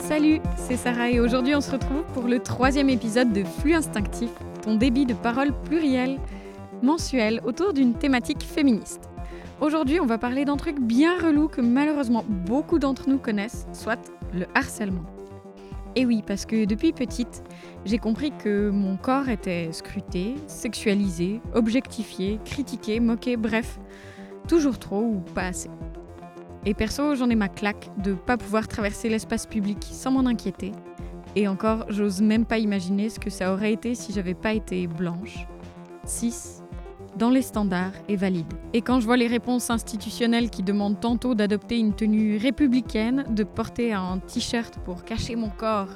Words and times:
Salut, 0.00 0.40
c'est 0.56 0.76
Sarah 0.76 1.10
et 1.10 1.20
aujourd'hui 1.20 1.54
on 1.54 1.60
se 1.60 1.70
retrouve 1.70 2.02
pour 2.12 2.24
le 2.24 2.40
troisième 2.40 2.90
épisode 2.90 3.32
de 3.32 3.44
Flux 3.44 3.74
Instinctif, 3.74 4.30
ton 4.62 4.74
débit 4.74 5.06
de 5.06 5.14
parole 5.14 5.52
pluriel, 5.64 6.18
mensuel, 6.82 7.40
autour 7.44 7.72
d'une 7.72 7.94
thématique 7.94 8.42
féministe. 8.42 9.09
Aujourd'hui 9.60 10.00
on 10.00 10.06
va 10.06 10.16
parler 10.16 10.46
d'un 10.46 10.56
truc 10.56 10.80
bien 10.80 11.18
relou 11.18 11.46
que 11.46 11.60
malheureusement 11.60 12.24
beaucoup 12.26 12.78
d'entre 12.78 13.10
nous 13.10 13.18
connaissent, 13.18 13.66
soit 13.74 14.10
le 14.32 14.46
harcèlement. 14.54 15.04
Et 15.96 16.06
oui, 16.06 16.22
parce 16.26 16.46
que 16.46 16.64
depuis 16.64 16.92
petite, 16.92 17.42
j'ai 17.84 17.98
compris 17.98 18.30
que 18.30 18.70
mon 18.70 18.96
corps 18.96 19.28
était 19.28 19.70
scruté, 19.72 20.36
sexualisé, 20.46 21.42
objectifié, 21.52 22.38
critiqué, 22.44 23.00
moqué, 23.00 23.36
bref, 23.36 23.78
toujours 24.48 24.78
trop 24.78 25.02
ou 25.02 25.20
pas 25.34 25.48
assez. 25.48 25.68
Et 26.64 26.72
perso, 26.72 27.14
j'en 27.14 27.28
ai 27.28 27.34
ma 27.34 27.48
claque 27.48 27.90
de 27.98 28.14
pas 28.14 28.38
pouvoir 28.38 28.66
traverser 28.66 29.10
l'espace 29.10 29.46
public 29.46 29.78
sans 29.82 30.12
m'en 30.12 30.26
inquiéter. 30.26 30.72
Et 31.36 31.48
encore, 31.48 31.84
j'ose 31.90 32.22
même 32.22 32.46
pas 32.46 32.58
imaginer 32.58 33.10
ce 33.10 33.18
que 33.18 33.30
ça 33.30 33.52
aurait 33.52 33.72
été 33.74 33.94
si 33.94 34.12
j'avais 34.12 34.34
pas 34.34 34.54
été 34.54 34.86
blanche, 34.86 35.46
cis, 36.06 36.59
dans 37.16 37.30
les 37.30 37.42
standards 37.42 37.92
et 38.08 38.16
valide. 38.16 38.52
Et 38.72 38.82
quand 38.82 39.00
je 39.00 39.06
vois 39.06 39.16
les 39.16 39.26
réponses 39.26 39.70
institutionnelles 39.70 40.50
qui 40.50 40.62
demandent 40.62 41.00
tantôt 41.00 41.34
d'adopter 41.34 41.78
une 41.78 41.94
tenue 41.94 42.36
républicaine, 42.36 43.24
de 43.30 43.44
porter 43.44 43.92
un 43.92 44.18
t-shirt 44.18 44.78
pour 44.84 45.04
cacher 45.04 45.36
mon 45.36 45.50
corps, 45.50 45.88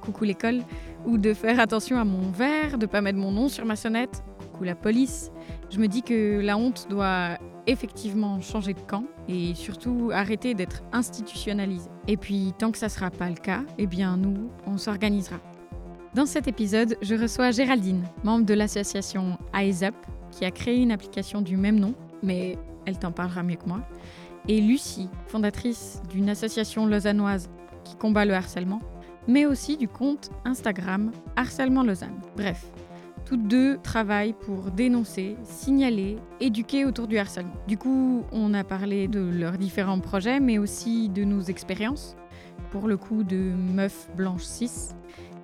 coucou 0.00 0.24
l'école, 0.24 0.60
ou 1.06 1.18
de 1.18 1.34
faire 1.34 1.60
attention 1.60 1.98
à 1.98 2.04
mon 2.04 2.30
verre, 2.30 2.78
de 2.78 2.86
pas 2.86 3.00
mettre 3.00 3.18
mon 3.18 3.30
nom 3.30 3.48
sur 3.48 3.64
ma 3.64 3.76
sonnette, 3.76 4.22
coucou 4.38 4.64
la 4.64 4.74
police, 4.74 5.30
je 5.70 5.78
me 5.78 5.86
dis 5.86 6.02
que 6.02 6.40
la 6.40 6.56
honte 6.56 6.86
doit 6.90 7.38
effectivement 7.66 8.40
changer 8.40 8.74
de 8.74 8.80
camp 8.80 9.04
et 9.28 9.54
surtout 9.54 10.10
arrêter 10.12 10.54
d'être 10.54 10.82
institutionnalisée. 10.92 11.90
Et 12.08 12.16
puis 12.16 12.52
tant 12.58 12.72
que 12.72 12.78
ça 12.78 12.88
sera 12.88 13.10
pas 13.10 13.28
le 13.28 13.36
cas, 13.36 13.62
eh 13.78 13.86
bien 13.86 14.16
nous, 14.16 14.50
on 14.66 14.76
s'organisera. 14.76 15.36
Dans 16.14 16.26
cet 16.26 16.48
épisode, 16.48 16.96
je 17.02 17.14
reçois 17.14 17.52
Géraldine, 17.52 18.02
membre 18.24 18.44
de 18.44 18.54
l'association 18.54 19.38
Eyes 19.54 19.84
qui 20.30 20.44
a 20.44 20.50
créé 20.50 20.80
une 20.80 20.92
application 20.92 21.40
du 21.42 21.56
même 21.56 21.78
nom, 21.78 21.94
mais 22.22 22.58
elle 22.86 22.98
t'en 22.98 23.12
parlera 23.12 23.42
mieux 23.42 23.56
que 23.56 23.66
moi, 23.66 23.80
et 24.48 24.60
Lucie, 24.60 25.08
fondatrice 25.26 26.02
d'une 26.08 26.28
association 26.28 26.86
lausannoise 26.86 27.50
qui 27.84 27.96
combat 27.96 28.24
le 28.24 28.34
harcèlement, 28.34 28.80
mais 29.28 29.46
aussi 29.46 29.76
du 29.76 29.86
compte 29.86 30.30
Instagram 30.44 31.12
Harcèlement 31.36 31.82
Lausanne. 31.82 32.18
Bref, 32.36 32.66
toutes 33.26 33.46
deux 33.46 33.78
travaillent 33.82 34.32
pour 34.32 34.70
dénoncer, 34.70 35.36
signaler, 35.44 36.16
éduquer 36.40 36.84
autour 36.84 37.06
du 37.06 37.18
harcèlement. 37.18 37.52
Du 37.68 37.76
coup, 37.76 38.24
on 38.32 38.54
a 38.54 38.64
parlé 38.64 39.08
de 39.08 39.20
leurs 39.20 39.58
différents 39.58 40.00
projets, 40.00 40.40
mais 40.40 40.58
aussi 40.58 41.08
de 41.08 41.22
nos 41.24 41.42
expériences, 41.42 42.16
pour 42.70 42.88
le 42.88 42.96
coup 42.96 43.22
de 43.22 43.36
meufs 43.36 44.08
blanches 44.16 44.42
6, 44.42 44.96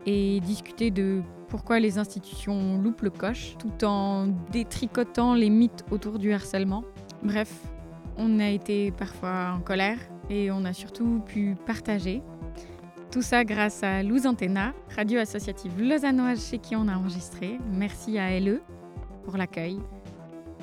et 0.07 0.41
discuter 0.41 0.91
de 0.91 1.23
pourquoi 1.49 1.81
les 1.81 1.99
institutions 1.99 2.79
loupent 2.79 3.03
le 3.03 3.11
coche, 3.11 3.57
tout 3.59 3.85
en 3.85 4.27
détricotant 4.51 5.35
les 5.35 5.51
mythes 5.51 5.85
autour 5.91 6.19
du 6.19 6.33
harcèlement. 6.33 6.85
Bref, 7.23 7.53
on 8.17 8.39
a 8.41 8.49
été 8.49 8.91
parfois 8.93 9.55
en 9.57 9.61
colère 9.61 9.99
et 10.31 10.51
on 10.51 10.65
a 10.65 10.73
surtout 10.73 11.21
pu 11.27 11.57
partager. 11.67 12.23
Tout 13.11 13.23
ça 13.23 13.45
grâce 13.45 13.83
à 13.83 14.03
Luz 14.03 14.27
Antena, 14.27 14.75
radio 14.95 15.21
associative 15.21 15.81
lausannoise 15.81 16.51
chez 16.51 16.59
qui 16.59 16.77
on 16.77 16.89
a 16.89 16.97
enregistré. 16.97 17.59
Merci 17.71 18.19
à 18.19 18.39
LE 18.39 18.61
pour 19.25 19.37
l'accueil. 19.37 19.79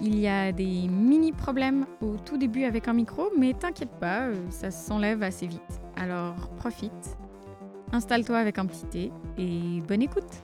Il 0.01 0.19
y 0.19 0.27
a 0.27 0.51
des 0.51 0.87
mini 0.87 1.31
problèmes 1.31 1.85
au 2.01 2.17
tout 2.17 2.37
début 2.37 2.65
avec 2.65 2.87
un 2.87 2.93
micro, 2.93 3.29
mais 3.37 3.53
t'inquiète 3.53 3.91
pas, 3.99 4.27
euh, 4.27 4.35
ça 4.49 4.71
s'enlève 4.71 5.23
assez 5.23 5.47
vite. 5.47 5.81
Alors 5.95 6.49
profite, 6.57 7.17
installe-toi 7.91 8.37
avec 8.37 8.57
un 8.57 8.65
petit 8.65 8.85
thé 8.85 9.11
et 9.37 9.81
bonne 9.87 10.01
écoute. 10.01 10.43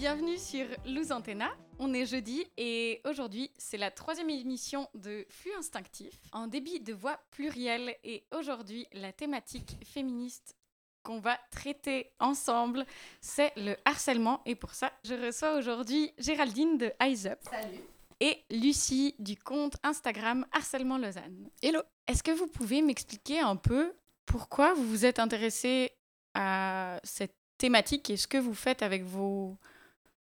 Bienvenue 0.00 0.38
sur 0.38 0.64
Luz 0.86 1.12
Antena. 1.12 1.50
On 1.78 1.92
est 1.92 2.06
jeudi 2.06 2.46
et 2.56 3.02
aujourd'hui 3.04 3.50
c'est 3.58 3.76
la 3.76 3.90
troisième 3.90 4.30
émission 4.30 4.88
de 4.94 5.26
Flux 5.28 5.52
Instinctif 5.58 6.14
en 6.32 6.46
débit 6.46 6.80
de 6.80 6.94
voix 6.94 7.20
plurielle 7.30 7.94
et 8.02 8.24
aujourd'hui 8.34 8.86
la 8.94 9.12
thématique 9.12 9.76
féministe 9.84 10.56
qu'on 11.02 11.20
va 11.20 11.38
traiter 11.50 12.12
ensemble 12.18 12.86
c'est 13.20 13.52
le 13.58 13.76
harcèlement 13.84 14.40
et 14.46 14.54
pour 14.54 14.72
ça 14.72 14.90
je 15.04 15.12
reçois 15.12 15.58
aujourd'hui 15.58 16.14
Géraldine 16.16 16.78
de 16.78 16.90
Eyes 16.98 17.26
Up. 17.26 17.40
Salut. 17.50 17.82
Et 18.20 18.38
Lucie 18.50 19.14
du 19.18 19.36
compte 19.36 19.76
Instagram 19.82 20.46
Harcèlement 20.52 20.96
Lausanne. 20.96 21.50
Hello. 21.60 21.82
Est-ce 22.06 22.22
que 22.22 22.30
vous 22.30 22.46
pouvez 22.46 22.80
m'expliquer 22.80 23.40
un 23.40 23.56
peu 23.56 23.92
pourquoi 24.24 24.72
vous 24.72 24.88
vous 24.88 25.04
êtes 25.04 25.18
intéressée 25.18 25.92
à 26.32 26.98
cette 27.04 27.36
thématique 27.58 28.08
et 28.08 28.16
ce 28.16 28.26
que 28.26 28.38
vous 28.38 28.54
faites 28.54 28.82
avec 28.82 29.02
vos 29.02 29.58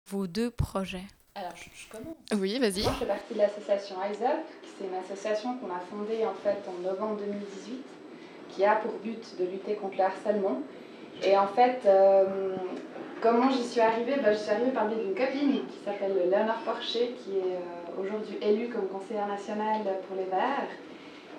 vos 0.09 0.26
deux 0.26 0.50
projets 0.50 1.04
Alors, 1.34 1.53
je, 1.56 1.65
je 1.75 1.88
commence. 1.91 2.16
Oui, 2.34 2.59
vas-y. 2.59 2.82
Moi, 2.82 2.92
je 2.92 2.98
fais 3.00 3.06
partie 3.06 3.34
de 3.34 3.38
l'association 3.38 3.97
Eyes 4.03 4.22
Up. 4.25 4.44
C'est 4.78 4.84
une 4.87 4.94
association 4.94 5.56
qu'on 5.59 5.75
a 5.75 5.81
fondée 5.81 6.25
en 6.26 6.34
fait 6.34 6.59
en 6.69 6.82
novembre 6.82 7.16
2018 7.20 7.82
qui 8.50 8.65
a 8.65 8.76
pour 8.76 8.92
but 8.98 9.37
de 9.38 9.44
lutter 9.44 9.75
contre 9.75 9.97
le 9.97 10.04
harcèlement. 10.04 10.60
Et 11.22 11.37
en 11.37 11.47
fait, 11.47 11.81
euh, 11.87 12.56
comment 13.22 13.50
j'y 13.50 13.65
suis 13.65 13.81
arrivée? 13.81 14.16
Ben, 14.22 14.32
Je 14.32 14.38
suis 14.38 14.50
arrivée 14.50 14.70
par 14.72 14.84
le 14.87 14.94
biais 14.94 15.04
d'une 15.04 15.15
copine 15.15 15.66
qui 15.66 15.78
s'appelle 15.84 16.15
Léonore 16.31 16.59
Porcher, 16.65 17.15
qui 17.25 17.38
est 17.38 17.56
euh, 17.56 18.00
aujourd'hui 18.00 18.36
élue 18.42 18.69
comme 18.69 18.88
conseillère 18.88 19.26
nationale 19.28 19.82
pour 20.06 20.16
les 20.16 20.25
Verts. 20.25 20.69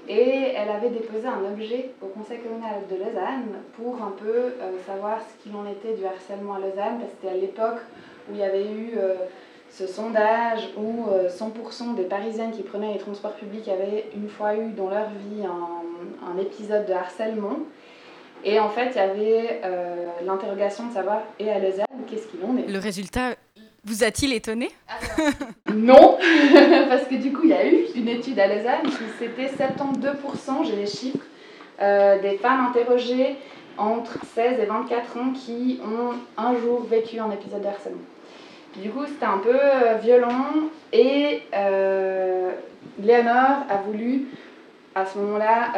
Et 0.08 0.54
elle 0.56 0.70
avait 0.70 0.90
déposé 0.90 1.28
un 1.28 1.52
objet 1.52 1.92
au 2.02 2.08
Conseil 2.08 2.40
communal 2.40 2.82
de 2.90 2.96
Lausanne 2.96 3.62
pour 3.76 3.96
un 4.04 4.12
peu 4.12 4.28
euh, 4.30 4.72
savoir 4.86 5.20
ce 5.22 5.44
qu'il 5.44 5.56
en 5.56 5.66
était 5.66 5.96
du 5.96 6.06
harcèlement 6.06 6.56
à 6.56 6.60
Lausanne, 6.60 7.00
parce 7.00 7.12
que 7.12 7.18
c'était 7.22 7.34
à 7.34 7.38
l'époque 7.38 7.80
où 8.30 8.34
il 8.34 8.40
y 8.40 8.44
avait 8.44 8.66
eu 8.66 8.94
euh, 8.98 9.16
ce 9.72 9.88
sondage 9.88 10.70
où 10.78 11.10
euh, 11.10 11.28
100% 11.28 11.96
des 11.96 12.04
Parisiennes 12.04 12.52
qui 12.52 12.62
prenaient 12.62 12.94
les 12.94 13.00
transports 13.00 13.34
publics 13.34 13.68
avaient 13.68 14.06
une 14.16 14.30
fois 14.30 14.56
eu 14.56 14.72
dans 14.72 14.90
leur 14.90 15.10
vie 15.10 15.44
un, 15.44 16.30
un 16.32 16.38
épisode 16.40 16.86
de 16.86 16.94
harcèlement. 16.94 17.58
Et 18.44 18.60
en 18.60 18.70
fait, 18.70 18.92
il 18.92 18.98
y 18.98 19.00
avait 19.00 19.62
euh, 19.64 20.06
l'interrogation 20.24 20.88
de 20.88 20.94
savoir, 20.94 21.22
et 21.40 21.50
à 21.50 21.58
Lausanne, 21.58 21.86
qu'est-ce 22.08 22.28
qu'il 22.28 22.46
en 22.46 22.56
est? 22.58 22.72
Le 22.72 22.78
résultat 22.80 23.32
vous 23.86 24.04
a-t-il 24.04 24.34
étonné 24.34 24.70
Non, 25.74 26.18
parce 26.90 27.04
que 27.04 27.16
du 27.16 27.32
coup, 27.32 27.42
il 27.44 27.52
y 27.52 27.54
a 27.54 27.68
eu 27.68 27.86
une 27.96 28.10
étude 28.10 28.40
à 28.40 28.48
Lausanne 28.48 28.84
qui 28.84 29.04
c'était 29.20 29.46
72%, 29.46 30.66
j'ai 30.66 30.76
les 30.76 30.88
chiffres, 30.88 31.26
euh, 31.82 32.20
des 32.20 32.38
femmes 32.38 32.68
interrogées 32.68 33.36
entre 33.78 34.18
16 34.34 34.60
et 34.60 34.66
24 34.66 35.18
ans 35.18 35.34
qui 35.34 35.80
ont 35.84 36.16
un 36.42 36.58
jour 36.58 36.86
vécu 36.86 37.20
un 37.20 37.30
épisode 37.32 37.62
de 37.62 37.68
harcèlement. 37.68 38.00
Du 38.78 38.90
coup, 38.90 39.06
c'était 39.06 39.26
un 39.26 39.38
peu 39.38 39.56
euh, 39.56 39.96
violent 40.02 40.70
et 40.92 41.44
euh, 41.54 42.52
Léonore 43.02 43.66
a 43.70 43.78
voulu, 43.86 44.28
à 44.96 45.06
ce 45.06 45.18
moment-là, 45.20 45.74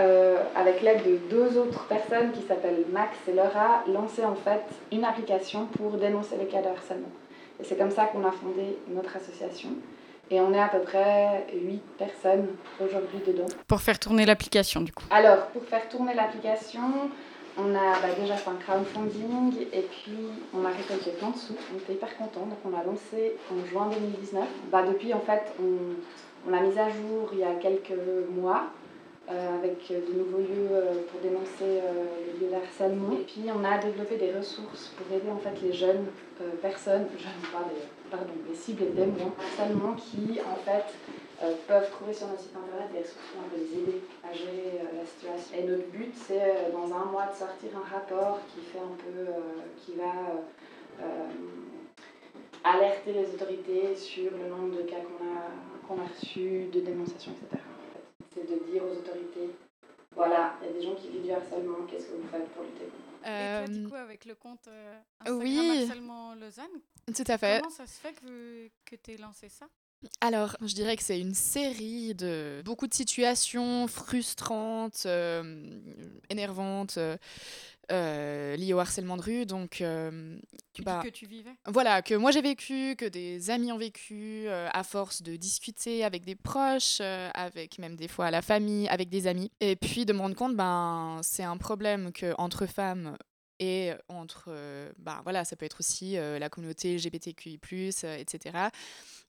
avec 0.56 0.82
l'aide 0.82 1.02
de 1.04 1.18
deux 1.30 1.58
autres 1.58 1.86
personnes 1.86 2.32
qui 2.32 2.44
s'appellent 2.44 2.86
Max 2.94 3.18
et 3.28 3.34
Laura, 3.34 3.84
lancer 3.92 4.24
en 4.24 4.36
fait 4.36 4.64
une 4.92 5.04
application 5.04 5.66
pour 5.66 5.94
dénoncer 5.94 6.36
les 6.40 6.46
cas 6.46 6.62
de 6.62 6.68
harcèlement. 6.68 7.10
Et 7.60 7.64
c'est 7.64 7.78
comme 7.78 7.92
ça 7.92 8.06
qu'on 8.06 8.26
a 8.26 8.32
fondé 8.32 8.78
notre 8.90 9.16
association. 9.16 9.70
Et 10.30 10.42
on 10.42 10.54
est 10.54 10.60
à 10.60 10.68
peu 10.68 10.80
près 10.80 11.48
8 11.54 11.82
personnes 11.98 12.48
aujourd'hui 12.82 13.20
dedans. 13.26 13.46
Pour 13.68 13.82
faire 13.82 13.98
tourner 13.98 14.26
l'application, 14.26 14.82
du 14.82 14.92
coup. 14.92 15.06
Alors, 15.10 15.48
pour 15.48 15.64
faire 15.64 15.88
tourner 15.88 16.14
l'application, 16.14 16.82
on 17.58 17.74
a 17.74 17.94
bah, 18.02 18.14
déjà 18.20 18.36
fait 18.36 18.50
un 18.50 18.56
crowdfunding 18.56 19.56
et 19.72 19.82
puis 19.82 20.18
on 20.54 20.66
a 20.66 20.70
récolté 20.70 21.12
plein 21.12 21.30
de 21.30 21.38
sous. 21.38 21.56
On 21.74 21.78
était 21.78 21.94
hyper 21.94 22.16
contents. 22.18 22.46
Donc, 22.46 22.60
on 22.66 22.78
a 22.78 22.84
lancé 22.84 23.38
en 23.52 23.66
juin 23.66 23.90
2019. 23.94 24.44
Bah, 24.70 24.84
depuis, 24.86 25.14
en 25.14 25.22
fait, 25.22 25.54
on, 25.62 25.96
on 26.48 26.52
l'a 26.52 26.60
mise 26.60 26.78
à 26.78 26.90
jour 26.90 27.30
il 27.32 27.40
y 27.40 27.44
a 27.44 27.54
quelques 27.56 27.98
mois. 28.30 28.66
Euh, 29.30 29.58
avec 29.58 29.90
de 29.90 30.14
nouveaux 30.18 30.40
lieux 30.40 30.72
euh, 30.72 31.04
pour 31.12 31.20
dénoncer 31.20 31.82
euh, 31.84 32.06
de 32.40 32.54
harcèlement. 32.54 33.12
Et 33.12 33.24
puis 33.24 33.44
on 33.54 33.64
a 33.64 33.78
développé 33.78 34.16
des 34.16 34.32
ressources 34.32 34.94
pour 34.96 35.06
aider 35.16 35.30
en 35.30 35.38
fait 35.38 35.62
les 35.62 35.74
jeunes 35.74 36.06
euh, 36.42 36.52
personnes, 36.62 37.08
jeunes 37.18 37.52
pas 37.52 37.66
pardon, 38.10 38.34
les 38.48 38.56
cibles 38.56 38.84
et 38.84 38.92
témoins 38.92 39.34
harcèlement 39.38 39.94
qui 39.94 40.40
en 40.40 40.56
fait 40.64 40.96
euh, 41.44 41.54
peuvent 41.68 41.92
trouver 41.92 42.14
sur 42.14 42.28
notre 42.28 42.40
site 42.40 42.56
internet 42.56 42.90
des 42.94 43.00
ressources 43.00 43.36
un 43.38 43.50
peu 43.50 43.58
les 43.60 43.80
aider 43.80 44.02
à 44.24 44.34
gérer 44.34 44.80
euh, 44.80 45.00
la 45.00 45.06
situation. 45.06 45.58
Et 45.58 45.64
notre 45.64 45.88
but 45.88 46.14
c'est 46.16 46.42
euh, 46.42 46.72
dans 46.72 46.88
un 46.96 47.06
mois 47.06 47.28
de 47.28 47.36
sortir 47.36 47.70
un 47.76 47.84
rapport 47.84 48.40
qui 48.48 48.62
fait 48.62 48.80
un 48.80 48.96
peu, 48.96 49.28
euh, 49.28 49.68
qui 49.76 49.94
va 49.96 50.40
euh, 51.04 51.28
alerter 52.64 53.12
les 53.14 53.26
autorités 53.34 53.94
sur 53.94 54.32
le 54.32 54.50
nombre 54.50 54.78
de 54.78 54.84
cas 54.84 54.98
qu'on 55.04 55.26
a, 55.26 55.52
qu'on 55.88 56.02
a 56.02 56.08
reçu 56.08 56.70
de 56.72 56.80
dénonciation, 56.80 57.34
etc. 57.34 57.67
C'est 58.38 58.50
de 58.50 58.72
dire 58.72 58.84
aux 58.84 58.92
autorités, 58.92 59.56
voilà, 60.16 60.56
il 60.62 60.68
y 60.68 60.70
a 60.70 60.74
des 60.74 60.82
gens 60.84 60.96
qui 60.96 61.10
vivent 61.10 61.24
du 61.24 61.32
harcèlement, 61.32 61.86
qu'est-ce 61.90 62.06
que 62.06 62.16
vous 62.16 62.28
faites 62.30 62.48
pour 62.50 62.64
lutter 62.64 62.86
Et 63.26 63.66
toi, 63.66 63.68
du 63.68 63.88
coup, 63.88 63.96
avec 63.96 64.26
le 64.26 64.36
compte 64.36 64.68
Instagram 65.22 65.42
oui. 65.42 65.82
Harcèlement 65.82 66.36
Lausanne, 66.36 66.82
tout 67.16 67.24
à 67.28 67.38
fait. 67.38 67.62
Comment 67.62 67.74
ça 67.74 67.88
se 67.88 68.00
fait 68.00 68.14
que, 68.14 68.70
que 68.86 68.96
tu 68.96 69.12
aies 69.12 69.18
lancé 69.18 69.50
ça? 69.50 69.68
Alors, 70.22 70.56
je 70.62 70.76
dirais 70.76 70.96
que 70.96 71.02
c'est 71.02 71.20
une 71.20 71.34
série 71.34 72.14
de 72.14 72.62
beaucoup 72.64 72.86
de 72.86 72.94
situations 72.94 73.88
frustrantes, 73.88 75.08
énervantes, 76.30 76.98
euh, 76.98 77.18
liées 77.90 78.74
au 78.74 78.80
harcèlement 78.80 79.18
de 79.18 79.22
rue. 79.22 79.46
Donc, 79.46 79.84
bah, 80.80 81.02
que 81.04 81.10
tu 81.10 81.26
vivais? 81.26 81.56
Voilà, 81.66 82.02
que 82.02 82.14
moi 82.14 82.32
j'ai 82.32 82.42
vécu, 82.42 82.96
que 82.96 83.06
des 83.06 83.50
amis 83.50 83.72
ont 83.72 83.78
vécu, 83.78 84.48
à 84.50 84.84
force 84.84 85.22
de 85.22 85.36
discuter 85.36 86.04
avec 86.04 86.26
des 86.26 86.36
proches, 86.36 87.02
avec 87.02 87.80
même 87.80 87.96
des 87.96 88.08
fois 88.08 88.30
la 88.32 88.42
famille, 88.42 88.88
avec 88.90 89.10
des 89.10 89.28
amis. 89.28 89.52
Et 89.60 89.76
puis 89.76 90.06
de 90.06 90.14
me 90.14 90.20
rendre 90.20 90.36
compte, 90.36 90.56
ben, 90.56 91.20
c'est 91.24 91.44
un 91.44 91.58
problème 91.58 92.12
que 92.12 92.34
entre 92.38 92.66
femmes 92.66 93.18
et 93.60 93.92
entre, 94.08 94.52
ben, 95.00 95.20
voilà, 95.24 95.44
ça 95.46 95.56
peut 95.56 95.66
être 95.66 95.80
aussi 95.80 96.14
la 96.14 96.50
communauté 96.50 96.96
LGBTQI+, 96.96 97.60
etc., 98.20 98.70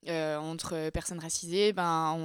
euh, 0.07 0.37
entre 0.37 0.91
personnes 0.91 1.19
racisées, 1.19 1.73
ben, 1.73 2.17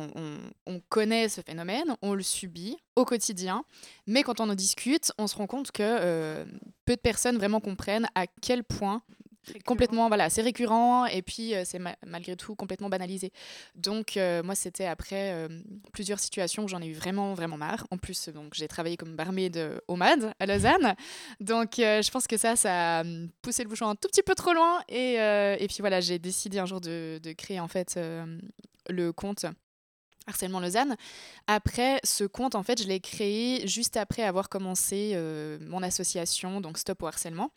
on, 0.66 0.80
connaît 0.90 1.28
ce 1.28 1.42
phénomène, 1.42 1.96
on 2.04 2.14
le 2.14 2.22
subit 2.22 2.78
au 2.96 3.04
quotidien, 3.04 3.66
mais 4.06 4.22
quand 4.22 4.40
on 4.40 4.50
en 4.50 4.56
discute, 4.56 5.12
on 5.18 5.26
se 5.26 5.36
rend 5.36 5.48
compte 5.48 5.72
que 5.72 5.82
euh, 5.82 6.46
peu 6.86 6.96
de 6.96 7.02
personnes 7.02 7.38
vraiment 7.38 7.60
comprennent 7.60 8.08
à 8.14 8.28
quel 8.28 8.64
point 8.64 9.02
complètement 9.66 10.08
voilà 10.08 10.30
c'est 10.30 10.42
récurrent 10.42 11.06
et 11.06 11.22
puis 11.22 11.54
euh, 11.54 11.64
c'est 11.66 11.80
malgré 12.06 12.36
tout 12.36 12.56
complètement 12.56 12.90
banalisé 12.90 13.32
donc 13.76 14.18
euh, 14.18 14.44
moi 14.44 14.56
c'était 14.56 14.86
après 14.86 15.32
euh, 15.34 15.48
plusieurs 15.92 16.20
situations 16.20 16.64
où 16.64 16.68
j'en 16.68 16.82
ai 16.82 16.88
eu 16.88 16.94
vraiment 16.94 17.34
vraiment 17.34 17.58
marre 17.58 17.86
en 17.92 17.98
plus 17.98 18.30
donc 18.30 18.54
j'ai 18.54 18.68
travaillé 18.68 18.98
comme 18.98 19.16
barmaid 19.16 19.82
au 19.88 19.96
MAD 19.96 20.34
à 20.40 20.46
Lausanne 20.46 20.96
donc 21.40 21.74
je 21.78 22.12
pense 22.12 22.28
que 22.28 22.38
ça 22.38 22.56
ça 22.56 23.00
a 23.00 23.04
poussé 23.42 23.64
le 23.64 23.70
bouchon 23.70 23.88
un 23.88 23.96
tout 23.96 24.08
petit 24.08 24.24
peu 24.24 24.36
trop 24.36 24.54
loin 24.54 24.82
et, 24.88 25.16
et 25.16 25.68
puis 25.68 25.78
voilà 25.80 26.02
j'ai 26.02 26.20
décidé 26.20 26.60
un 26.60 26.66
jour 26.66 26.82
de, 26.82 27.20
de 27.22 27.32
créer 27.34 27.60
en 27.60 27.68
fait 27.68 28.00
le 28.90 29.12
compte 29.12 29.46
Harcèlement 30.26 30.62
Lausanne. 30.62 30.96
Après, 31.48 32.00
ce 32.06 32.24
compte, 32.24 32.56
en 32.56 32.64
fait, 32.64 32.82
je 32.82 32.88
l'ai 32.88 33.02
créé 33.02 33.68
juste 33.68 33.98
après 33.98 34.24
avoir 34.24 34.48
commencé 34.48 35.18
mon 35.60 35.84
association, 35.84 36.62
donc 36.62 36.78
Stop 36.78 37.04
au 37.04 37.08
harcèlement, 37.08 37.52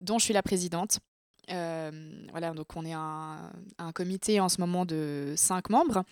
dont 0.00 0.20
je 0.20 0.24
suis 0.26 0.34
la 0.34 0.42
présidente. 0.42 1.00
Euh, 1.50 1.90
voilà, 2.30 2.52
donc 2.52 2.74
on 2.76 2.84
est 2.84 2.92
un, 2.92 3.52
un, 3.78 3.92
comité 3.92 4.40
en 4.40 4.48
ce 4.48 4.60
moment 4.60 4.84
de 4.84 5.34
cinq 5.36 5.70
membres. 5.70 6.04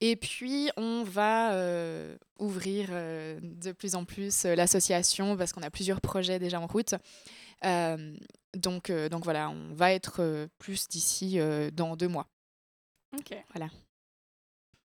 Et 0.00 0.16
puis, 0.16 0.70
on 0.76 1.02
va 1.02 1.52
euh, 1.52 2.16
ouvrir 2.38 2.88
euh, 2.90 3.38
de 3.42 3.72
plus 3.72 3.94
en 3.94 4.04
plus 4.04 4.44
l'association 4.44 5.36
parce 5.36 5.52
qu'on 5.52 5.62
a 5.62 5.70
plusieurs 5.70 6.00
projets 6.00 6.38
déjà 6.38 6.60
en 6.60 6.66
route. 6.66 6.94
donc, 8.54 8.90
donc 9.10 9.24
voilà, 9.24 9.50
on 9.50 9.74
va 9.74 9.92
être 9.92 10.48
plus 10.58 10.88
d'ici 10.88 11.38
dans 11.72 11.96
deux 11.96 12.08
mois. 12.08 12.26
Ok. 13.16 13.36
Voilà. 13.54 13.70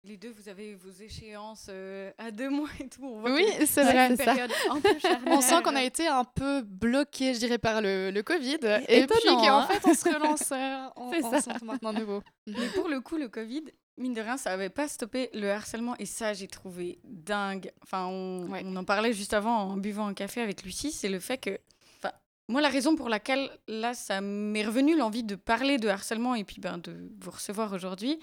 Les 0.03 0.17
deux, 0.17 0.31
vous 0.31 0.49
avez 0.49 0.75
vos 0.75 0.91
échéances 0.91 1.67
euh, 1.69 2.11
à 2.17 2.31
deux 2.31 2.49
mois 2.49 2.71
et 2.81 2.89
tout. 2.89 3.21
oui, 3.23 3.45
c'est 3.67 3.83
vrai. 3.83 4.17
Ça. 4.17 4.35
on 5.27 5.41
sent 5.43 5.63
qu'on 5.63 5.77
a 5.77 5.83
été 5.83 6.07
un 6.07 6.25
peu 6.25 6.63
bloqué, 6.63 7.35
je 7.35 7.39
dirais, 7.39 7.59
par 7.59 7.83
le, 7.83 8.11
le 8.11 8.23
Covid. 8.23 8.61
Et, 8.89 9.07
puis 9.07 9.25
qu'en 9.25 9.59
hein. 9.59 9.67
fait, 9.67 9.87
on 9.87 9.93
se 9.93 10.09
relance 10.09 10.53
en, 10.97 11.65
maintenant 11.67 11.93
nouveau. 11.93 12.23
Mais 12.47 12.69
pour 12.75 12.89
le 12.89 13.03
coup, 13.03 13.19
le 13.19 13.29
Covid, 13.29 13.65
mine 13.99 14.15
de 14.15 14.23
rien, 14.23 14.39
ça 14.39 14.51
n'avait 14.51 14.71
pas 14.71 14.89
stoppé 14.89 15.29
le 15.35 15.51
harcèlement. 15.51 15.95
Et 15.99 16.07
ça, 16.07 16.33
j'ai 16.33 16.49
trouvé 16.49 16.99
dingue. 17.05 17.71
Enfin, 17.83 18.07
on, 18.07 18.49
on, 18.51 18.77
en 18.77 18.85
parlait 18.85 19.13
juste 19.13 19.35
avant 19.35 19.55
en 19.55 19.77
buvant 19.77 20.07
un 20.07 20.15
café 20.15 20.41
avec 20.41 20.63
Lucie. 20.63 20.93
C'est 20.93 21.11
le 21.11 21.21
fait 21.21 21.37
que. 21.37 21.59
Enfin, 21.99 22.15
moi, 22.49 22.63
la 22.63 22.71
raison 22.71 22.97
pour 22.97 23.11
laquelle, 23.11 23.51
là, 23.69 23.93
ça 23.93 24.23
m'est 24.23 24.65
revenu 24.65 24.97
l'envie 24.97 25.25
de 25.25 25.35
parler 25.35 25.77
de 25.77 25.89
harcèlement 25.89 26.35
et 26.35 26.45
puis 26.45 26.59
ben, 26.59 26.79
de 26.79 27.11
vous 27.21 27.33
recevoir 27.33 27.75
aujourd'hui, 27.75 28.19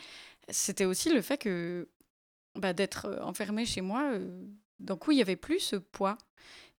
c'était 0.49 0.85
aussi 0.85 1.09
le 1.09 1.21
fait 1.21 1.38
que 1.38 1.89
bah, 2.55 2.73
d'être 2.73 3.05
euh, 3.05 3.21
enfermé 3.21 3.65
chez 3.65 3.81
moi, 3.81 4.11
euh, 4.13 4.45
d'un 4.79 4.97
coup, 4.97 5.11
il 5.11 5.15
n'y 5.15 5.21
avait 5.21 5.35
plus 5.35 5.59
ce 5.59 5.75
poids. 5.75 6.17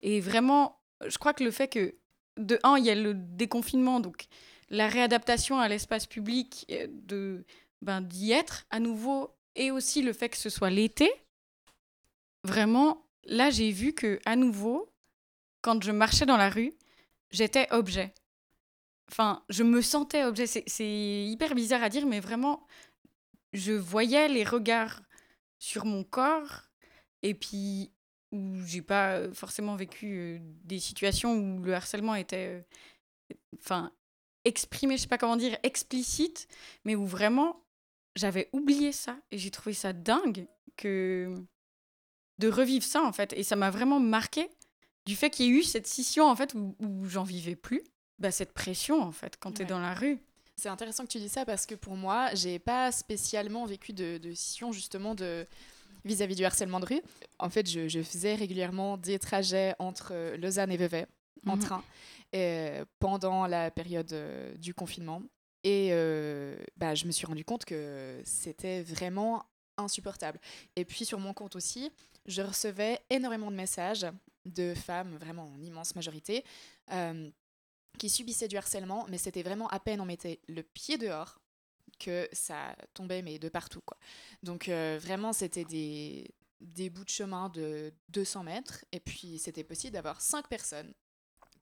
Et 0.03 0.20
vraiment, 0.20 0.81
je 1.06 1.19
crois 1.19 1.35
que 1.35 1.44
le 1.44 1.50
fait 1.50 1.69
que, 1.69 1.94
de 2.37 2.59
un, 2.62 2.76
il 2.79 2.85
y 2.85 2.91
a 2.91 2.94
le 2.94 3.15
déconfinement, 3.15 4.00
donc 4.00 4.26
la 4.70 4.88
réadaptation 4.88 5.59
à 5.59 5.69
l'espace 5.69 6.06
public, 6.06 6.67
euh, 6.70 6.87
de 6.91 7.44
ben, 7.82 8.00
d'y 8.00 8.32
être 8.32 8.67
à 8.70 8.81
nouveau, 8.81 9.31
et 9.55 9.71
aussi 9.71 10.03
le 10.03 10.12
fait 10.12 10.29
que 10.29 10.37
ce 10.37 10.50
soit 10.50 10.71
l'été, 10.71 11.11
vraiment, 12.44 13.06
là, 13.25 13.50
j'ai 13.50 13.71
vu 13.71 13.93
que 13.93 14.19
à 14.25 14.37
nouveau, 14.37 14.93
quand 15.62 15.82
je 15.82 15.93
marchais 15.93 16.26
dans 16.26 16.37
la 16.37 16.50
rue, 16.50 16.73
j'étais 17.31 17.67
objet. 17.73 18.14
Enfin, 19.11 19.43
je 19.49 19.62
me 19.62 19.81
sentais 19.81 20.25
objet. 20.25 20.47
C'est 20.47 21.25
hyper 21.25 21.55
bizarre 21.55 21.82
à 21.82 21.88
dire, 21.88 22.06
mais 22.06 22.21
vraiment, 22.21 22.67
je 23.53 23.73
voyais 23.73 24.29
les 24.29 24.45
regards 24.45 25.03
sur 25.59 25.85
mon 25.85 26.05
corps 26.05 26.69
et 27.23 27.35
puis 27.35 27.91
où 28.33 28.61
j'ai 28.65 28.83
pas 28.83 29.33
forcément 29.33 29.77
vécu 29.77 30.41
des 30.65 30.79
situations 30.79 31.35
où 31.35 31.62
le 31.62 31.75
harcèlement 31.75 32.15
était 32.15 32.67
enfin 33.59 33.93
exprimé, 34.45 34.97
je 34.97 35.03
sais 35.03 35.09
pas 35.09 35.19
comment 35.19 35.37
dire, 35.37 35.56
explicite, 35.62 36.49
mais 36.85 36.95
où 36.95 37.06
vraiment 37.06 37.65
j'avais 38.17 38.49
oublié 38.53 38.93
ça 38.93 39.19
et 39.31 39.39
j'ai 39.39 39.50
trouvé 39.50 39.75
ça 39.75 39.93
dingue 39.93 40.47
que 40.77 41.35
de 42.39 42.49
revivre 42.49 42.85
ça 42.85 43.03
en 43.03 43.12
fait. 43.12 43.33
Et 43.33 43.43
ça 43.43 43.56
m'a 43.56 43.71
vraiment 43.71 44.00
marqué 44.00 44.49
du 45.06 45.17
fait 45.17 45.31
qu'il 45.31 45.47
y 45.47 45.49
ait 45.49 45.61
eu 45.61 45.62
cette 45.62 45.87
scission 45.87 46.27
en 46.27 46.37
fait 46.37 46.55
où, 46.55 47.05
j'en 47.05 47.25
vivais 47.25 47.56
plus, 47.56 47.83
bah 48.19 48.31
cette 48.31 48.53
pression 48.53 49.00
en 49.03 49.12
fait 49.12 49.37
quand 49.39 49.53
tu 49.53 49.62
es 49.62 49.65
dans 49.65 49.81
la 49.81 49.95
rue. 49.95 50.19
C'est 50.59 50.69
intéressant 50.69 51.05
que 51.05 51.11
tu 51.11 51.19
dis 51.19 51.29
ça 51.29 51.45
parce 51.45 51.67
que 51.67 51.77
pour 51.77 51.95
moi, 51.95 52.35
j'ai 52.35 52.59
pas 52.59 52.91
spécialement 52.91 53.65
vécu 53.65 53.93
de, 53.93 54.19
de 54.19 54.35
scission 54.35 54.73
justement 54.73 55.15
de 55.15 55.47
vis-à-vis 56.05 56.35
du 56.35 56.45
harcèlement 56.45 56.81
de 56.81 56.87
rue. 56.87 57.03
En 57.39 57.49
fait, 57.49 57.71
je, 57.71 58.03
faisais 58.03 58.35
régulièrement 58.35 58.97
des 58.97 59.21
trajets 59.21 59.77
entre 59.79 60.35
Lausanne 60.37 60.73
et 60.73 60.77
Vevey 60.77 61.07
en 61.47 61.55
mhm. 61.55 61.63
train 61.63 61.85
et, 62.33 62.81
pendant 62.99 63.47
la 63.47 63.71
période 63.71 64.13
euh, 64.13 64.53
du 64.57 64.75
confinement. 64.75 65.23
Et 65.63 65.91
euh, 65.93 66.57
bah, 66.77 66.97
je 66.97 67.07
me 67.07 67.13
suis 67.13 67.27
rendu 67.27 67.45
compte 67.45 67.65
que 67.65 68.21
c'était 68.25 68.83
vraiment 68.83 69.45
insupportable. 69.77 70.41
Et 70.75 70.85
puis 70.85 71.05
sur 71.05 71.21
mon 71.21 71.35
compte 71.35 71.55
aussi, 71.55 71.93
je 72.27 72.43
recevais 72.43 73.00
énormément 73.11 73.53
de 73.53 73.57
messages 73.57 74.07
de 74.45 74.75
femmes, 74.75 75.17
vraiment 75.19 75.45
en 75.45 75.62
immense 75.62 75.95
majorité, 75.95 76.43
euh, 76.91 77.31
qui 77.99 78.09
subissaient 78.09 78.49
du 78.49 78.57
harcèlement, 78.57 79.07
mais 79.09 79.18
c'était 79.18 79.42
vraiment 79.42 79.68
à 79.68 79.80
peine 79.80 80.00
on 80.00 80.04
mettait 80.04 80.40
le 80.49 80.62
pied 80.62 80.99
dehors 80.99 81.40
que 81.99 82.28
ça 82.33 82.76
tombait, 82.95 83.23
mais 83.23 83.38
de 83.38 83.49
partout. 83.49 83.80
Quoi. 83.85 83.99
Donc 84.42 84.68
euh, 84.68 84.99
vraiment, 85.00 85.33
c'était 85.33 85.64
des, 85.64 86.30
des 86.61 86.90
bouts 86.90 87.04
de 87.04 87.11
chemin 87.11 87.49
de 87.49 87.92
200 88.11 88.45
mètres, 88.45 88.85
et 88.92 89.00
puis 89.00 89.38
c'était 89.38 89.64
possible 89.64 89.92
d'avoir 89.92 90.21
5 90.21 90.49
personnes 90.49 90.92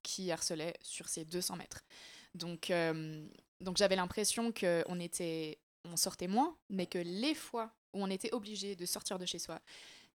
qui 0.02 0.30
harcelaient 0.30 0.76
sur 0.82 1.08
ces 1.08 1.24
200 1.24 1.56
mètres. 1.56 1.84
Donc, 2.34 2.70
euh, 2.70 3.26
donc 3.60 3.76
j'avais 3.76 3.96
l'impression 3.96 4.52
qu'on 4.52 5.00
était, 5.00 5.58
on 5.84 5.96
sortait 5.96 6.28
moins, 6.28 6.56
mais 6.68 6.86
que 6.86 6.98
les 6.98 7.34
fois 7.34 7.72
où 7.92 8.02
on 8.02 8.10
était 8.10 8.32
obligé 8.32 8.76
de 8.76 8.86
sortir 8.86 9.18
de 9.18 9.26
chez 9.26 9.38
soi, 9.38 9.60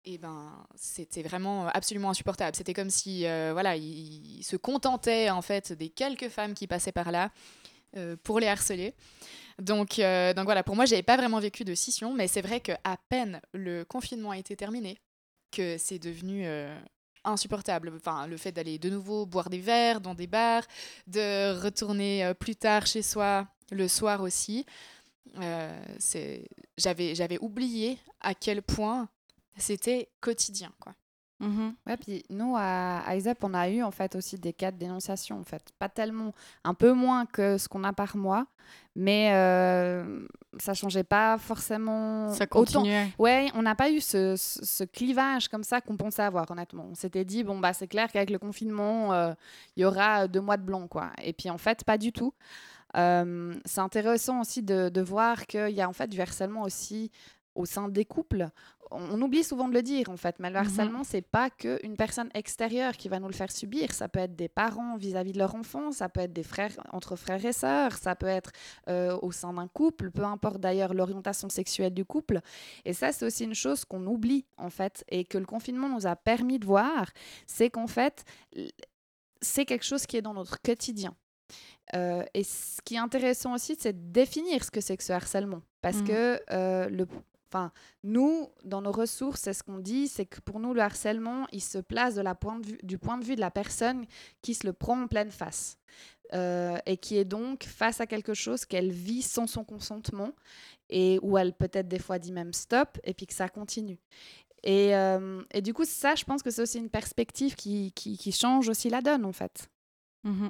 et 0.05 0.17
ben 0.17 0.65
c'était 0.75 1.21
vraiment 1.21 1.67
absolument 1.67 2.09
insupportable. 2.09 2.55
C'était 2.55 2.73
comme 2.73 2.89
si 2.89 3.25
euh, 3.25 3.51
voilà, 3.53 3.75
il, 3.75 4.43
se 4.43 4.55
contentait 4.55 5.29
en 5.29 5.41
fait 5.41 5.73
des 5.73 5.89
quelques 5.89 6.29
femmes 6.29 6.53
qui 6.53 6.67
passaient 6.67 6.91
par 6.91 7.11
là 7.11 7.31
euh, 7.97 8.15
pour 8.23 8.39
les 8.39 8.47
harceler. 8.47 8.93
Donc, 9.59 9.99
euh, 9.99 10.33
donc 10.33 10.45
voilà, 10.45 10.63
pour 10.63 10.75
moi, 10.75 10.85
j'avais 10.85 11.03
pas 11.03 11.17
vraiment 11.17 11.39
vécu 11.39 11.65
de 11.65 11.75
scission, 11.75 12.13
mais 12.13 12.27
c'est 12.27 12.41
vrai 12.41 12.61
qu'à 12.61 12.97
peine 13.09 13.41
le 13.53 13.83
confinement 13.83 14.31
a 14.31 14.37
été 14.37 14.55
terminé, 14.55 14.97
que 15.51 15.77
c'est 15.77 15.99
devenu 15.99 16.47
insupportable. 17.25 17.91
Enfin, 17.97 18.25
le 18.25 18.37
fait 18.37 18.53
d'aller 18.53 18.79
de 18.79 18.89
nouveau 18.89 19.25
boire 19.25 19.49
des 19.49 19.59
verres 19.59 19.99
dans 19.99 20.15
des 20.15 20.27
bars, 20.27 20.63
de 21.07 21.61
retourner 21.61 22.31
plus 22.39 22.55
tard 22.55 22.85
chez 22.87 23.01
soi, 23.01 23.47
le 23.71 23.89
soir 23.89 24.21
aussi. 24.21 24.65
j'avais 26.77 27.37
oublié 27.41 27.97
à 28.21 28.33
quel 28.33 28.61
point 28.61 29.09
c'était 29.57 30.09
quotidien, 30.21 30.71
quoi. 30.79 30.93
Mmh 31.39 31.69
ouais, 31.87 31.95
puis 31.95 32.23
nous, 32.29 32.55
à, 32.57 33.15
ISEP, 33.15 33.41
on 33.45 33.53
a 33.53 33.69
eu 33.69 33.81
en 33.81 33.91
fait 33.91 34.13
aussi 34.15 34.37
des 34.37 34.51
cas 34.51 34.71
de 34.71 34.77
dénonciation, 34.77 35.39
en 35.39 35.43
fait. 35.45 35.63
Pas 35.79 35.87
tellement, 35.87 36.33
un 36.65 36.73
peu 36.73 36.91
moins 36.91 37.25
que 37.25 37.57
ce 37.57 37.69
qu'on 37.69 37.85
a 37.85 37.93
par 37.93 38.17
mois, 38.17 38.45
mais 38.93 39.31
euh, 39.31 40.27
ça 40.59 40.73
changeait 40.73 41.05
pas 41.05 41.37
forcément. 41.37 42.33
Ça 42.33 42.45
continuait. 42.45 43.03
Autant. 43.03 43.23
Ouais, 43.23 43.47
on 43.53 43.61
n'a 43.61 43.73
pas 43.73 43.89
eu 43.89 44.01
ce, 44.01 44.35
ce, 44.35 44.83
clivage 44.83 45.47
comme 45.47 45.63
ça 45.63 45.79
qu'on 45.79 45.95
pensait 45.95 46.23
avoir, 46.23 46.51
honnêtement. 46.51 46.87
On 46.91 46.95
s'était 46.95 47.23
dit, 47.23 47.45
bon, 47.45 47.57
bah, 47.57 47.71
c'est 47.71 47.87
clair 47.87 48.11
qu'avec 48.11 48.31
le 48.31 48.39
confinement, 48.39 49.13
euh, 49.13 49.33
il 49.77 49.83
y 49.83 49.85
aura 49.85 50.27
deux 50.27 50.41
mois 50.41 50.57
de 50.57 50.63
blanc, 50.63 50.89
quoi. 50.89 51.11
Et 51.23 51.31
puis 51.31 51.49
en 51.49 51.57
fait, 51.57 51.85
pas 51.85 51.97
du 51.97 52.11
tout. 52.11 52.33
Euh, 52.97 53.55
c'est 53.65 53.81
intéressant 53.81 54.41
aussi 54.41 54.61
de, 54.63 54.89
de 54.89 55.01
voir 55.01 55.45
qu'il 55.45 55.69
y 55.69 55.81
a 55.81 55.87
en 55.87 55.93
fait 55.93 56.07
du 56.07 56.19
harcèlement 56.19 56.63
aussi 56.63 57.11
au 57.55 57.65
sein 57.65 57.89
des 57.89 58.05
couples. 58.05 58.49
On, 58.91 59.21
oublie 59.21 59.43
souvent 59.43 59.67
de 59.67 59.73
le 59.73 59.83
dire 59.83 60.09
en 60.09 60.17
fait, 60.17 60.37
mais 60.39 60.49
le 60.49 60.55
mhm. 60.55 60.65
harcèlement, 60.65 61.03
c'est 61.03 61.21
pas 61.21 61.49
qu'une 61.49 61.95
personne 61.95 62.29
extérieure 62.33 62.97
qui 62.97 63.09
va 63.09 63.19
nous 63.19 63.27
le 63.27 63.33
faire 63.33 63.51
subir. 63.51 63.91
Ça 63.91 64.07
peut 64.07 64.19
être 64.19 64.35
des 64.35 64.49
parents 64.49 64.97
vis-à-vis 64.97 65.33
de 65.33 65.37
leur 65.37 65.55
enfant, 65.55 65.91
ça 65.91 66.09
peut 66.09 66.21
être 66.21 66.33
des 66.33 66.43
frères 66.43 66.71
entre 66.91 67.15
frères 67.15 67.43
et 67.45 67.53
sœurs, 67.53 67.93
ça 67.97 68.15
peut 68.15 68.27
être 68.27 68.51
euh, 68.87 69.17
au 69.21 69.31
sein 69.31 69.53
d'un 69.53 69.67
couple, 69.67 70.09
peu 70.09 70.23
importe 70.23 70.59
d'ailleurs 70.59 70.93
l'orientation 70.93 71.49
sexuelle 71.49 71.93
du 71.93 72.05
couple. 72.05 72.39
Et 72.85 72.93
ça, 72.93 73.11
c'est 73.11 73.25
aussi 73.25 73.43
une 73.43 73.55
chose 73.55 73.85
qu'on 73.85 74.05
oublie 74.07 74.45
en 74.57 74.69
fait 74.69 75.03
et 75.09 75.23
que 75.25 75.37
le 75.37 75.45
confinement 75.45 75.89
nous 75.89 76.07
a 76.07 76.15
permis 76.15 76.59
de 76.59 76.65
voir, 76.65 77.11
c'est 77.45 77.69
qu'en 77.69 77.87
fait, 77.87 78.23
c'est 79.41 79.65
quelque 79.65 79.85
chose 79.85 80.05
qui 80.05 80.17
est 80.17 80.21
dans 80.21 80.33
notre 80.33 80.61
quotidien. 80.61 81.15
Euh, 81.95 82.23
et 82.33 82.43
ce 82.43 82.81
qui 82.83 82.95
est 82.95 82.99
intéressant 82.99 83.53
aussi, 83.55 83.75
c'est 83.79 83.93
de 83.93 84.11
définir 84.11 84.63
ce 84.63 84.71
que 84.71 84.81
c'est 84.81 84.97
que 84.97 85.03
ce 85.03 85.13
harcèlement. 85.13 85.61
Parce 85.81 85.97
mmh. 85.97 86.07
que 86.07 86.41
euh, 86.51 86.89
le, 86.89 87.07
Enfin, 87.51 87.71
nous, 88.03 88.49
dans 88.63 88.81
nos 88.81 88.91
ressources, 88.91 89.41
c'est 89.41 89.53
ce 89.53 89.63
qu'on 89.63 89.79
dit, 89.79 90.07
c'est 90.07 90.25
que 90.25 90.39
pour 90.39 90.59
nous, 90.59 90.73
le 90.73 90.81
harcèlement, 90.81 91.47
il 91.51 91.61
se 91.61 91.79
place 91.79 92.19
du 92.83 92.97
point 92.99 93.17
de 93.17 93.25
vue 93.25 93.35
de 93.35 93.41
la 93.41 93.49
personne 93.49 94.05
qui 94.41 94.53
se 94.53 94.67
le 94.67 94.73
prend 94.73 95.03
en 95.03 95.07
pleine 95.07 95.31
face. 95.31 95.77
Euh, 96.35 96.77
et 96.85 96.97
qui 96.97 97.17
est 97.17 97.25
donc 97.25 97.63
face 97.63 98.01
à 98.01 98.05
quelque 98.05 98.35
chose 98.35 98.63
qu'elle 98.63 98.91
vit 98.91 99.23
sans 99.23 99.47
son 99.47 99.63
consentement 99.63 100.33
et 100.91 101.17
où 101.23 101.39
elle 101.39 101.53
peut-être 101.53 101.87
des 101.87 101.97
fois 101.97 102.19
dit 102.19 102.31
même 102.31 102.53
stop 102.53 102.99
et 103.03 103.15
puis 103.15 103.25
que 103.25 103.33
ça 103.33 103.49
continue. 103.49 103.97
Et, 104.61 104.91
et 105.51 105.61
du 105.61 105.73
coup, 105.73 105.85
ça, 105.85 106.13
je 106.13 106.25
pense 106.25 106.43
que 106.43 106.51
c'est 106.51 106.61
aussi 106.61 106.77
une 106.77 106.91
perspective 106.91 107.55
qui, 107.55 108.31
change 108.31 108.69
aussi 108.69 108.89
la 108.89 109.01
donne, 109.01 109.25
en 109.25 109.31
fait. 109.31 109.69
Mmh 110.23 110.49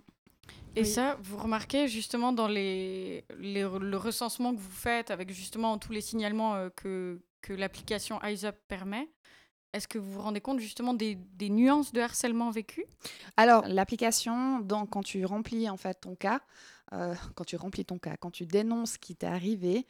et 0.76 0.86
ça, 0.86 1.18
vous 1.22 1.38
remarquez 1.38 1.88
justement 1.88 2.32
dans 2.32 2.48
les, 2.48 3.26
le 3.40 3.96
recensement 3.96 4.54
que 4.54 4.60
vous 4.60 4.72
faites 4.72 5.12
avec 5.12 5.32
justement 5.32 5.78
tous 5.78 5.92
les 5.92 6.02
signalements 6.02 6.56
euh, 6.56 6.70
que, 6.76 7.20
que 7.42 7.54
l'application 7.54 8.22
EyeSup 8.24 8.56
permet, 8.68 9.10
est-ce 9.74 9.88
que 9.88 10.00
vous 10.00 10.12
vous 10.12 10.22
rendez 10.22 10.42
compte 10.42 10.60
justement 10.60 10.94
des, 10.94 11.16
des 11.16 11.50
nuances 11.50 11.92
de 11.92 12.02
harcèlement 12.02 12.50
vécu? 12.50 12.86
Alors, 13.38 13.68
l'application, 13.68 14.66
quand 14.90 15.04
tu 15.04 15.26
remplis 15.26 15.70
en 15.70 15.78
fait 15.78 16.02
ton 16.02 16.16
cas, 16.16 16.42
euh, 16.94 17.14
quand 17.36 17.44
tu 17.44 17.56
remplis 17.56 17.86
ton 17.86 17.98
cas, 17.98 18.16
quand 18.18 18.32
tu 18.32 18.46
dénonces 18.46 18.94
ce 18.94 19.00
qui 19.00 19.16
t'est 19.16 19.28
arrivé, 19.28 19.86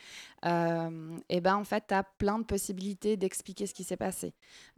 euh, 0.46 1.18
et 1.30 1.38
eh 1.38 1.42
ben 1.42 1.56
en 1.56 1.64
fait, 1.64 1.86
tu 1.88 1.94
as 1.94 2.04
plein 2.04 2.40
de 2.40 2.44
possibilités 2.44 3.18
d'expliquer 3.18 3.68
ce 3.68 3.74
qui 3.74 3.84
s'est 3.84 3.98
passé. 3.98 4.34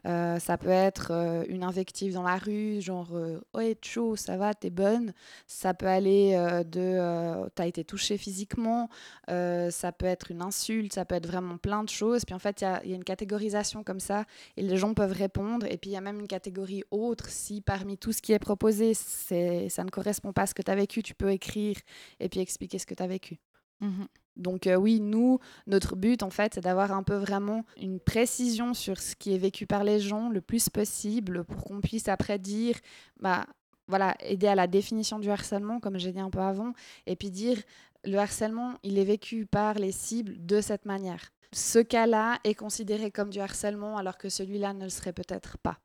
Euh, 0.06 0.40
ça 0.40 0.58
peut 0.58 0.70
être 0.70 1.46
une 1.48 1.63
invective 1.63 2.13
dans 2.13 2.24
la 2.24 2.38
rue, 2.38 2.82
genre 2.82 3.12
Ouais, 3.54 3.78
chaud, 3.82 4.16
ça 4.16 4.38
va, 4.38 4.54
t'es 4.54 4.70
bonne. 4.70 5.13
Ça 5.48 5.74
peut 5.74 5.88
aller 5.88 6.34
de 6.66 7.48
T'as 7.56 7.68
été 7.68 7.84
touché 7.84 8.18
physiquement. 8.18 8.90
ça 9.28 9.92
peut 9.92 10.06
être 10.06 10.32
une 10.32 10.42
insulte, 10.42 10.94
ça 10.94 11.06
peut 11.06 11.16
être 11.16 11.28
vraiment 11.28 11.58
plein 11.58 11.84
de 11.84 11.90
choses. 11.90 12.25
Puis 12.25 12.34
en 12.34 12.40
fait, 12.40 12.62
il 12.62 12.63
y 12.63 12.68
a, 12.68 12.86
y 12.86 12.94
a, 12.94 12.96
une 12.96 13.04
catégorisation 13.04 13.84
comme 13.84 14.00
ça 14.00 14.25
et 14.58 14.62
les 14.62 14.78
gens 14.78 14.94
peuvent 14.94 15.12
répondre. 15.12 15.66
Et 15.68 15.78
puis 15.78 15.92
il 15.92 15.94
y 15.94 15.98
a 15.98 16.01
même 16.01 16.20
une 16.20 16.28
catégorie 16.28 16.84
autre. 16.92 17.30
Si 17.30 17.62
parmi 17.62 17.98
tout 17.98 18.12
ce 18.12 18.22
qui 18.22 18.34
est 18.34 18.40
proposé, 18.40 18.94
ça 18.94 19.84
ne 19.84 19.90
correspond 19.90 20.34
pas 20.34 20.44
à 20.44 20.46
ce 20.46 20.54
que 20.54 20.62
tu 20.62 20.72
as 20.72 20.75
vécu, 20.75 21.04
tu 21.04 21.13
peux 21.13 21.32
écrire 21.32 21.75
et 22.20 22.30
puis 22.30 22.39
expliquer 22.39 22.80
ce 22.80 22.86
que 22.86 22.94
tu 22.94 23.03
as 23.03 23.08
vécu. 23.08 23.39
Mmh 23.82 24.03
Donc 24.38 24.68
euh, 24.68 24.75
oui, 24.75 25.00
nous, 25.00 25.39
notre 25.68 25.96
but 25.96 26.24
en 26.24 26.30
fait, 26.30 26.53
c'est 26.56 26.62
d'avoir 26.62 26.91
un 26.91 27.03
peu 27.03 27.15
vraiment 27.15 27.65
une 27.82 28.00
précision 28.00 28.74
sur 28.74 29.00
ce 29.00 29.15
qui 29.15 29.34
est 29.34 29.38
vécu 29.38 29.65
par 29.65 29.84
les 29.84 30.00
gens 30.00 30.30
le 30.30 30.41
plus 30.41 30.70
possible 30.70 31.44
pour 31.44 31.63
qu'on 31.63 31.82
puisse 31.82 32.08
après 32.08 32.39
dire, 32.39 32.75
bah 33.20 33.46
voilà, 33.88 34.15
aider 34.22 34.48
à 34.48 34.56
la 34.56 34.68
définition 34.68 35.20
du 35.20 35.30
harcèlement, 35.30 35.80
comme 35.80 35.98
j'ai 35.98 36.13
dit 36.13 36.20
un 36.20 36.30
peu 36.30 36.39
avant, 36.39 36.74
et 37.08 37.15
puis 37.15 37.30
dire 37.30 37.58
le 38.06 38.18
harcèlement, 38.18 38.75
il 38.84 38.98
est 38.98 39.03
vécu 39.03 39.46
par 39.46 39.75
les 39.75 39.91
cibles 39.91 40.46
de 40.46 40.62
cette 40.62 40.86
manière. 40.86 41.32
Ce 41.53 41.80
cas-là 41.80 42.39
est 42.44 42.56
considéré 42.56 43.12
comme 43.12 43.30
du 43.30 43.39
harcèlement 43.39 43.98
alors 43.98 44.18
que 44.18 44.30
celui-là 44.30 44.74
ne 44.74 44.84
le 44.84 44.89
serait 44.89 45.13
peut-être 45.13 45.58
pas. 45.58 45.80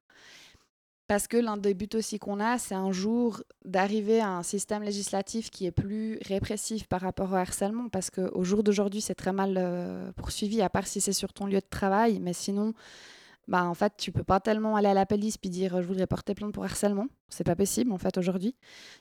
Parce 1.08 1.28
que 1.28 1.36
l'un 1.36 1.56
des 1.56 1.74
buts 1.74 1.88
aussi 1.94 2.18
qu'on 2.18 2.40
a, 2.40 2.58
c'est 2.58 2.74
un 2.74 2.90
jour 2.90 3.42
d'arriver 3.64 4.20
à 4.20 4.30
un 4.30 4.42
système 4.42 4.82
législatif 4.82 5.50
qui 5.50 5.66
est 5.66 5.70
plus 5.70 6.18
répressif 6.26 6.88
par 6.88 7.00
rapport 7.00 7.32
au 7.32 7.36
harcèlement. 7.36 7.88
Parce 7.88 8.10
qu'au 8.10 8.42
jour 8.42 8.64
d'aujourd'hui, 8.64 9.00
c'est 9.00 9.14
très 9.14 9.32
mal 9.32 9.54
euh, 9.56 10.10
poursuivi, 10.12 10.62
à 10.62 10.68
part 10.68 10.86
si 10.86 11.00
c'est 11.00 11.12
sur 11.12 11.32
ton 11.32 11.46
lieu 11.46 11.60
de 11.60 11.66
travail. 11.70 12.18
Mais 12.18 12.32
sinon, 12.32 12.74
bah, 13.46 13.64
en 13.64 13.74
fait, 13.74 13.92
tu 13.96 14.10
peux 14.10 14.24
pas 14.24 14.40
tellement 14.40 14.74
aller 14.74 14.88
à 14.88 14.94
la 14.94 15.06
police 15.06 15.38
puis 15.38 15.48
dire 15.48 15.80
je 15.80 15.86
voudrais 15.86 16.08
porter 16.08 16.34
plainte 16.34 16.52
pour 16.52 16.64
harcèlement. 16.64 17.06
C'est 17.28 17.44
pas 17.44 17.54
possible, 17.54 17.92
en 17.92 17.98
fait, 17.98 18.18
aujourd'hui. 18.18 18.56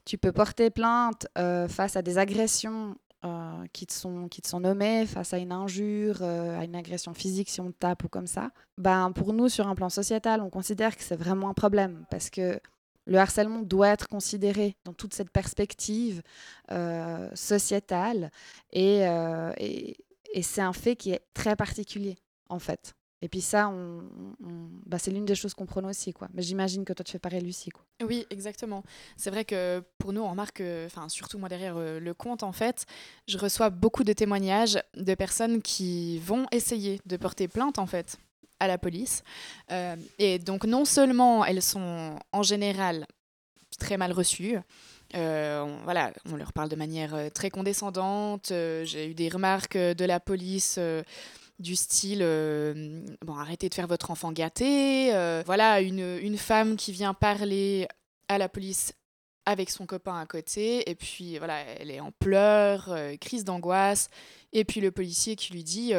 Tu 0.05 0.19
peux 0.19 0.31
porter 0.31 0.69
plainte 0.69 1.27
euh, 1.39 1.67
face 1.67 1.95
à 1.95 2.03
des 2.03 2.19
agressions 2.19 2.95
euh, 3.25 3.65
qui, 3.73 3.85
te 3.85 3.93
sont, 3.93 4.59
nommés 4.59 5.05
face 5.05 5.33
à 5.33 5.37
une 5.37 5.51
injure, 5.51 6.19
euh, 6.21 6.59
à 6.59 6.63
une 6.63 6.75
agression 6.75 7.13
physique 7.13 7.49
si 7.49 7.59
on 7.59 7.71
te 7.71 7.77
tape 7.77 8.03
ou 8.03 8.07
comme 8.07 8.27
ça, 8.27 8.51
ben, 8.77 9.11
pour 9.11 9.33
nous, 9.33 9.49
sur 9.49 9.67
un 9.67 9.75
plan 9.75 9.89
sociétal, 9.89 10.41
on 10.41 10.49
considère 10.49 10.95
que 10.95 11.03
c'est 11.03 11.15
vraiment 11.15 11.49
un 11.49 11.53
problème 11.53 12.05
parce 12.11 12.29
que 12.29 12.59
le 13.07 13.17
harcèlement 13.17 13.61
doit 13.61 13.89
être 13.89 14.07
considéré 14.07 14.75
dans 14.83 14.93
toute 14.93 15.13
cette 15.13 15.29
perspective 15.31 16.21
euh, 16.71 17.29
sociétale 17.33 18.31
et 18.71 19.01
c'est 20.41 20.61
un 20.61 20.73
fait 20.73 20.95
qui 20.95 21.11
est 21.11 21.23
très 21.33 21.55
particulier 21.55 22.17
en 22.49 22.59
fait. 22.59 22.95
Et 23.21 23.29
puis 23.29 23.41
ça, 23.41 23.71
bah, 24.85 24.99
c'est 24.99 25.11
l'une 25.11 25.25
des 25.25 25.35
choses 25.35 25.53
qu'on 25.53 25.65
prône 25.65 25.85
aussi. 25.85 26.13
Quoi. 26.13 26.27
Mais 26.33 26.41
j'imagine 26.41 26.83
que 26.83 26.93
toi, 26.93 27.03
tu 27.03 27.11
fais 27.11 27.19
pareil, 27.19 27.41
Lucie. 27.41 27.69
Quoi. 27.69 27.83
Oui, 28.03 28.25
exactement. 28.29 28.83
C'est 29.15 29.31
vrai 29.31 29.45
que 29.45 29.83
pour 29.97 30.11
nous, 30.13 30.21
on 30.21 30.29
remarque, 30.29 30.61
enfin, 30.85 31.07
surtout 31.09 31.37
moi 31.37 31.49
derrière 31.49 31.77
euh, 31.77 31.99
le 31.99 32.13
compte, 32.13 32.43
en 32.43 32.51
fait, 32.51 32.85
je 33.27 33.37
reçois 33.37 33.69
beaucoup 33.69 34.03
de 34.03 34.13
témoignages 34.13 34.77
de 34.95 35.15
personnes 35.15 35.61
qui 35.61 36.19
vont 36.19 36.45
essayer 36.51 36.99
de 37.05 37.17
porter 37.17 37.47
plainte, 37.47 37.79
en 37.79 37.85
fait, 37.85 38.17
à 38.59 38.67
la 38.67 38.77
police. 38.77 39.23
Euh, 39.71 39.95
et 40.19 40.37
donc, 40.37 40.65
non 40.65 40.85
seulement 40.85 41.45
elles 41.45 41.61
sont 41.61 42.19
en 42.31 42.43
général 42.43 43.07
très 43.79 43.97
mal 43.97 44.11
reçues, 44.11 44.57
euh, 45.15 45.77
voilà, 45.83 46.11
on 46.31 46.35
leur 46.35 46.51
parle 46.51 46.69
de 46.69 46.75
manière 46.75 47.31
très 47.33 47.49
condescendante. 47.49 48.47
J'ai 48.49 49.11
eu 49.11 49.13
des 49.13 49.29
remarques 49.29 49.77
de 49.77 50.05
la 50.05 50.19
police 50.19 50.79
du 51.59 51.75
style 51.75 52.19
euh, 52.21 53.05
bon 53.25 53.35
arrêtez 53.35 53.69
de 53.69 53.73
faire 53.73 53.87
votre 53.87 54.11
enfant 54.11 54.31
gâté 54.31 55.13
euh, 55.13 55.41
voilà 55.45 55.79
une, 55.81 56.17
une, 56.21 56.37
femme 56.37 56.75
qui 56.75 56.91
vient 56.91 57.13
parler 57.13 57.87
à 58.27 58.37
la 58.37 58.49
police 58.49 58.93
avec 59.45 59.69
son 59.69 59.85
copain 59.85 60.19
à 60.19 60.25
côté 60.25 60.89
et 60.89 60.95
puis 60.95 61.37
voilà 61.37 61.61
elle 61.79 61.91
est 61.91 62.01
en 62.01 62.11
pleurs 62.11 62.91
euh, 62.91 63.15
crise 63.15 63.45
d'angoisse 63.45 64.09
et 64.51 64.65
puis 64.65 64.81
le 64.81 64.91
policier 64.91 65.35
qui 65.35 65.53
lui 65.53 65.63
dit 65.63 65.93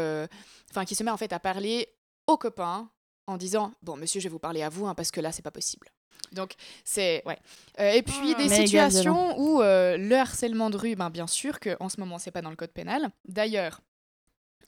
enfin 0.71 0.85
qui 0.85 0.95
se 0.95 1.03
met 1.03 1.11
en 1.11 1.17
fait 1.17 1.33
à 1.33 1.39
parler 1.39 1.89
au 2.27 2.37
copain 2.37 2.91
en 3.27 3.39
disant 3.39 3.73
bon 3.83 3.97
monsieur 3.97 4.21
je 4.21 4.29
vais 4.29 4.33
vous 4.33 4.39
parler 4.39 4.63
à 4.63 4.69
vous 4.69 4.87
hein, 4.87 4.95
parce 4.95 5.11
que 5.11 5.21
là 5.21 5.33
c'est 5.33 5.43
pas 5.43 5.51
possible 5.51 5.89
donc 6.33 6.55
c'est 6.85 7.23
ouais. 7.25 7.39
Et 7.79 8.03
puis 8.03 8.35
ah. 8.35 8.43
des 8.43 8.49
situations 8.49 9.39
où 9.39 9.61
le 9.61 10.15
harcèlement 10.15 10.69
de 10.69 10.77
rue 10.77 10.97
ben 10.97 11.09
bien 11.09 11.27
sûr 11.27 11.61
que 11.61 11.77
en 11.79 11.89
ce 11.89 12.01
moment 12.01 12.19
c'est 12.19 12.33
pas 12.33 12.43
dans 12.43 12.51
le 12.51 12.57
code 12.57 12.73
pénal. 12.73 13.11
D'ailleurs 13.27 13.81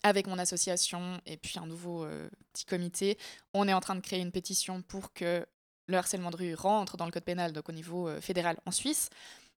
avec 0.02 0.26
mon 0.26 0.38
association 0.38 1.20
et 1.26 1.36
puis 1.36 1.58
un 1.58 1.66
nouveau 1.66 2.04
euh, 2.04 2.28
petit 2.52 2.64
comité, 2.64 3.18
on 3.54 3.68
est 3.68 3.72
en 3.72 3.80
train 3.80 3.94
de 3.94 4.00
créer 4.00 4.20
une 4.20 4.32
pétition 4.32 4.82
pour 4.82 5.12
que 5.12 5.46
le 5.86 5.96
harcèlement 5.96 6.30
de 6.30 6.36
rue 6.36 6.54
rentre 6.54 6.96
dans 6.96 7.06
le 7.06 7.10
code 7.10 7.24
pénal, 7.24 7.52
donc 7.52 7.68
au 7.68 7.72
niveau 7.72 8.08
euh, 8.08 8.20
fédéral 8.20 8.58
en 8.66 8.70
Suisse, 8.70 9.08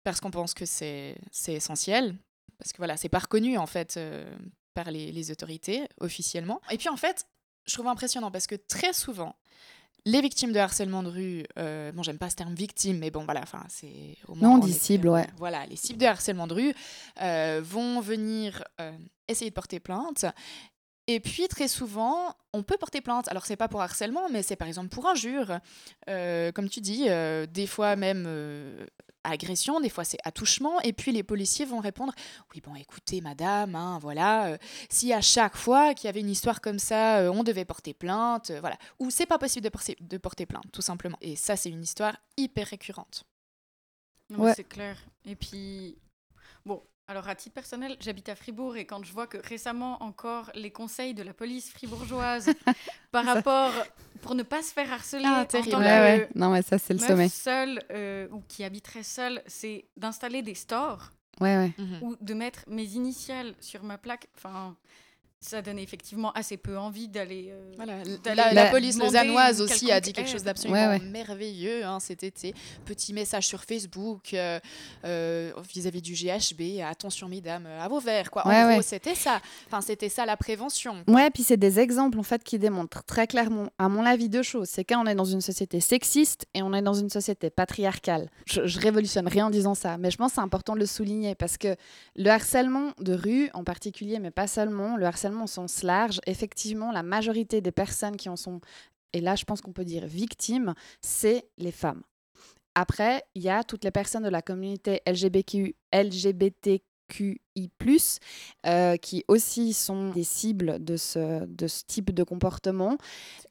parce 0.04 0.20
qu'on 0.20 0.32
pense 0.32 0.54
que 0.54 0.66
c'est 0.66 1.18
essentiel, 1.48 2.16
parce 2.58 2.72
que 2.72 2.78
voilà, 2.78 2.98
c'est 2.98 3.10
pas 3.10 3.20
reconnu 3.20 3.58
en 3.58 3.68
fait 3.68 3.98
euh, 3.98 4.30
par 4.74 4.92
les, 4.92 5.12
les, 5.12 5.32
autorités 5.32 5.88
officiellement. 6.00 6.62
Et 6.72 6.78
puis 6.78 6.90
en 6.90 6.98
fait, 6.98 7.28
je 7.66 7.74
trouve 7.74 7.88
impressionnant 7.88 8.32
parce 8.32 8.48
que 8.48 8.56
très 8.56 8.94
souvent, 8.94 9.36
les 10.06 10.22
victimes 10.22 10.52
de 10.52 10.60
harcèlement 10.60 11.04
de 11.04 11.10
rue, 11.10 11.44
euh, 11.58 11.92
bon, 11.92 12.04
j'aime 12.04 12.18
pas 12.18 12.30
ce 12.30 12.36
terme 12.36 12.54
victime, 12.54 13.00
mais 13.00 13.12
bon, 13.12 13.24
voilà, 13.26 13.42
enfin, 13.42 13.64
c'est 13.70 14.18
au 14.28 14.36
moins. 14.36 14.50
Non, 14.50 14.56
on 14.56 14.58
dit 14.60 14.74
cible, 14.74 15.10
ouais. 15.10 15.28
Voilà, 15.38 15.66
les 15.66 15.76
cibles 15.76 16.00
de 16.00 16.06
harcèlement 16.06 16.48
de 16.48 16.54
rue 16.54 16.74
euh, 17.22 17.62
vont 17.64 18.00
venir 18.00 18.64
euh, 18.80 18.92
essayer 19.28 19.50
de 19.50 19.56
porter 19.56 19.80
plainte. 19.80 20.26
Et 21.08 21.20
puis, 21.20 21.48
très 21.48 21.68
souvent, 21.68 22.36
on 22.54 22.62
peut 22.62 22.78
porter 22.78 23.02
plainte. 23.02 23.28
Alors, 23.30 23.46
c'est 23.46 23.56
pas 23.56 23.68
pour 23.68 23.82
harcèlement, 23.82 24.30
mais 24.30 24.44
c'est 24.44 24.56
par 24.56 24.68
exemple 24.68 24.90
pour 24.90 25.08
injure. 25.08 25.60
comme 26.06 26.70
tu 26.70 26.82
dis, 26.82 27.08
des 27.52 27.68
fois 27.68 27.96
même 27.96 28.28
agression, 29.24 29.80
des 29.80 29.90
fois 29.90 30.04
c'est 30.04 30.18
attouchement, 30.24 30.80
et 30.82 30.94
puis 30.94 31.12
les 31.12 31.24
policiers 31.24 31.66
vont 31.66 31.80
répondre 31.80 32.14
oui 32.54 32.62
bon 32.62 32.76
écoutez 32.76 33.22
madame, 33.22 33.76
hein, 33.76 34.00
voilà, 34.02 34.48
euh, 34.48 34.58
si 34.90 35.14
à 35.14 35.22
chaque 35.22 35.56
fois 35.56 35.94
qu'il 35.94 36.08
y 36.08 36.10
avait 36.10 36.22
une 36.22 36.30
histoire 36.30 36.62
comme 36.62 36.80
ça, 36.80 37.20
euh, 37.20 37.32
on 37.32 37.44
devait 37.44 37.66
porter 37.66 37.94
plainte, 37.94 38.52
euh, 38.52 38.60
voilà, 38.60 38.78
ou 39.00 39.10
c'est 39.10 39.26
pas 39.26 39.38
possible 39.38 39.64
de, 39.64 39.70
porter, 39.70 39.98
de 40.00 40.18
porter 40.18 40.46
plainte 40.46 40.72
tout 40.72 40.82
simplement. 40.82 41.18
Et 41.22 41.36
ça 41.36 41.56
c'est 41.56 41.70
une 41.70 41.84
histoire 41.84 42.16
hyper 42.38 42.68
récurrente. 42.68 43.26
Ouais. 44.30 44.54
C'est 44.56 44.64
clair. 44.64 44.98
Et 45.26 45.36
puis 45.36 45.98
bon, 46.66 46.84
alors, 47.10 47.28
à 47.28 47.34
titre 47.34 47.56
personnel, 47.56 47.98
j'habite 48.00 48.30
à 48.30 48.36
Fribourg 48.36 48.78
et 48.78 48.86
quand 48.86 49.04
je 49.04 49.12
vois 49.12 49.26
que 49.26 49.40
récemment 49.44 50.04
encore 50.04 50.52
les 50.54 50.70
conseils 50.70 51.16
de 51.16 51.24
la 51.24 51.34
police 51.34 51.72
fribourgeoise 51.72 52.52
par 53.12 53.26
rapport 53.26 53.72
pour 54.22 54.36
ne 54.36 54.44
pas 54.44 54.62
se 54.62 54.72
faire 54.72 54.94
harceler 54.94 55.24
ah, 55.26 55.44
en 55.74 55.80
Non, 56.36 56.52
mais 56.52 56.62
ça 56.62 56.78
c'est 56.78 56.94
le 56.94 57.00
sommet. 57.00 57.28
Seule 57.28 57.82
euh, 57.90 58.28
ou 58.30 58.44
qui 58.48 58.64
habiterait 58.64 59.02
seule, 59.02 59.42
c'est 59.48 59.86
d'installer 59.98 60.44
des 60.44 60.54
stores. 60.54 61.12
Ouais, 61.42 61.58
ouais. 61.58 61.74
Mhm. 61.80 62.04
Ou 62.04 62.16
de 62.22 62.34
mettre 62.36 62.60
mes 62.68 62.86
initiales 62.86 63.56
sur 63.60 63.84
ma 63.84 63.98
plaque. 63.98 64.28
Enfin, 64.38 64.76
ça 65.42 65.62
donne 65.62 65.80
effectivement 65.80 66.32
assez 66.34 66.58
peu 66.58 66.78
envie 66.78 67.08
d'aller. 67.08 67.48
euh, 67.52 67.72
Voilà, 67.78 67.94
la, 68.36 68.54
la 68.54 68.66
police 68.70 68.98
lausannoise 69.00 69.62
aussi 69.62 69.90
a 69.92 70.02
dit 70.02 70.12
quelque 70.12 70.30
chose 70.30 70.44
d'absolument 70.44 70.78
Ouais, 70.90 71.00
ouais. 71.00 71.06
merveilleux 71.06 71.86
hein, 71.86 72.00
cet 72.02 72.24
été. 72.24 72.54
Petit 72.86 73.14
message 73.14 73.48
sur 73.48 73.64
Facebook 73.64 74.34
euh, 74.34 74.60
euh, 75.06 75.54
vis-à-vis 75.74 76.02
du 76.02 76.14
GHB. 76.14 76.82
Attention, 76.86 77.30
mesdames, 77.30 77.66
à 77.66 77.88
vos 77.88 78.00
verres. 78.00 78.32
Quoi. 78.32 78.46
En 78.46 78.50
Ouais, 78.50 78.62
gros, 78.64 78.78
ouais. 78.78 78.82
c'était 78.82 79.16
ça. 79.16 79.40
Enfin, 79.68 79.80
c'était 79.82 80.10
ça 80.10 80.26
la 80.26 80.36
prévention. 80.36 81.04
Ouais, 81.08 81.30
puis 81.30 81.44
c'est 81.44 81.56
des 81.58 81.80
exemples 81.80 82.20
en 82.20 82.24
fait 82.24 82.44
qui 82.44 82.60
démontrent 82.60 83.04
très 83.06 83.26
clairement, 83.26 83.70
à 83.78 83.88
mon 83.88 84.06
avis, 84.06 84.28
deux 84.28 84.44
choses. 84.44 84.68
C'est 84.70 84.84
qu'on 84.84 85.06
est 85.06 85.16
dans 85.16 85.24
une 85.26 85.42
société 85.42 85.80
sexiste 85.80 86.48
et 86.54 86.62
on 86.62 86.74
est 86.74 86.82
dans 86.82 86.94
une 86.94 87.10
société 87.10 87.50
patriarcale. 87.50 88.30
Je, 88.46 88.68
je 88.68 88.80
révolutionne 88.80 89.28
rien 89.28 89.46
en 89.46 89.50
disant 89.50 89.74
ça, 89.74 89.98
mais 89.98 90.12
je 90.12 90.18
pense 90.18 90.32
que 90.32 90.36
c'est 90.36 90.42
important 90.42 90.74
de 90.74 90.80
le 90.80 90.86
souligner 90.86 91.34
parce 91.36 91.58
que 91.58 91.76
le 92.18 92.30
harcèlement 92.30 92.92
de 93.00 93.14
rue 93.14 93.50
en 93.54 93.64
particulier, 93.64 94.20
mais 94.20 94.32
pas 94.32 94.48
seulement, 94.48 94.98
le 94.98 95.06
harcèlement 95.06 95.29
au 95.44 95.48
sens 95.48 95.84
large, 95.84 96.20
effectivement, 96.26 96.92
la 96.92 97.04
majorité 97.04 97.62
des 97.62 97.72
personnes 97.72 98.18
qui 98.18 98.30
en 98.30 98.36
sont, 98.36 98.62
et 99.14 99.22
là 99.22 99.36
je 99.36 99.46
pense 99.46 99.62
qu'on 99.62 99.74
peut 99.74 99.86
dire 99.86 100.06
victimes, 100.06 100.74
c'est 101.02 101.50
les 101.58 101.72
femmes. 101.72 102.04
Après, 102.76 103.24
il 103.36 103.42
y 103.42 103.50
a 103.50 103.64
toutes 103.64 103.84
les 103.84 103.92
personnes 103.92 104.24
de 104.24 104.30
la 104.30 104.42
communauté 104.42 105.02
LGBTQ, 105.06 105.76
LGBTQI+, 105.92 107.70
euh, 108.66 108.96
qui 108.98 109.26
aussi 109.28 109.74
sont 109.74 110.12
des 110.12 110.24
cibles 110.24 110.84
de 110.84 110.96
ce, 110.96 111.46
de 111.46 111.68
ce 111.68 111.84
type 111.86 112.12
de 112.12 112.24
comportement. 112.24 112.98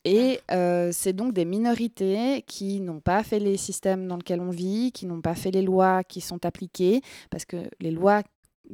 Et 0.04 0.40
euh, 0.50 0.90
c'est 0.92 1.12
donc 1.12 1.34
des 1.34 1.44
minorités 1.44 2.42
qui 2.46 2.80
n'ont 2.80 3.00
pas 3.00 3.22
fait 3.22 3.40
les 3.40 3.56
systèmes 3.56 4.06
dans 4.06 4.16
lesquels 4.16 4.40
on 4.40 4.50
vit, 4.50 4.92
qui 4.92 5.06
n'ont 5.06 5.20
pas 5.20 5.34
fait 5.34 5.50
les 5.50 5.62
lois 5.62 6.04
qui 6.04 6.20
sont 6.20 6.46
appliquées, 6.46 7.02
parce 7.30 7.44
que 7.44 7.68
les 7.80 7.90
lois 7.90 8.22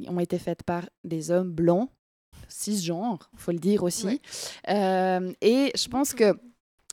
ont 0.07 0.19
été 0.19 0.37
faites 0.37 0.63
par 0.63 0.83
des 1.03 1.31
hommes 1.31 1.51
blancs, 1.51 1.89
cisgenres, 2.49 3.29
il 3.33 3.39
faut 3.39 3.51
le 3.51 3.59
dire 3.59 3.83
aussi. 3.83 4.05
Ouais. 4.05 4.21
Euh, 4.69 5.33
et 5.41 5.71
je 5.75 5.87
pense 5.87 6.13
que 6.13 6.35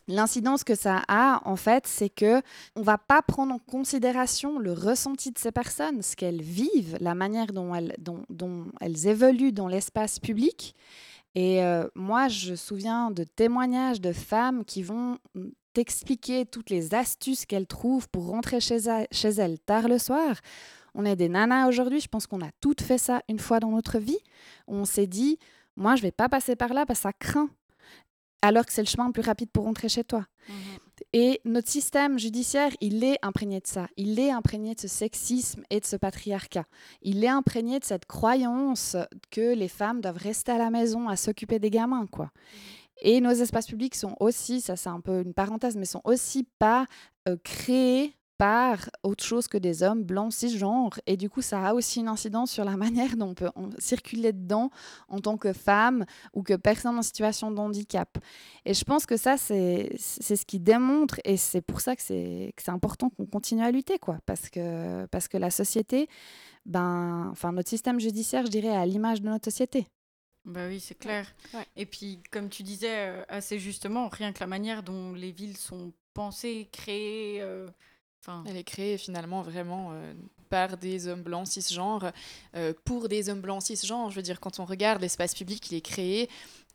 L'incidence 0.08 0.64
que 0.64 0.74
ça 0.74 1.02
a, 1.06 1.40
en 1.44 1.54
fait, 1.54 1.86
c'est 1.86 2.08
que 2.08 2.42
on 2.74 2.82
va 2.82 2.98
pas 2.98 3.22
prendre 3.22 3.54
en 3.54 3.58
considération 3.58 4.58
le 4.58 4.72
ressenti 4.72 5.30
de 5.30 5.38
ces 5.38 5.52
personnes, 5.52 6.02
ce 6.02 6.16
qu'elles 6.16 6.42
vivent, 6.42 6.96
la 7.00 7.14
manière 7.14 7.52
dont 7.52 7.72
elles, 7.72 7.94
dont, 7.98 8.24
dont 8.28 8.66
elles 8.80 9.06
évoluent 9.06 9.52
dans 9.52 9.68
l'espace 9.68 10.18
public. 10.18 10.74
Et 11.34 11.62
euh, 11.62 11.86
moi, 11.94 12.28
je 12.28 12.50
me 12.50 12.56
souviens 12.56 13.10
de 13.10 13.22
témoignages 13.22 14.00
de 14.00 14.12
femmes 14.12 14.64
qui 14.64 14.82
vont 14.82 15.18
t'expliquer 15.72 16.46
toutes 16.46 16.68
les 16.68 16.94
astuces 16.94 17.46
qu'elles 17.46 17.66
trouvent 17.66 18.08
pour 18.08 18.26
rentrer 18.26 18.60
chez 18.60 19.28
elles 19.28 19.58
tard 19.60 19.88
le 19.88 19.98
soir. 19.98 20.36
On 20.94 21.04
est 21.04 21.16
des 21.16 21.28
nanas 21.28 21.68
aujourd'hui, 21.68 22.00
je 22.00 22.08
pense 22.08 22.26
qu'on 22.26 22.42
a 22.42 22.50
toutes 22.60 22.82
fait 22.82 22.98
ça 22.98 23.22
une 23.28 23.38
fois 23.38 23.60
dans 23.60 23.70
notre 23.70 23.98
vie. 23.98 24.18
On 24.66 24.84
s'est 24.84 25.06
dit, 25.06 25.38
moi, 25.76 25.96
je 25.96 26.02
vais 26.02 26.12
pas 26.12 26.28
passer 26.28 26.56
par 26.56 26.74
là 26.74 26.84
parce 26.86 27.00
que 27.00 27.02
ça 27.04 27.12
craint 27.12 27.48
alors 28.42 28.66
que 28.66 28.72
c'est 28.72 28.82
le 28.82 28.88
chemin 28.88 29.06
le 29.06 29.12
plus 29.12 29.22
rapide 29.22 29.50
pour 29.50 29.64
rentrer 29.64 29.88
chez 29.88 30.02
toi. 30.02 30.26
Et 31.12 31.40
notre 31.44 31.68
système 31.68 32.18
judiciaire, 32.18 32.72
il 32.80 33.04
est 33.04 33.16
imprégné 33.22 33.60
de 33.60 33.66
ça. 33.66 33.86
Il 33.96 34.18
est 34.18 34.30
imprégné 34.30 34.74
de 34.74 34.80
ce 34.80 34.88
sexisme 34.88 35.62
et 35.70 35.78
de 35.78 35.84
ce 35.84 35.96
patriarcat. 35.96 36.64
Il 37.02 37.24
est 37.24 37.28
imprégné 37.28 37.78
de 37.78 37.84
cette 37.84 38.04
croyance 38.04 38.96
que 39.30 39.54
les 39.54 39.68
femmes 39.68 40.00
doivent 40.00 40.18
rester 40.18 40.52
à 40.52 40.58
la 40.58 40.70
maison 40.70 41.08
à 41.08 41.16
s'occuper 41.16 41.58
des 41.58 41.70
gamins, 41.70 42.06
quoi. 42.06 42.30
Et 43.00 43.20
nos 43.20 43.30
espaces 43.30 43.66
publics 43.66 43.94
sont 43.94 44.16
aussi, 44.20 44.60
ça 44.60 44.76
c'est 44.76 44.88
un 44.88 45.00
peu 45.00 45.22
une 45.22 45.34
parenthèse, 45.34 45.76
mais 45.76 45.84
sont 45.84 46.02
aussi 46.04 46.46
pas 46.58 46.86
euh, 47.28 47.36
créés 47.42 48.14
par 48.38 48.90
autre 49.04 49.22
chose 49.22 49.46
que 49.46 49.58
des 49.58 49.82
hommes 49.84 50.02
blancs 50.02 50.32
cisgenres. 50.32 50.98
Et 51.06 51.16
du 51.16 51.30
coup, 51.30 51.42
ça 51.42 51.64
a 51.68 51.74
aussi 51.74 52.00
une 52.00 52.08
incidence 52.08 52.50
sur 52.50 52.64
la 52.64 52.76
manière 52.76 53.16
dont 53.16 53.28
on 53.28 53.34
peut 53.34 53.50
en- 53.54 53.70
circuler 53.78 54.32
dedans 54.32 54.70
en 55.08 55.18
tant 55.20 55.36
que 55.36 55.52
femme 55.52 56.04
ou 56.34 56.42
que 56.42 56.54
personne 56.54 56.98
en 56.98 57.02
situation 57.02 57.50
de 57.52 57.58
handicap. 57.58 58.18
Et 58.64 58.74
je 58.74 58.84
pense 58.84 59.06
que 59.06 59.16
ça, 59.16 59.36
c'est 59.36 59.94
c'est 59.98 60.36
ce 60.36 60.44
qui 60.46 60.58
démontre, 60.58 61.20
et 61.24 61.36
c'est 61.36 61.62
pour 61.62 61.80
ça 61.80 61.94
que 61.94 62.02
c'est 62.02 62.52
que 62.56 62.62
c'est 62.62 62.70
important 62.70 63.10
qu'on 63.10 63.26
continue 63.26 63.62
à 63.62 63.70
lutter, 63.70 63.98
quoi. 63.98 64.18
Parce 64.26 64.50
que, 64.50 65.06
parce 65.06 65.28
que 65.28 65.36
la 65.36 65.50
société, 65.50 66.08
ben, 66.66 67.28
enfin, 67.30 67.52
notre 67.52 67.68
système 67.68 68.00
judiciaire, 68.00 68.46
je 68.46 68.50
dirais, 68.50 68.74
à 68.76 68.86
l'image 68.86 69.20
de 69.22 69.28
notre 69.28 69.44
société. 69.44 69.86
Bah 70.44 70.66
oui, 70.66 70.80
c'est 70.80 70.96
clair. 70.98 71.32
Ouais. 71.54 71.66
Et 71.76 71.86
puis, 71.86 72.20
comme 72.32 72.48
tu 72.48 72.64
disais 72.64 73.08
euh, 73.08 73.22
assez 73.28 73.60
justement, 73.60 74.08
rien 74.08 74.32
que 74.32 74.40
la 74.40 74.48
manière 74.48 74.82
dont 74.82 75.12
les 75.12 75.30
villes 75.30 75.56
sont 75.56 75.92
pensées, 76.14 76.68
créées. 76.72 77.40
euh, 77.40 77.68
Elle 78.46 78.56
est 78.56 78.64
créée 78.64 78.98
finalement 78.98 79.42
vraiment 79.42 79.90
euh, 79.92 80.14
par 80.48 80.76
des 80.76 81.08
hommes 81.08 81.22
blancs 81.22 81.48
cisgenres, 81.48 82.12
euh, 82.54 82.72
pour 82.84 83.08
des 83.08 83.28
hommes 83.28 83.40
blancs 83.40 83.62
cisgenres. 83.62 84.10
Je 84.10 84.16
veux 84.16 84.22
dire, 84.22 84.40
quand 84.40 84.60
on 84.60 84.64
regarde 84.64 85.00
l'espace 85.00 85.34
public, 85.34 85.70
il 85.70 85.76
est 85.76 85.80
créé 85.80 86.28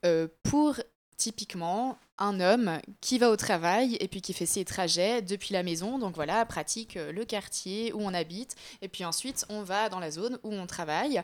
euh, 0.06 0.28
pour 0.44 0.76
typiquement 1.16 1.98
un 2.20 2.40
homme 2.40 2.80
qui 3.02 3.18
va 3.18 3.32
au 3.32 3.36
travail 3.36 3.98
et 4.00 4.08
puis 4.08 4.22
qui 4.22 4.34
fait 4.34 4.46
ses 4.46 4.66
trajets 4.66 5.22
depuis 5.22 5.54
la 5.54 5.64
maison. 5.64 6.00
Donc 6.00 6.16
voilà, 6.16 6.46
pratique 6.46 6.96
le 6.96 7.26
quartier 7.26 7.92
où 7.94 8.02
on 8.02 8.14
habite. 8.14 8.56
Et 8.82 8.88
puis 8.88 9.04
ensuite, 9.06 9.46
on 9.50 9.64
va 9.64 9.90
dans 9.90 10.00
la 10.00 10.12
zone 10.12 10.38
où 10.44 10.54
on 10.54 10.68
travaille. 10.68 11.22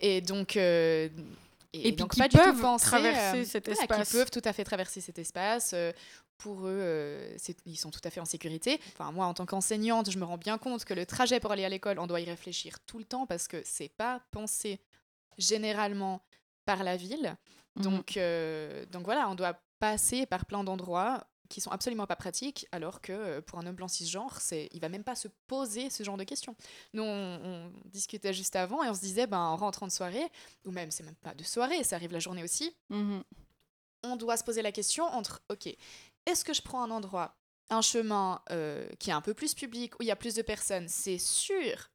Et 0.00 0.20
donc... 0.20 0.58
euh, 1.78 1.88
Et 1.88 1.92
puis 1.92 1.96
donc 1.96 2.12
qui 2.12 2.20
peuvent 2.28 2.60
penser, 2.60 2.86
traverser 2.86 3.40
euh, 3.40 3.44
cet 3.44 3.66
voilà, 3.66 3.82
espace. 3.82 4.08
Qui 4.08 4.16
peuvent 4.16 4.30
tout 4.30 4.42
à 4.44 4.52
fait 4.52 4.64
traverser 4.64 5.00
cet 5.00 5.18
espace. 5.18 5.72
euh, 5.74 5.92
pour 6.38 6.66
eux, 6.66 6.78
euh, 6.80 7.36
ils 7.64 7.76
sont 7.76 7.90
tout 7.90 8.00
à 8.04 8.10
fait 8.10 8.20
en 8.20 8.24
sécurité. 8.24 8.78
Enfin, 8.92 9.10
moi, 9.10 9.26
en 9.26 9.34
tant 9.34 9.46
qu'enseignante, 9.46 10.10
je 10.10 10.18
me 10.18 10.24
rends 10.24 10.36
bien 10.36 10.58
compte 10.58 10.84
que 10.84 10.94
le 10.94 11.06
trajet 11.06 11.40
pour 11.40 11.52
aller 11.52 11.64
à 11.64 11.68
l'école, 11.68 11.98
on 11.98 12.06
doit 12.06 12.20
y 12.20 12.24
réfléchir 12.24 12.78
tout 12.86 12.98
le 12.98 13.04
temps 13.04 13.26
parce 13.26 13.48
que 13.48 13.62
c'est 13.64 13.88
pas 13.88 14.20
pensé 14.30 14.80
généralement 15.38 16.20
par 16.64 16.84
la 16.84 16.96
ville. 16.96 17.36
Mhm. 17.76 17.82
Donc, 17.82 18.16
euh, 18.16 18.84
donc 18.86 19.04
voilà, 19.04 19.28
on 19.30 19.34
doit 19.34 19.58
passer 19.78 20.26
par 20.26 20.46
plein 20.46 20.64
d'endroits 20.64 21.26
qui 21.48 21.60
sont 21.60 21.70
absolument 21.70 22.06
pas 22.06 22.16
pratiques, 22.16 22.66
alors 22.72 23.00
que 23.00 23.12
euh, 23.12 23.40
pour 23.40 23.58
un 23.58 23.66
homme 23.66 23.76
blanc 23.76 23.88
cisgenre, 23.88 24.40
c'est, 24.40 24.68
il 24.72 24.80
va 24.80 24.88
même 24.88 25.04
pas 25.04 25.14
se 25.14 25.28
poser 25.46 25.90
ce 25.90 26.02
genre 26.02 26.16
de 26.16 26.24
questions. 26.24 26.56
Nous, 26.92 27.02
on, 27.02 27.40
on 27.44 27.72
discutait 27.86 28.32
juste 28.34 28.56
avant 28.56 28.82
et 28.82 28.88
on 28.88 28.94
se 28.94 29.00
disait, 29.00 29.26
ben, 29.26 29.38
en 29.38 29.56
rentrant 29.56 29.86
de 29.86 29.92
soirée, 29.92 30.26
ou 30.64 30.70
même 30.70 30.90
c'est 30.90 31.02
même 31.04 31.14
pas 31.16 31.34
de 31.34 31.44
soirée, 31.44 31.82
ça 31.84 31.96
arrive 31.96 32.12
la 32.12 32.18
journée 32.20 32.42
aussi, 32.42 32.74
Mhm. 32.90 33.22
on 34.04 34.16
doit 34.16 34.36
se 34.36 34.44
poser 34.44 34.62
la 34.62 34.72
question 34.72 35.04
entre, 35.04 35.42
ok, 35.50 35.66
est-ce 36.26 36.44
que 36.44 36.52
je 36.54 36.62
prends 36.62 36.82
un 36.82 36.90
endroit, 36.90 37.36
un 37.70 37.82
chemin 37.82 38.40
euh, 38.50 38.88
qui 38.98 39.10
est 39.10 39.14
un 39.14 39.20
peu 39.20 39.34
plus 39.34 39.54
public, 39.54 39.94
où 39.98 40.02
il 40.02 40.06
y 40.06 40.10
a 40.12 40.16
plus 40.16 40.34
de 40.34 40.42
personnes, 40.42 40.88
c'est 40.88 41.18
sûr 41.18 41.90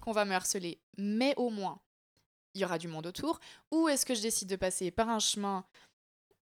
qu'on 0.00 0.12
va 0.12 0.24
me 0.24 0.32
harceler, 0.34 0.80
mais 0.96 1.34
au 1.36 1.50
moins, 1.50 1.80
il 2.54 2.60
y 2.60 2.64
aura 2.64 2.78
du 2.78 2.88
monde 2.88 3.06
autour, 3.06 3.38
ou 3.70 3.88
est-ce 3.88 4.04
que 4.06 4.14
je 4.14 4.22
décide 4.22 4.48
de 4.48 4.56
passer 4.56 4.90
par 4.90 5.08
un 5.08 5.18
chemin 5.20 5.64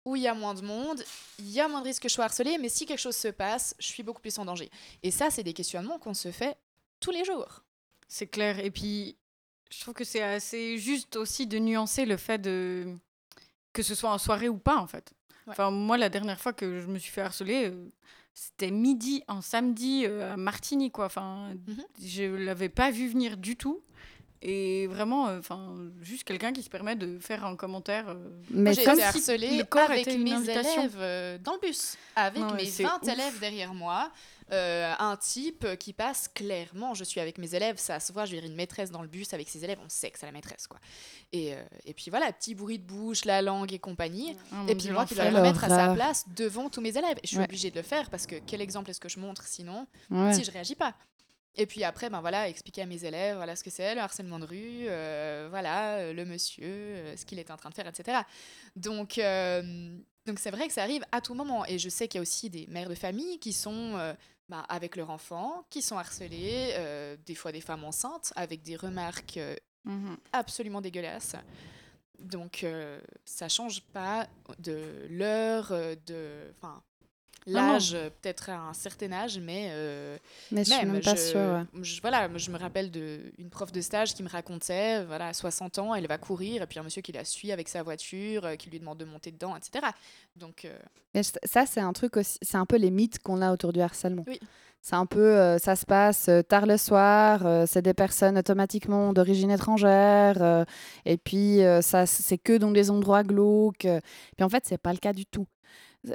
où 0.06 0.16
il 0.16 0.22
y 0.22 0.28
a 0.28 0.34
moins 0.34 0.54
de 0.54 0.62
monde, 0.62 1.04
il 1.40 1.50
y 1.50 1.60
a 1.60 1.68
moins 1.68 1.82
de 1.82 1.88
risques 1.88 2.04
que 2.04 2.10
je 2.10 2.14
sois 2.14 2.26
harcelée, 2.26 2.58
mais 2.60 2.70
si 2.70 2.86
quelque 2.86 3.00
chose 3.00 3.16
se 3.16 3.28
passe, 3.28 3.76
je 3.80 3.88
suis 3.88 4.04
beaucoup 4.04 4.22
plus 4.22 4.38
en 4.38 4.46
danger. 4.46 4.70
Et 5.04 5.12
ça, 5.12 5.30
c'est 5.32 5.44
des 5.44 5.54
questionnements 5.54 5.98
qu'on 6.00 6.14
se 6.14 6.32
fait 6.32 6.56
tous 7.00 7.12
les 7.12 7.26
jours. 7.26 7.64
C'est 8.08 8.28
clair. 8.28 8.60
Et 8.60 8.70
puis, 8.72 9.18
je 9.72 9.80
trouve 9.82 9.96
que 9.96 10.04
c'est 10.04 10.22
assez 10.22 10.78
juste 10.78 11.16
aussi 11.16 11.48
de 11.48 11.58
nuancer 11.58 12.06
le 12.06 12.18
fait 12.18 12.38
de 12.38 12.86
que 13.74 13.82
ce 13.84 13.96
soit 13.96 14.12
en 14.12 14.18
soirée 14.20 14.48
ou 14.48 14.58
pas, 14.58 14.78
en 14.78 14.88
fait. 14.88 15.12
Ouais. 15.48 15.52
Enfin, 15.52 15.72
moi, 15.72 15.98
la 15.98 16.10
dernière 16.10 16.40
fois 16.40 16.54
que 16.54 16.80
je 16.80 16.88
me 16.88 16.98
suis 17.00 17.12
fait 17.12 17.22
harceler, 17.22 17.66
euh, 17.66 17.90
c'était 18.34 18.72
midi, 18.72 19.24
un 19.28 19.42
samedi 19.42 20.04
euh, 20.06 20.34
à 20.34 20.38
Martigny, 20.38 20.92
quoi. 20.92 21.06
Enfin, 21.06 21.50
Mhm. 21.68 21.84
je 22.02 22.24
l'avais 22.24 22.70
pas 22.70 22.92
vu 22.92 23.08
venir 23.10 23.38
du 23.38 23.56
tout. 23.58 23.82
Et 24.48 24.86
vraiment, 24.86 25.28
euh, 25.28 25.40
enfin, 25.40 25.74
juste 26.02 26.24
quelqu'un 26.24 26.54
qui 26.54 26.62
se 26.62 26.70
permet 26.70 26.96
de 26.96 27.18
faire 27.18 27.44
un 27.46 27.56
commentaire. 27.56 28.10
euh, 28.10 28.14
Mais 28.52 28.62
Moi, 28.62 28.72
j'ai 28.74 28.84
comme 28.84 29.00
été 29.00 29.20
si 29.20 29.58
le 29.58 29.64
corps 29.64 29.90
avec 29.90 30.02
était 30.02 30.14
une 30.16 30.24
mes 30.24 30.34
invitation. 30.34 30.82
élèves 30.82 30.98
euh, 31.00 31.38
dans 31.40 31.54
le 31.54 31.60
bus, 31.68 31.98
avec 32.16 32.44
Non, 32.44 32.54
mes 32.54 32.66
c'est 32.66 32.84
20 32.84 33.00
ouf. 33.02 33.10
élèves 33.12 33.40
derrière 33.40 33.74
moi. 33.74 34.12
euh, 34.52 34.94
un 35.00 35.18
type 35.18 35.66
qui 35.80 35.92
passe 35.94 36.28
clairement, 36.28 36.94
je 36.94 37.04
suis 37.04 37.20
avec 37.20 37.40
mes 37.40 37.56
élèves, 37.56 37.78
ça 37.80 38.00
se 38.00 38.14
voit, 38.14 38.26
je 38.26 38.36
dire, 38.36 38.46
une 38.46 38.54
maîtresse 38.54 38.92
dans 38.92 39.02
le 39.02 39.08
bus 39.08 39.34
avec 39.34 39.50
ses 39.50 39.64
élèves, 39.64 39.80
on 39.84 39.90
sait 39.90 40.12
que 40.12 40.20
c'est 40.20 40.28
la 40.28 40.32
maîtresse, 40.32 40.68
quoi. 40.68 40.80
Et, 41.34 41.56
euh, 41.56 41.64
et 41.84 41.96
puis 41.96 42.12
voilà, 42.12 42.32
petit 42.32 42.54
bruit 42.54 42.78
de 42.78 42.84
bouche, 42.86 43.26
la 43.26 43.42
langue 43.42 43.74
et 43.74 43.80
compagnie. 43.80 44.38
ah, 44.52 44.64
Et 44.68 44.76
puis 44.76 44.92
moi 44.92 45.06
qui 45.08 45.16
dois 45.16 45.32
le 45.32 45.38
remettre 45.38 45.64
à 45.64 45.70
sa 45.70 45.94
place 45.96 46.26
devant 46.36 46.70
tous 46.70 46.82
mes 46.82 46.96
élèves. 46.96 47.18
Et 47.18 47.22
je 47.24 47.30
suis 47.30 47.38
Ouais. 47.40 47.46
obligée 47.46 47.72
de 47.72 47.78
le 47.78 47.82
faire 47.84 48.12
parce 48.12 48.28
que 48.28 48.36
quel 48.46 48.62
exemple 48.62 48.92
est-ce 48.92 49.00
que 49.00 49.10
je 49.10 49.20
montre 49.20 49.44
sinon 49.48 49.88
Ouais. 50.12 50.34
si 50.34 50.44
je 50.44 50.52
réagis 50.52 50.76
pas? 50.76 50.94
Et 51.58 51.66
puis 51.66 51.84
après, 51.84 52.10
ben 52.10 52.22
voilà, 52.22 52.48
expliquer 52.50 52.82
à 52.84 52.86
mes 52.86 53.04
élèves 53.06 53.36
voilà 53.38 53.56
ce 53.56 53.64
que 53.64 53.70
c'est, 53.70 53.96
le 53.96 54.02
harcèlement 54.02 54.40
de 54.40 54.46
rue, 54.46 54.86
euh, 54.88 55.48
voilà, 55.50 55.98
euh, 55.98 56.14
le 56.14 56.26
monsieur, 56.26 56.66
euh, 56.68 57.18
ce 57.18 57.26
qu'il 57.26 57.40
est 57.40 57.52
en 57.52 57.58
train 57.58 57.70
de 57.70 57.76
faire, 57.76 57.88
etc. 57.88 58.20
Donc, 58.76 59.18
euh, 59.18 59.98
donc 60.26 60.40
c'est 60.40 60.52
vrai 60.52 60.68
que 60.68 60.74
ça 60.74 60.84
arrive 60.84 61.04
à 61.12 61.22
tout 61.22 61.34
moment. 61.34 61.66
Et 61.66 61.80
je 61.80 61.90
sais 61.90 62.08
qu'il 62.08 62.18
y 62.18 62.20
a 62.20 62.22
aussi 62.22 62.50
des 62.50 62.68
mères 62.68 62.90
de 62.90 62.96
famille 62.96 63.40
qui 63.40 63.54
sont 63.54 63.94
ben, 64.50 64.66
avec 64.70 64.96
leur 64.96 65.10
enfant, 65.10 65.66
qui 65.70 65.82
sont 65.82 65.98
harcelées, 65.98 66.76
des 67.26 67.36
fois 67.36 67.52
des 67.52 67.62
femmes 67.62 67.84
enceintes, 67.84 68.34
avec 68.36 68.62
des 68.62 68.76
remarques 68.76 69.40
Mhm. 69.86 70.18
absolument 70.34 70.82
dégueulasses. 70.82 71.36
Donc, 72.20 72.66
ça 73.24 73.48
change 73.50 73.82
pas 73.94 74.28
de 74.58 75.06
l'heure, 75.10 75.70
de. 76.08 76.52
Enfin, 76.58 76.82
l'âge, 77.46 77.92
peut-être 78.22 78.50
à 78.50 78.58
un 78.58 78.74
certain 78.74 79.12
âge, 79.12 79.40
mais. 79.40 79.72
mais 80.52 80.64
je 80.64 80.72
suis 80.72 80.86
même 80.86 81.02
pas 81.02 81.16
sûre. 81.16 81.66
voilà, 82.02 82.30
je 82.36 82.52
me 82.52 82.58
rappelle 82.58 82.92
d'une 82.92 83.50
prof 83.50 83.72
de 83.72 83.82
stage 83.82 84.14
qui 84.14 84.24
me 84.24 84.30
racontait, 84.30 85.04
voilà, 85.06 85.28
à 85.28 85.34
60 85.34 85.80
ans, 85.80 85.96
elle 85.96 86.08
va 86.08 86.18
courir, 86.18 86.62
et 86.62 86.68
puis 86.68 86.80
un 86.80 86.84
monsieur 86.84 87.02
qui 87.02 87.12
la 87.12 87.26
suit 87.26 87.52
avec 87.52 87.70
sa 87.70 87.84
voiture, 87.84 88.58
qui 88.58 88.70
lui 88.70 88.80
demande 88.80 88.98
de 88.98 89.06
monter 89.06 89.32
dedans, 89.32 89.56
etc. 89.56 89.86
Donc. 90.36 90.68
Mais 91.14 91.22
ça, 91.24 91.66
c'est 91.66 91.80
un 91.80 91.94
truc 91.94 92.18
aussi, 92.18 92.38
c'est 92.42 92.58
un 92.58 92.66
peu 92.66 92.76
les 92.76 92.92
mythes 92.92 93.20
qu'on 93.20 93.42
a 93.42 93.54
autour 93.54 93.72
du 93.72 93.80
harcèlement. 93.80 94.26
Oui. 94.28 94.40
C'est 94.86 94.96
un 94.96 95.08
peu, 95.08 95.36
euh, 95.36 95.58
ça 95.58 95.76
se 95.76 95.84
passe 95.84 96.30
euh, 96.30 96.44
tard 96.44 96.68
le 96.68 96.78
soir, 96.78 97.44
euh, 97.44 97.66
c'est 97.68 97.82
des 97.82 97.96
personnes 97.96 98.38
automatiquement 98.38 99.14
d'origine 99.14 99.50
étrangère, 99.50 100.66
et 101.06 101.18
puis 101.18 101.62
ça, 101.82 102.06
c'est 102.06 102.38
que 102.38 102.58
dans 102.58 102.70
des 102.70 102.92
endroits 102.92 103.24
glauques. 103.24 103.88
Puis 104.36 104.44
en 104.44 104.50
fait, 104.50 104.64
c'est 104.68 104.78
pas 104.78 104.92
le 104.92 105.00
cas 105.00 105.12
du 105.12 105.26
tout. 105.26 105.48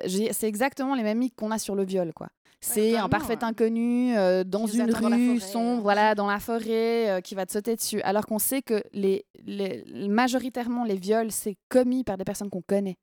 C'est 0.06 0.48
exactement 0.48 0.94
les 0.94 1.02
mêmes 1.02 1.18
mythes 1.18 1.34
qu'on 1.34 1.50
a 1.50 1.58
sur 1.58 1.74
le 1.74 1.84
viol, 1.84 2.12
quoi. 2.12 2.28
C'est 2.62 2.96
un 2.96 3.08
parfait 3.08 3.42
inconnu 3.42 4.14
dans 4.44 4.66
une 4.66 4.92
rue 4.92 5.40
sombre, 5.40 5.82
voilà, 5.82 6.14
dans 6.14 6.26
la 6.26 6.40
forêt, 6.40 7.20
qui 7.24 7.34
va 7.34 7.46
te 7.46 7.52
sauter 7.52 7.74
dessus. 7.74 8.02
Alors 8.02 8.26
qu'on 8.26 8.38
sait 8.38 8.60
que 8.60 8.82
les, 8.92 9.24
les, 9.46 9.82
majoritairement, 10.08 10.84
les 10.84 10.96
viols, 10.96 11.32
c'est 11.32 11.56
commis 11.70 12.04
par 12.04 12.18
des 12.18 12.24
personnes 12.24 12.50
qu'on 12.50 12.62
connaît. 12.62 12.98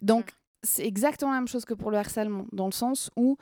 Donc, 0.00 0.30
c'est 0.62 0.86
exactement 0.86 1.32
la 1.32 1.38
même 1.38 1.48
chose 1.48 1.64
que 1.64 1.74
pour 1.74 1.90
le 1.90 1.98
harcèlement, 1.98 2.46
dans 2.52 2.66
le 2.66 2.72
sens 2.72 3.10
où 3.16 3.36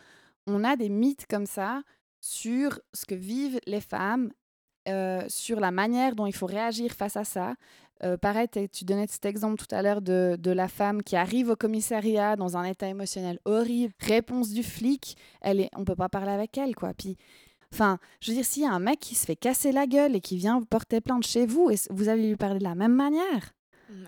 on 0.46 0.64
a 0.64 0.76
des 0.76 0.88
mythes 0.88 1.26
comme 1.28 1.46
ça 1.46 1.82
sur 2.20 2.80
ce 2.92 3.04
que 3.04 3.14
vivent 3.14 3.60
les 3.66 3.80
femmes, 3.80 4.30
euh, 4.88 5.24
sur 5.28 5.60
la 5.60 5.70
manière 5.70 6.14
dont 6.14 6.26
il 6.26 6.34
faut 6.34 6.46
réagir 6.46 6.92
face 6.92 7.16
à 7.16 7.24
ça. 7.24 7.54
Euh, 8.02 8.16
pareil, 8.16 8.48
tu 8.72 8.84
donnais 8.84 9.06
cet 9.08 9.24
exemple 9.24 9.56
tout 9.56 9.74
à 9.74 9.82
l'heure 9.82 10.02
de, 10.02 10.50
la 10.50 10.68
femme 10.68 11.02
qui 11.02 11.16
arrive 11.16 11.50
au 11.50 11.56
commissariat 11.56 12.36
dans 12.36 12.56
un 12.56 12.64
état 12.64 12.88
émotionnel 12.88 13.38
horrible. 13.44 13.92
Réponse 14.00 14.50
du 14.50 14.62
flic, 14.62 15.16
elle 15.40 15.60
est, 15.60 15.70
on 15.74 15.84
peut 15.84 15.96
pas 15.96 16.08
parler 16.08 16.32
avec 16.32 16.56
elle, 16.58 16.74
quoi. 16.74 16.92
Puis, 16.94 17.16
enfin, 17.72 17.98
je 18.20 18.30
veux 18.30 18.36
dire, 18.36 18.44
s'il 18.44 18.62
y 18.62 18.66
a 18.66 18.72
un 18.72 18.80
mec 18.80 19.00
qui 19.00 19.14
se 19.14 19.26
fait 19.26 19.36
casser 19.36 19.72
la 19.72 19.86
gueule 19.86 20.14
et 20.14 20.20
qui 20.20 20.36
vient 20.36 20.62
porter 20.62 21.00
plainte 21.00 21.26
chez 21.26 21.46
vous, 21.46 21.70
et 21.70 21.76
vous 21.90 22.08
allez 22.08 22.28
lui 22.28 22.36
parler 22.36 22.58
de 22.58 22.64
la 22.64 22.74
même 22.74 22.94
manière? 22.94 23.54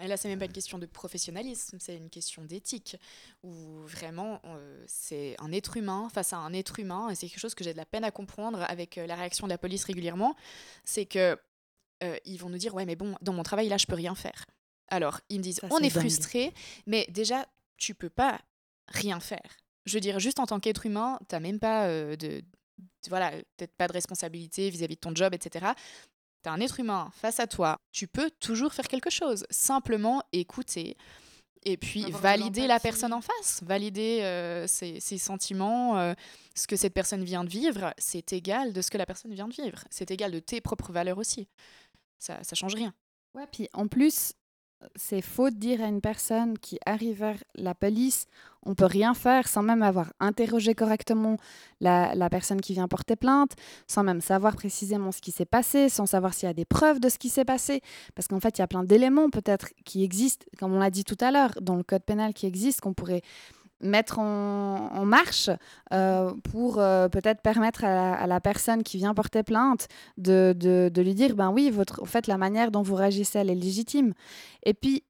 Et 0.02 0.08
là, 0.08 0.16
c'est 0.16 0.28
même 0.28 0.38
pas 0.38 0.46
une 0.46 0.52
question 0.52 0.78
de 0.78 0.86
professionnalisme, 0.86 1.78
c'est 1.80 1.96
une 1.96 2.10
question 2.10 2.44
d'éthique, 2.44 2.96
où 3.42 3.82
vraiment, 3.82 4.40
euh, 4.44 4.84
c'est 4.86 5.36
un 5.38 5.52
être 5.52 5.76
humain 5.76 6.08
face 6.12 6.32
à 6.32 6.38
un 6.38 6.52
être 6.52 6.80
humain, 6.80 7.08
et 7.10 7.14
c'est 7.14 7.28
quelque 7.28 7.38
chose 7.38 7.54
que 7.54 7.62
j'ai 7.62 7.72
de 7.72 7.78
la 7.78 7.86
peine 7.86 8.04
à 8.04 8.10
comprendre 8.10 8.64
avec 8.68 8.98
euh, 8.98 9.06
la 9.06 9.14
réaction 9.14 9.46
de 9.46 9.52
la 9.52 9.58
police 9.58 9.84
régulièrement, 9.84 10.34
c'est 10.84 11.06
que 11.06 11.38
euh, 12.02 12.16
ils 12.24 12.38
vont 12.38 12.48
nous 12.48 12.58
dire, 12.58 12.74
ouais, 12.74 12.84
mais 12.84 12.96
bon, 12.96 13.14
dans 13.22 13.32
mon 13.32 13.42
travail, 13.42 13.68
là, 13.68 13.76
je 13.76 13.86
peux 13.86 13.94
rien 13.94 14.14
faire. 14.14 14.44
Alors, 14.88 15.20
ils 15.28 15.38
me 15.38 15.42
disent, 15.42 15.60
on 15.70 15.78
est, 15.78 15.90
frustré, 15.90 16.52
mais 16.86 17.06
déjà, 17.10 17.46
tu 17.76 17.94
peux 17.94 18.10
pas 18.10 18.40
rien 18.88 19.20
faire. 19.20 19.58
Je 19.84 19.94
veux 19.94 20.00
dire, 20.00 20.18
juste 20.18 20.40
en 20.40 20.46
tant 20.46 20.60
qu'être 20.60 20.86
humain, 20.86 21.18
tu 21.28 21.34
n'as 21.34 21.40
même 21.40 21.58
pas 21.58 21.88
de, 21.88 22.42
voilà, 23.08 23.30
peut-être 23.56 23.74
pas 23.76 23.86
de 23.86 23.92
responsabilité 23.92 24.70
vis-à-vis 24.70 24.94
-vis 24.94 24.96
de 24.96 25.00
ton 25.00 25.14
job, 25.14 25.34
etc 25.34 25.72
tu 26.42 26.48
un 26.48 26.60
être 26.60 26.80
humain 26.80 27.10
face 27.12 27.40
à 27.40 27.46
toi, 27.46 27.80
tu 27.92 28.06
peux 28.06 28.30
toujours 28.40 28.72
faire 28.72 28.88
quelque 28.88 29.10
chose. 29.10 29.44
Simplement 29.50 30.22
écouter 30.32 30.96
et 31.64 31.76
puis 31.76 32.10
valider 32.10 32.66
la 32.66 32.78
personne 32.78 33.12
en 33.12 33.20
face, 33.20 33.62
valider 33.64 34.20
euh, 34.22 34.66
ses, 34.68 35.00
sentiments, 35.18 35.98
euh, 35.98 36.14
ce 36.54 36.66
que 36.66 36.76
cette 36.76 36.94
personne 36.94 37.24
vient 37.24 37.42
de 37.42 37.50
vivre, 37.50 37.92
c'est 37.98 38.32
égal 38.32 38.72
de 38.72 38.80
ce 38.80 38.90
que 38.90 38.98
la 38.98 39.06
personne 39.06 39.34
vient 39.34 39.48
de 39.48 39.54
vivre. 39.54 39.84
C'est 39.90 40.10
égal 40.10 40.30
de 40.30 40.38
tes 40.38 40.60
propres 40.60 40.92
valeurs 40.92 41.18
aussi. 41.18 41.48
Ça, 42.18 42.42
ça 42.42 42.54
change 42.54 42.74
rien. 42.74 42.92
Ouais, 43.34 43.46
puis 43.50 43.68
en 43.72 43.86
plus, 43.86 44.34
c'est 44.94 45.22
faux 45.22 45.50
de 45.50 45.56
dire 45.56 45.82
à 45.82 45.86
une 45.86 46.00
personne 46.00 46.58
qui 46.58 46.78
arrive 46.86 47.18
vers 47.18 47.42
la 47.54 47.74
police, 47.74 48.26
on 48.64 48.74
peut 48.74 48.84
rien 48.84 49.14
faire 49.14 49.48
sans 49.48 49.62
même 49.62 49.82
avoir 49.82 50.12
interrogé 50.20 50.74
correctement 50.74 51.36
la, 51.80 52.30
personne 52.30 52.60
qui 52.60 52.74
vient 52.74 52.88
porter 52.88 53.16
plainte, 53.16 53.52
sans 53.86 54.02
même 54.02 54.20
savoir 54.20 54.56
précisément 54.56 55.10
ce 55.10 55.20
qui 55.20 55.30
s'est 55.30 55.46
passé, 55.46 55.88
sans 55.88 56.06
savoir 56.06 56.34
s'il 56.34 56.48
y 56.48 56.50
a 56.50 56.54
des 56.54 56.64
preuves 56.64 57.00
de 57.00 57.08
ce 57.08 57.18
qui 57.18 57.28
s'est 57.28 57.44
passé. 57.44 57.80
Parce 58.14 58.28
qu'en 58.28 58.40
fait, 58.40 58.58
il 58.58 58.60
y 58.60 58.64
a 58.64 58.66
plein 58.66 58.84
d'éléments 58.84 59.30
peut-être 59.30 59.68
qui 59.84 60.04
existent, 60.04 60.46
comme 60.58 60.74
on 60.74 60.78
l'a 60.78 60.90
dit 60.90 61.04
tout 61.04 61.18
à 61.20 61.30
l'heure, 61.30 61.52
dans 61.60 61.76
le 61.76 61.82
code 61.82 62.04
pénal 62.04 62.34
qui 62.34 62.46
existe, 62.46 62.80
qu'on 62.80 62.94
pourrait 62.94 63.22
mettre 63.80 64.18
en, 64.18 65.04
marche 65.04 65.50
euh, 65.92 66.32
pour 66.50 66.78
euh, 66.78 67.08
peut-être 67.08 67.40
permettre 67.40 67.84
à 67.84 68.26
la, 68.26 68.40
personne 68.40 68.82
qui 68.82 68.96
vient 68.96 69.14
porter 69.14 69.42
plainte 69.42 69.88
de, 70.16 70.54
de, 70.58 71.02
lui 71.02 71.14
dire 71.14 71.34
ben 71.34 71.50
oui, 71.50 71.70
votre, 71.70 72.02
en 72.02 72.06
fait, 72.06 72.26
la 72.26 72.38
manière 72.38 72.70
dont 72.70 72.82
vous 72.82 72.94
réagissez, 72.94 73.38
elle 73.38 73.50
est 73.50 73.54
légitime. 73.54 74.12
Et 74.64 74.74
puis, 74.74 75.04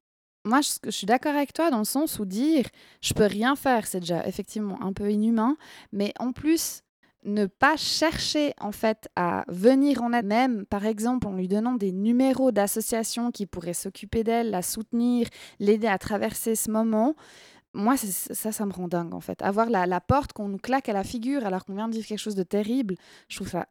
moi, 0.45 0.61
je, 0.61 0.69
je 0.85 0.91
suis 0.91 1.07
d'accord 1.07 1.35
avec 1.35 1.53
toi 1.53 1.69
dans 1.69 1.79
le 1.79 1.83
sens 1.83 2.19
où 2.19 2.25
dire 2.25 2.65
je 3.01 3.13
peux 3.13 3.25
rien 3.25 3.55
faire, 3.55 3.87
c'est 3.87 3.99
déjà 3.99 4.25
effectivement 4.27 4.81
un 4.81 4.93
peu 4.93 5.11
inhumain, 5.11 5.57
mais 5.91 6.13
en 6.19 6.31
plus, 6.31 6.83
ne 7.23 7.45
pas 7.45 7.75
chercher 7.75 8.53
en 8.59 8.71
fait 8.71 9.09
à 9.15 9.43
venir 9.47 10.01
en 10.01 10.13
aide, 10.13 10.25
même 10.25 10.65
par 10.65 10.85
exemple 10.85 11.27
en 11.27 11.33
lui 11.33 11.47
donnant 11.47 11.73
des 11.73 11.91
numéros 11.91 12.51
d'associations 12.51 13.31
qui 13.31 13.45
pourraient 13.45 13.73
s'occuper 13.73 14.23
d'elle, 14.23 14.51
la 14.51 14.61
soutenir, 14.61 15.27
l'aider 15.59 15.87
à 15.87 15.97
traverser 15.97 16.55
ce 16.55 16.71
moment, 16.71 17.15
moi, 17.73 17.97
ça, 17.97 18.51
ça 18.51 18.65
me 18.65 18.71
rend 18.71 18.87
dingue, 18.87 19.13
en 19.13 19.21
fait. 19.21 19.41
Avoir 19.41 19.69
la, 19.69 20.01
porte 20.01 20.33
qu'on 20.33 20.47
nous 20.47 20.57
claque 20.57 20.89
à 20.89 20.93
la 20.93 21.03
figure 21.03 21.45
alors 21.45 21.65
qu'on 21.65 21.75
vient 21.75 21.87
de 21.87 21.93
vivre 21.93 22.07
quelque 22.07 22.19
chose 22.19 22.35
de 22.35 22.43
terrible, 22.43 22.95
je 23.27 23.35
trouve 23.35 23.49
ça 23.49 23.67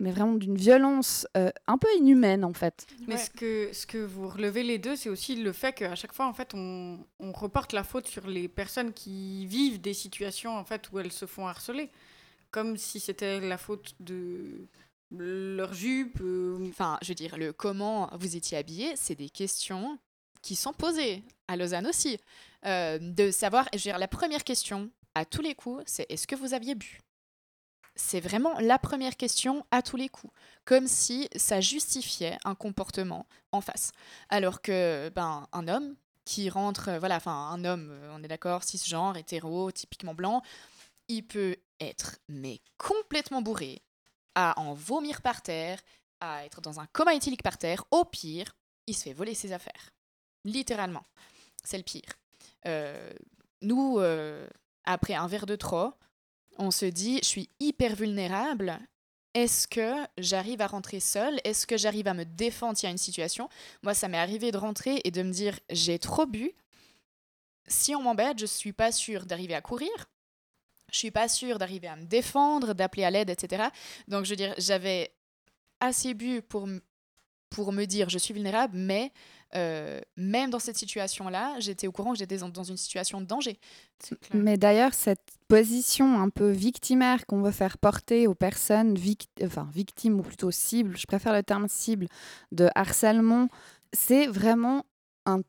mais 0.00 0.12
vraiment 0.12 0.34
d'une 0.34 0.56
violence 0.56 1.28
euh, 1.36 1.50
un 1.66 1.76
peu 1.76 1.88
inhumaine 1.98 2.42
en 2.42 2.54
fait. 2.54 2.86
Mais 3.06 3.18
ce, 3.18 3.30
que, 3.30 3.68
ce 3.72 3.86
que 3.86 3.98
vous 3.98 4.28
relevez 4.28 4.62
les 4.62 4.78
deux, 4.78 4.96
c'est 4.96 5.10
aussi 5.10 5.36
le 5.36 5.52
fait 5.52 5.74
qu'à 5.74 5.94
chaque 5.94 6.14
fois 6.14 6.26
en 6.26 6.32
fait 6.32 6.54
on, 6.54 6.98
on, 7.18 7.32
reporte 7.32 7.74
la 7.74 7.84
faute 7.84 8.08
sur 8.08 8.26
les 8.26 8.48
personnes 8.48 8.94
qui 8.94 9.44
vivent 9.46 9.78
des 9.80 9.92
situations 9.92 10.56
en 10.56 10.64
fait 10.64 10.90
où 10.90 10.98
elles 10.98 11.12
se 11.12 11.26
font 11.26 11.46
harceler, 11.46 11.90
comme 12.50 12.78
si 12.78 12.98
c'était 12.98 13.40
la 13.40 13.58
faute 13.58 13.94
de 14.00 14.66
leur 15.10 15.74
jupe. 15.74 16.18
Euh, 16.22 16.56
enfin, 16.68 16.98
je 17.02 17.08
veux 17.08 17.14
dire, 17.14 17.36
le 17.36 17.52
comment 17.52 18.10
vous 18.18 18.36
étiez 18.36 18.56
habillé, 18.56 18.94
c'est 18.96 19.14
des 19.14 19.28
questions 19.28 19.98
qui 20.42 20.56
sont 20.56 20.72
posées 20.72 21.22
à 21.48 21.56
Lausanne 21.56 21.86
aussi. 21.86 22.18
Euh, 22.66 22.98
de 23.00 23.30
savoir, 23.30 23.66
je 23.72 23.78
veux 23.78 23.82
dire, 23.82 23.98
la 23.98 24.08
première 24.08 24.44
question 24.44 24.90
à 25.14 25.24
tous 25.24 25.42
les 25.42 25.54
coups, 25.54 25.82
c'est 25.86 26.06
est-ce 26.10 26.26
que 26.26 26.36
vous 26.36 26.54
aviez 26.54 26.74
bu? 26.74 27.00
C'est 27.96 28.20
vraiment 28.20 28.58
la 28.60 28.78
première 28.78 29.16
question 29.16 29.66
à 29.70 29.82
tous 29.82 29.96
les 29.96 30.08
coups, 30.08 30.32
comme 30.64 30.86
si 30.86 31.28
ça 31.36 31.60
justifiait 31.60 32.38
un 32.44 32.54
comportement 32.54 33.26
en 33.52 33.60
face. 33.60 33.92
Alors 34.28 34.62
que 34.62 35.10
ben 35.14 35.48
un 35.52 35.68
homme 35.68 35.96
qui 36.24 36.48
rentre, 36.48 36.92
voilà, 36.98 37.16
enfin 37.16 37.32
un 37.32 37.64
homme, 37.64 37.90
euh, 37.90 38.12
on 38.14 38.22
est 38.22 38.28
d'accord, 38.28 38.62
cisgenre, 38.62 39.16
hétéro, 39.16 39.70
typiquement 39.72 40.14
blanc, 40.14 40.42
il 41.08 41.26
peut 41.26 41.56
être 41.80 42.18
mais 42.28 42.60
complètement 42.78 43.42
bourré, 43.42 43.82
à 44.34 44.58
en 44.60 44.74
vomir 44.74 45.22
par 45.22 45.42
terre, 45.42 45.80
à 46.20 46.44
être 46.44 46.60
dans 46.60 46.78
un 46.78 46.86
coma 46.86 47.14
éthylique 47.14 47.42
par 47.42 47.58
terre, 47.58 47.84
au 47.90 48.04
pire, 48.04 48.54
il 48.86 48.94
se 48.96 49.04
fait 49.04 49.12
voler 49.12 49.34
ses 49.34 49.52
affaires. 49.52 49.90
Littéralement. 50.44 51.04
C'est 51.62 51.76
le 51.76 51.82
pire. 51.82 52.18
Euh, 52.66 53.12
nous, 53.62 53.98
euh, 53.98 54.46
après 54.84 55.14
un 55.14 55.26
verre 55.26 55.46
de 55.46 55.56
trop, 55.56 55.92
on 56.58 56.70
se 56.70 56.86
dit, 56.86 57.18
je 57.22 57.28
suis 57.28 57.48
hyper 57.58 57.94
vulnérable. 57.94 58.78
Est-ce 59.34 59.68
que 59.68 59.94
j'arrive 60.18 60.60
à 60.60 60.66
rentrer 60.66 60.98
seule? 61.00 61.40
Est-ce 61.44 61.66
que 61.66 61.76
j'arrive 61.76 62.08
à 62.08 62.14
me 62.14 62.24
défendre 62.24 62.76
s'il 62.76 62.86
y 62.86 62.88
a 62.88 62.92
une 62.92 62.98
situation? 62.98 63.48
Moi, 63.82 63.94
ça 63.94 64.08
m'est 64.08 64.18
arrivé 64.18 64.50
de 64.50 64.58
rentrer 64.58 65.00
et 65.04 65.10
de 65.10 65.22
me 65.22 65.30
dire, 65.30 65.58
j'ai 65.70 65.98
trop 65.98 66.26
bu. 66.26 66.52
Si 67.66 67.94
on 67.94 68.02
m'embête, 68.02 68.38
je 68.38 68.46
suis 68.46 68.72
pas 68.72 68.90
sûre 68.90 69.26
d'arriver 69.26 69.54
à 69.54 69.60
courir. 69.60 69.90
Je 70.90 70.98
suis 70.98 71.12
pas 71.12 71.28
sûre 71.28 71.58
d'arriver 71.58 71.86
à 71.86 71.94
me 71.94 72.04
défendre, 72.04 72.74
d'appeler 72.74 73.04
à 73.04 73.10
l'aide, 73.10 73.30
etc. 73.30 73.68
Donc, 74.08 74.24
je 74.24 74.30
veux 74.30 74.36
dire, 74.36 74.54
j'avais 74.58 75.12
assez 75.78 76.14
bu 76.14 76.42
pour, 76.42 76.68
pour 77.48 77.72
me 77.72 77.84
dire, 77.84 78.08
je 78.08 78.18
suis 78.18 78.34
vulnérable, 78.34 78.76
mais 78.76 79.12
euh, 79.54 80.00
même 80.30 80.50
dans 80.50 80.58
cette 80.58 80.76
situation-là, 80.76 81.56
j'étais 81.58 81.86
au 81.86 81.92
courant 81.92 82.12
que 82.12 82.18
j'étais 82.18 82.38
dans 82.38 82.62
une 82.62 82.76
situation 82.76 83.20
de 83.20 83.26
danger. 83.26 83.58
Mais 84.32 84.56
d'ailleurs, 84.56 84.94
cette 84.94 85.26
position 85.48 86.20
un 86.20 86.30
peu 86.30 86.50
victimaire 86.50 87.26
qu'on 87.26 87.42
veut 87.42 87.50
faire 87.50 87.76
porter 87.78 88.26
aux 88.26 88.34
personnes 88.34 88.96
enfin, 89.42 89.68
victimes 89.72 90.20
ou 90.20 90.22
plutôt 90.22 90.50
cibles, 90.50 90.96
je 90.96 91.06
préfère 91.06 91.32
le 91.32 91.42
terme 91.42 91.68
cible, 91.68 92.06
de 92.52 92.68
harcèlement, 92.74 93.48
c'est 93.92 94.26
vraiment 94.26 94.86
un 95.26 95.40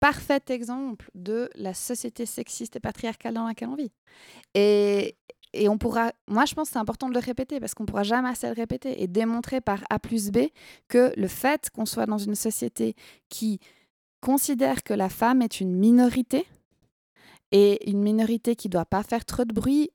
parfait 0.00 0.40
exemple 0.48 1.10
de 1.14 1.50
la 1.56 1.74
société 1.74 2.24
sexiste 2.24 2.76
et 2.76 2.80
patriarcale 2.80 3.34
dans 3.34 3.46
laquelle 3.46 3.68
on 3.68 3.74
vit. 3.74 3.90
Et, 4.54 5.16
et 5.52 5.68
on 5.68 5.76
pourra, 5.76 6.12
moi 6.28 6.44
je 6.44 6.54
pense 6.54 6.68
que 6.68 6.74
c'est 6.74 6.78
important 6.78 7.08
de 7.08 7.14
le 7.14 7.20
répéter 7.20 7.58
parce 7.58 7.74
qu'on 7.74 7.84
pourra 7.84 8.04
jamais 8.04 8.28
assez 8.28 8.46
le 8.46 8.52
répéter 8.52 9.02
et 9.02 9.08
démontrer 9.08 9.60
par 9.60 9.82
A 9.90 9.98
plus 9.98 10.30
B 10.30 10.48
que 10.86 11.12
le 11.16 11.26
fait 11.26 11.70
qu'on 11.70 11.86
soit 11.86 12.06
dans 12.06 12.18
une 12.18 12.36
société 12.36 12.94
qui 13.28 13.58
considère 14.20 14.82
que 14.82 14.94
la 14.94 15.08
femme 15.08 15.42
est 15.42 15.60
une 15.60 15.74
minorité 15.74 16.46
et 17.50 17.88
une 17.90 18.02
minorité 18.02 18.56
qui 18.56 18.68
doit 18.68 18.84
pas 18.84 19.02
faire 19.02 19.24
trop 19.24 19.44
de 19.44 19.54
bruit. 19.54 19.90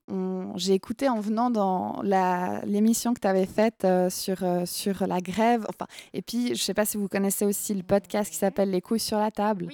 J'ai 0.56 0.74
écouté 0.74 1.08
en 1.08 1.20
venant 1.20 1.50
dans 1.50 2.02
l'émission 2.02 3.14
que 3.14 3.20
tu 3.20 3.28
avais 3.28 3.46
faite 3.46 3.84
euh, 3.84 4.10
sur, 4.10 4.42
euh, 4.42 4.66
sur 4.66 5.06
la 5.06 5.20
grève. 5.20 5.64
Enfin, 5.68 5.86
et 6.12 6.22
puis, 6.22 6.54
je 6.54 6.62
sais 6.62 6.74
pas 6.74 6.84
si 6.84 6.96
vous 6.96 7.08
connaissez 7.08 7.44
aussi 7.44 7.74
le 7.74 7.82
podcast 7.82 8.30
qui 8.30 8.36
s'appelle 8.36 8.70
Les 8.70 8.80
couilles 8.80 9.00
sur 9.00 9.18
la 9.18 9.30
table. 9.30 9.68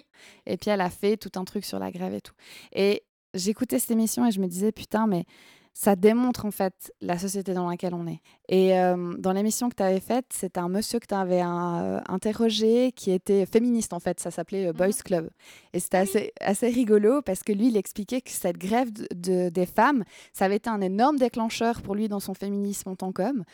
Et 0.46 0.56
puis, 0.56 0.70
elle 0.70 0.80
a 0.80 0.90
fait 0.90 1.16
tout 1.16 1.38
un 1.38 1.44
truc 1.44 1.64
sur 1.64 1.78
la 1.78 1.90
grève 1.90 2.14
et 2.14 2.20
tout. 2.20 2.34
Et 2.72 3.02
j'écoutais 3.34 3.78
cette 3.78 3.90
émission 3.90 4.26
et 4.26 4.30
je 4.30 4.40
me 4.40 4.46
disais, 4.46 4.72
putain, 4.72 5.06
mais 5.06 5.24
ça 5.72 5.96
démontre 5.96 6.44
en 6.44 6.50
fait 6.50 6.92
la 7.00 7.18
société 7.18 7.54
dans 7.54 7.68
laquelle 7.68 7.94
on 7.94 8.06
est. 8.06 8.20
Et 8.48 8.78
euh, 8.78 9.14
dans 9.18 9.32
l'émission 9.32 9.68
que 9.68 9.76
tu 9.76 9.82
avais 9.82 10.00
faite, 10.00 10.26
c'était 10.30 10.60
un 10.60 10.68
monsieur 10.68 10.98
que 10.98 11.06
tu 11.06 11.14
avais 11.14 11.42
euh, 11.42 12.00
interrogé 12.08 12.92
qui 12.92 13.12
était 13.12 13.46
féministe 13.46 13.92
en 13.92 14.00
fait, 14.00 14.20
ça 14.20 14.30
s'appelait 14.30 14.66
euh, 14.66 14.72
Boys 14.72 14.88
mhm. 14.88 15.02
Club. 15.04 15.30
Et 15.72 15.80
c'était 15.80 15.98
assez, 15.98 16.32
assez 16.40 16.68
rigolo 16.68 17.22
parce 17.22 17.42
que 17.42 17.52
lui, 17.52 17.68
il 17.68 17.76
expliquait 17.76 18.20
que 18.20 18.30
cette 18.30 18.58
grève 18.58 18.90
de, 18.92 19.48
des 19.48 19.66
femmes, 19.66 20.04
ça 20.32 20.46
avait 20.46 20.56
été 20.56 20.68
un 20.68 20.80
énorme 20.80 21.16
déclencheur 21.16 21.80
pour 21.82 21.94
lui 21.94 22.08
dans 22.08 22.20
son 22.20 22.34
féminisme 22.34 22.90
en 22.90 22.96
tant 22.96 23.12
qu'homme. 23.12 23.44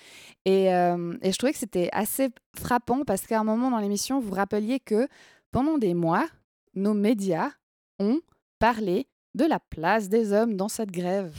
Et, 0.45 0.67
et 0.67 1.33
je 1.33 1.37
trouvais 1.37 1.53
que 1.53 1.59
c'était 1.59 1.91
assez 1.93 2.29
frappant 2.57 3.03
parce 3.05 3.27
qu'à 3.27 3.39
un 3.41 3.45
moment 3.45 3.71
dans 3.71 3.79
l'émission, 3.79 4.21
vous 4.21 4.33
rappeliez 4.33 4.81
que 4.81 5.07
pendant 5.53 5.79
des 5.79 5.95
mois, 5.95 6.27
nos 6.75 6.95
médias 6.95 7.51
ont 7.99 8.21
parlé 8.59 9.07
de 9.35 9.45
la 9.45 9.61
place 9.61 10.09
des 10.09 10.33
hommes 10.33 10.57
dans 10.57 10.69
cette 10.69 10.91
grève. 10.91 11.35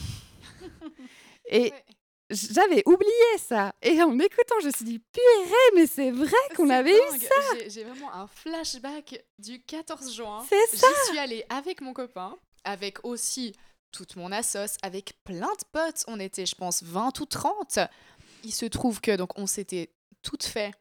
Et 1.49 1.73
j'avais 2.29 2.83
oublié 2.85 3.37
ça. 3.37 3.73
Et 3.81 4.01
en 4.01 4.17
écoutant, 4.19 4.55
je 4.61 4.67
me 4.67 4.71
suis 4.71 4.85
dit, 4.85 4.99
purée, 4.99 5.75
mais 5.75 5.87
c'est 5.87 6.11
vrai 6.11 6.37
qu'on 6.55 6.69
avait 6.69 6.95
eu 6.95 7.19
ça. 7.19 7.69
J'ai 7.69 7.83
vraiment 7.83 8.13
un 8.13 8.27
flashback 8.27 9.23
du 9.39 9.61
14 9.63 10.13
juin. 10.13 10.45
C'est 10.47 10.77
ça. 10.77 10.87
J'y 10.87 11.09
suis 11.09 11.19
allée 11.19 11.45
avec 11.49 11.81
mon 11.81 11.93
copain, 11.93 12.37
avec 12.63 13.03
aussi 13.05 13.53
toute 13.91 14.15
mon 14.15 14.31
assos, 14.31 14.77
avec 14.81 15.13
plein 15.23 15.39
de 15.47 15.65
potes. 15.71 16.03
On 16.07 16.19
était, 16.19 16.45
je 16.45 16.55
pense, 16.55 16.83
20 16.83 17.19
ou 17.19 17.25
30. 17.25 17.79
Il 18.43 18.53
se 18.53 18.65
trouve 18.65 19.01
que 19.01 19.15
donc 19.15 19.37
on 19.37 19.47
s'était 19.47 19.91
toutes 20.21 20.43
fait 20.43 20.73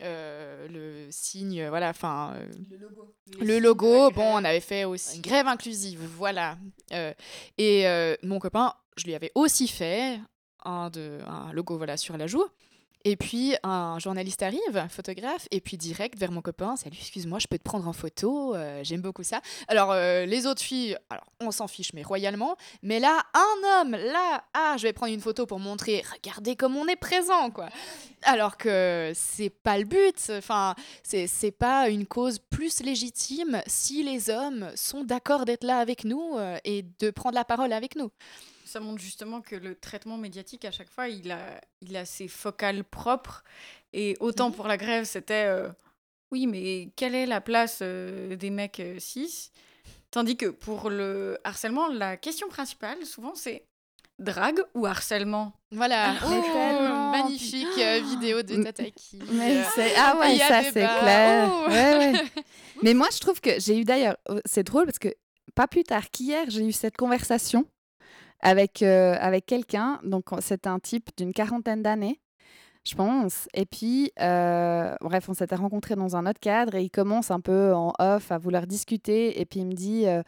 euh, 0.00 0.68
le 0.68 1.10
signe, 1.10 1.68
voilà, 1.68 1.90
enfin. 1.90 2.34
Euh, 2.34 2.46
le 2.70 2.76
logo. 2.76 3.14
Le 3.40 3.58
logo, 3.58 4.10
bon, 4.10 4.34
on 4.34 4.44
avait 4.44 4.60
fait 4.60 4.84
aussi 4.84 5.16
une 5.16 5.22
grève 5.22 5.46
inclusive, 5.46 6.00
voilà. 6.16 6.56
Euh, 6.92 7.12
et 7.58 7.84
mon 8.22 8.38
copain, 8.38 8.74
je 8.96 9.04
lui 9.04 9.14
avais 9.14 9.32
aussi 9.34 9.68
fait 9.68 10.20
un, 10.64 10.90
un 11.26 11.52
logo, 11.52 11.76
voilà, 11.76 11.96
sur 11.96 12.16
la 12.16 12.26
joue. 12.26 12.46
Et 13.04 13.16
puis 13.16 13.54
un 13.64 13.98
journaliste 13.98 14.42
arrive, 14.42 14.86
photographe, 14.88 15.48
et 15.50 15.60
puis 15.60 15.76
direct 15.76 16.16
vers 16.18 16.30
mon 16.30 16.40
copain, 16.40 16.76
salut, 16.76 16.96
excuse-moi, 17.00 17.40
je 17.40 17.48
peux 17.48 17.58
te 17.58 17.62
prendre 17.62 17.88
en 17.88 17.92
photo, 17.92 18.54
euh, 18.54 18.80
j'aime 18.84 19.00
beaucoup 19.00 19.24
ça. 19.24 19.40
Alors 19.66 19.90
euh, 19.90 20.24
les 20.24 20.46
autres 20.46 20.62
filles, 20.62 20.96
alors 21.10 21.24
on 21.40 21.50
s'en 21.50 21.66
fiche, 21.66 21.92
mais 21.94 22.02
royalement. 22.02 22.56
Mais 22.82 23.00
là, 23.00 23.24
un 23.34 23.80
homme, 23.80 23.92
là, 23.92 24.44
ah, 24.54 24.76
je 24.78 24.84
vais 24.84 24.92
prendre 24.92 25.12
une 25.12 25.20
photo 25.20 25.46
pour 25.46 25.58
montrer, 25.58 26.04
regardez 26.12 26.54
comme 26.54 26.76
on 26.76 26.86
est 26.86 26.96
présent, 26.96 27.50
quoi. 27.50 27.68
Alors 28.22 28.56
que 28.56 29.10
c'est 29.16 29.50
pas 29.50 29.78
le 29.78 29.84
but, 29.84 30.30
enfin, 30.30 30.76
c'est 31.02 31.50
pas 31.50 31.88
une 31.88 32.06
cause 32.06 32.38
plus 32.38 32.84
légitime 32.84 33.62
si 33.66 34.04
les 34.04 34.30
hommes 34.30 34.70
sont 34.76 35.02
d'accord 35.02 35.44
d'être 35.44 35.64
là 35.64 35.78
avec 35.78 36.04
nous 36.04 36.36
euh, 36.36 36.56
et 36.64 36.84
de 37.00 37.10
prendre 37.10 37.34
la 37.34 37.44
parole 37.44 37.72
avec 37.72 37.96
nous 37.96 38.12
ça 38.72 38.80
montre 38.80 39.02
justement 39.02 39.42
que 39.42 39.54
le 39.54 39.74
traitement 39.74 40.16
médiatique, 40.16 40.64
à 40.64 40.70
chaque 40.70 40.88
fois, 40.88 41.08
il 41.08 41.30
a, 41.30 41.60
il 41.82 41.94
a 41.96 42.06
ses 42.06 42.26
focales 42.26 42.84
propres. 42.84 43.44
Et 43.92 44.16
autant 44.20 44.48
mhm. 44.48 44.56
pour 44.56 44.66
la 44.66 44.78
grève, 44.78 45.04
c'était 45.04 45.44
euh, 45.46 45.68
oui, 46.30 46.46
mais 46.46 46.88
quelle 46.96 47.14
est 47.14 47.26
la 47.26 47.42
place 47.42 47.80
euh, 47.82 48.34
des 48.34 48.48
mecs 48.48 48.80
euh, 48.80 48.98
cis? 48.98 49.50
Tandis 50.10 50.36
que 50.36 50.46
pour 50.46 50.88
le 50.88 51.38
harcèlement, 51.44 51.88
la 51.88 52.16
question 52.16 52.48
principale, 52.48 53.04
souvent, 53.04 53.34
c'est 53.34 53.66
drague 54.18 54.62
ou 54.74 54.86
harcèlement? 54.86 55.52
Voilà, 55.70 56.14
ah, 56.20 56.26
oh, 56.26 57.10
magnifique 57.12 57.78
vidéo 58.04 58.42
de 58.42 58.62
Tataki. 58.62 59.18
Mais 59.32 59.62
ah 59.98 60.18
ouais, 60.18 60.38
ça 60.38 60.62
c'est 60.64 60.72
clair. 60.72 61.50
Oh. 61.50 61.68
Ouais, 61.68 61.96
ouais. 61.96 62.42
Mais 62.82 62.94
moi, 62.94 63.08
je 63.12 63.18
trouve 63.18 63.40
que 63.40 63.60
j'ai 63.60 63.78
eu 63.78 63.84
d'ailleurs, 63.84 64.16
c'est 64.46 64.64
drôle 64.64 64.86
parce 64.86 64.98
que 64.98 65.14
pas 65.54 65.66
plus 65.66 65.84
tard 65.84 66.10
qu'hier, 66.10 66.48
j'ai 66.48 66.64
eu 66.64 66.72
cette 66.72 66.96
conversation 66.96 67.66
avec, 68.42 68.82
euh, 68.82 69.16
avec 69.18 69.46
quelqu'un. 69.46 70.00
Donc, 70.04 70.26
c'est 70.40 70.66
un 70.66 70.78
type 70.78 71.10
d'une 71.16 71.32
quarantaine 71.32 71.82
d'années, 71.82 72.20
je 72.84 72.94
pense. 72.94 73.48
Et 73.54 73.64
puis, 73.64 74.12
euh, 74.20 74.94
bref, 75.00 75.28
on 75.28 75.34
s'était 75.34 75.54
rencontrés 75.54 75.94
dans 75.94 76.16
un 76.16 76.26
autre 76.26 76.40
cadre 76.40 76.74
et 76.74 76.82
il 76.82 76.90
commence 76.90 77.30
un 77.30 77.40
peu 77.40 77.72
en 77.72 77.92
off 77.98 78.30
à 78.30 78.38
vouloir 78.38 78.66
discuter. 78.66 79.40
Et 79.40 79.46
puis, 79.46 79.60
il 79.60 79.66
me 79.66 79.74
dit. 79.74 80.06
Euh, 80.06 80.22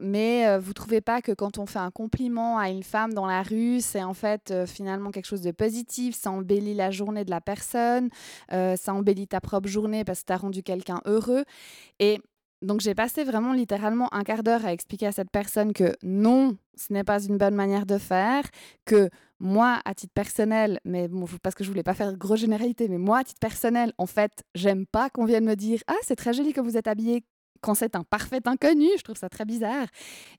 mais 0.00 0.58
vous 0.60 0.72
trouvez 0.72 1.00
pas 1.00 1.20
que 1.20 1.32
quand 1.32 1.58
on 1.58 1.66
fait 1.66 1.80
un 1.80 1.90
compliment 1.90 2.56
à 2.56 2.68
une 2.70 2.84
femme 2.84 3.12
dans 3.12 3.26
la 3.26 3.42
rue, 3.42 3.80
c'est 3.80 4.04
en 4.04 4.14
fait 4.14 4.54
finalement 4.64 5.10
quelque 5.10 5.26
chose 5.26 5.40
de 5.40 5.50
positif, 5.50 6.14
ça 6.14 6.30
embellit 6.30 6.72
la 6.72 6.92
journée 6.92 7.24
de 7.24 7.30
la 7.30 7.40
personne, 7.40 8.10
ça 8.48 8.94
embellit 8.94 9.26
ta 9.26 9.40
propre 9.40 9.68
journée 9.68 10.04
parce 10.04 10.20
que 10.20 10.26
tu 10.26 10.32
as 10.34 10.36
rendu 10.36 10.62
quelqu'un 10.62 11.00
heureux? 11.04 11.42
Et 11.98 12.20
donc 12.62 12.80
j'ai 12.80 12.94
passé 12.94 13.24
vraiment 13.24 13.52
littéralement 13.52 14.12
un 14.14 14.22
quart 14.22 14.42
d'heure 14.42 14.64
à 14.66 14.72
expliquer 14.72 15.06
à 15.06 15.12
cette 15.12 15.30
personne 15.30 15.72
que 15.72 15.94
non, 16.02 16.56
ce 16.76 16.92
n'est 16.92 17.04
pas 17.04 17.22
une 17.22 17.38
bonne 17.38 17.54
manière 17.54 17.86
de 17.86 17.98
faire, 17.98 18.44
que 18.84 19.08
moi, 19.38 19.80
à 19.84 19.94
titre 19.94 20.12
personnel, 20.12 20.80
mais 20.84 21.08
parce 21.42 21.54
que 21.54 21.64
je 21.64 21.70
voulais 21.70 21.82
pas 21.82 21.94
faire 21.94 22.12
de 22.12 22.16
grosses 22.18 22.40
généralités, 22.40 22.88
mais 22.88 22.98
moi, 22.98 23.18
à 23.18 23.24
titre 23.24 23.40
personnel, 23.40 23.92
en 23.96 24.06
fait, 24.06 24.44
j'aime 24.54 24.84
pas 24.86 25.08
qu'on 25.08 25.24
vienne 25.24 25.44
me 25.44 25.56
dire 25.56 25.80
Ah, 25.86 25.96
c'est 26.02 26.16
très 26.16 26.34
joli 26.34 26.52
que 26.52 26.60
vous 26.60 26.76
êtes 26.76 26.86
habillé 26.86 27.24
quand 27.62 27.74
c'est 27.74 27.94
un 27.96 28.04
parfait 28.04 28.40
inconnu, 28.46 28.88
je 28.98 29.02
trouve 29.02 29.16
ça 29.16 29.28
très 29.28 29.44
bizarre. 29.44 29.86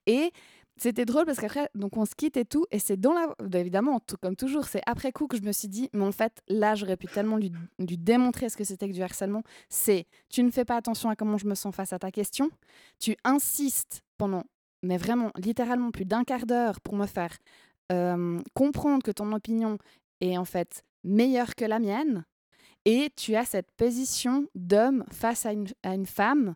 Et 0.07 0.31
c'était 0.77 1.05
drôle 1.05 1.25
parce 1.25 1.39
qu'après, 1.39 1.69
donc 1.75 1.97
on 1.97 2.05
se 2.05 2.15
quitte 2.15 2.37
et 2.37 2.45
tout, 2.45 2.65
et 2.71 2.79
c'est 2.79 2.97
dans 2.97 3.13
la. 3.13 3.59
Évidemment, 3.59 3.99
tout, 3.99 4.17
comme 4.21 4.35
toujours, 4.35 4.65
c'est 4.65 4.81
après 4.85 5.11
coup 5.11 5.27
que 5.27 5.37
je 5.37 5.43
me 5.43 5.51
suis 5.51 5.67
dit, 5.67 5.89
mais 5.93 6.03
en 6.03 6.11
fait, 6.11 6.41
là, 6.47 6.75
j'aurais 6.75 6.97
pu 6.97 7.07
tellement 7.07 7.37
lui, 7.37 7.51
démontrer 7.79 8.49
ce 8.49 8.57
que 8.57 8.63
c'était 8.63 8.87
que 8.87 8.93
du 8.93 9.03
harcèlement. 9.03 9.43
C'est, 9.69 10.07
tu 10.29 10.43
ne 10.43 10.51
fais 10.51 10.65
pas 10.65 10.75
attention 10.75 11.09
à 11.09 11.15
comment 11.15 11.37
je 11.37 11.45
me 11.45 11.55
sens 11.55 11.75
face 11.75 11.93
à 11.93 11.99
ta 11.99 12.11
question, 12.11 12.49
tu 12.99 13.15
insistes 13.23 14.01
pendant, 14.17 14.43
mais 14.81 14.97
vraiment, 14.97 15.31
littéralement 15.37 15.91
plus 15.91 16.05
d'un 16.05 16.23
quart 16.23 16.45
d'heure 16.45 16.81
pour 16.81 16.95
me 16.95 17.05
faire 17.05 17.37
comprendre 18.53 19.03
que 19.03 19.11
ton 19.11 19.33
opinion 19.33 19.77
est 20.21 20.37
en 20.37 20.45
fait 20.45 20.85
meilleure 21.03 21.55
que 21.55 21.65
la 21.65 21.77
mienne, 21.77 22.23
et 22.85 23.11
tu 23.15 23.35
as 23.35 23.45
cette 23.45 23.69
position 23.71 24.47
d'homme 24.55 25.03
face 25.11 25.45
à 25.45 25.51
une 25.51 26.05
femme 26.05 26.55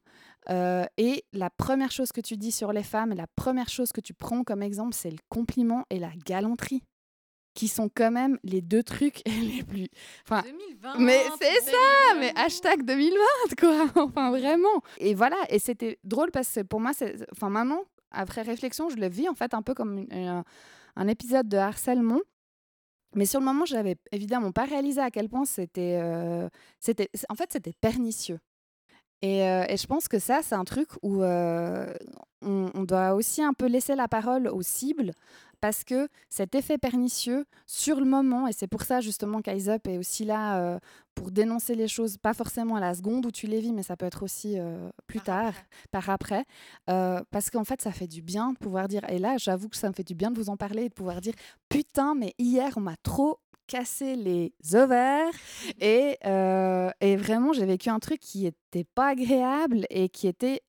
euh, 0.49 0.85
et 0.97 1.23
la 1.33 1.49
première 1.49 1.91
chose 1.91 2.11
que 2.11 2.21
tu 2.21 2.37
dis 2.37 2.51
sur 2.51 2.73
les 2.73 2.83
femmes, 2.83 3.13
la 3.13 3.27
première 3.35 3.69
chose 3.69 3.91
que 3.91 4.01
tu 4.01 4.13
prends 4.13 4.43
comme 4.43 4.61
exemple, 4.61 4.93
c'est 4.93 5.11
le 5.11 5.17
compliment 5.29 5.85
et 5.89 5.99
la 5.99 6.11
galanterie, 6.25 6.83
qui 7.53 7.67
sont 7.67 7.89
quand 7.93 8.11
même 8.11 8.37
les 8.43 8.61
deux 8.61 8.83
trucs 8.83 9.21
les 9.25 9.63
plus. 9.63 9.87
Enfin, 10.23 10.43
2020, 10.43 10.99
mais 10.99 11.19
c'est 11.39 11.71
ça, 11.71 12.15
mais 12.19 12.33
hashtag 12.35 12.83
2020, 12.83 13.17
quoi. 13.59 13.87
enfin, 13.95 14.29
vraiment. 14.31 14.81
Et 14.97 15.13
voilà, 15.15 15.37
et 15.49 15.59
c'était 15.59 15.97
drôle 16.03 16.31
parce 16.31 16.53
que 16.53 16.61
pour 16.61 16.79
moi, 16.79 16.93
c'est. 16.93 17.15
Enfin, 17.31 17.49
maintenant, 17.49 17.83
après 18.11 18.41
réflexion, 18.41 18.89
je 18.89 18.97
le 18.97 19.07
vis 19.07 19.29
en 19.29 19.35
fait 19.35 19.53
un 19.53 19.61
peu 19.61 19.73
comme 19.73 20.05
un 20.95 21.07
épisode 21.07 21.47
de 21.47 21.57
harcèlement. 21.57 22.19
Mais 23.15 23.25
sur 23.25 23.39
le 23.39 23.45
moment, 23.45 23.65
je 23.65 23.75
n'avais 23.75 23.95
évidemment 24.11 24.51
pas 24.51 24.65
réalisé 24.65 24.99
à 24.99 25.09
quel 25.09 25.29
point 25.29 25.45
c'était, 25.45 25.97
euh, 26.01 26.49
c'était, 26.79 27.09
en 27.29 27.35
fait, 27.35 27.51
c'était 27.51 27.73
pernicieux. 27.79 28.39
Euh, 29.23 29.65
et, 29.67 29.77
je 29.77 29.87
pense 29.87 30.07
que 30.07 30.19
ça, 30.19 30.41
c'est 30.43 30.55
un 30.55 30.65
truc 30.65 30.89
où 31.01 31.23
euh, 31.23 31.91
on, 32.41 32.83
doit 32.83 33.13
aussi 33.13 33.41
un 33.41 33.53
peu 33.53 33.65
laisser 33.65 33.95
la 33.95 34.07
parole 34.07 34.47
aux 34.47 34.61
cibles 34.61 35.11
parce 35.61 35.83
que 35.83 36.09
cet 36.29 36.53
effet 36.53 36.77
pernicieux 36.77 37.45
sur 37.65 37.99
le 37.99 38.05
moment, 38.05 38.47
et 38.47 38.51
c'est 38.51 38.67
pour 38.67 38.83
ça 38.83 39.01
justement 39.01 39.41
qu'Eyes 39.41 39.69
Up 39.69 39.87
est 39.87 39.97
aussi 39.97 40.23
là 40.23 40.59
euh, 40.59 40.79
pour 41.15 41.31
dénoncer 41.31 41.73
les 41.73 41.87
choses, 41.87 42.17
pas 42.17 42.33
forcément 42.33 42.75
à 42.75 42.79
la 42.79 42.93
seconde 42.93 43.25
où 43.25 43.31
tu 43.31 43.47
les 43.47 43.61
vis, 43.61 43.71
mais 43.71 43.81
ça 43.81 43.95
peut 43.95 44.05
être 44.05 44.21
aussi 44.21 44.57
plus 45.07 45.21
tard, 45.21 45.53
par 45.89 46.09
après, 46.09 46.43
parce 46.85 47.49
qu'en 47.49 47.63
fait, 47.63 47.81
ça 47.81 47.93
fait 47.93 48.05
du 48.05 48.21
bien 48.21 48.51
de 48.51 48.57
pouvoir 48.57 48.89
dire, 48.89 49.09
et 49.09 49.17
là, 49.17 49.37
j'avoue 49.37 49.69
que 49.69 49.77
ça 49.77 49.87
me 49.87 49.93
fait 49.93 50.03
du 50.03 50.13
bien 50.13 50.29
de 50.29 50.37
vous 50.37 50.49
en 50.49 50.57
parler 50.57 50.83
et 50.83 50.89
de 50.89 50.93
pouvoir 50.93 51.21
dire, 51.21 51.33
putain, 51.69 52.15
mais 52.15 52.33
hier, 52.37 52.73
on 52.75 52.81
m'a 52.81 52.97
trop 53.01 53.39
casser 53.67 54.15
les 54.15 54.53
ovaires. 54.73 55.33
Et, 55.79 56.17
euh, 56.25 56.89
et 57.01 57.15
vraiment, 57.15 57.53
j'ai 57.53 57.65
vécu 57.65 57.89
un 57.89 57.99
truc 57.99 58.19
qui 58.19 58.45
était 58.45 58.85
pas 58.95 59.09
agréable 59.09 59.85
et 59.89 60.09
qui 60.09 60.27
était 60.27 60.61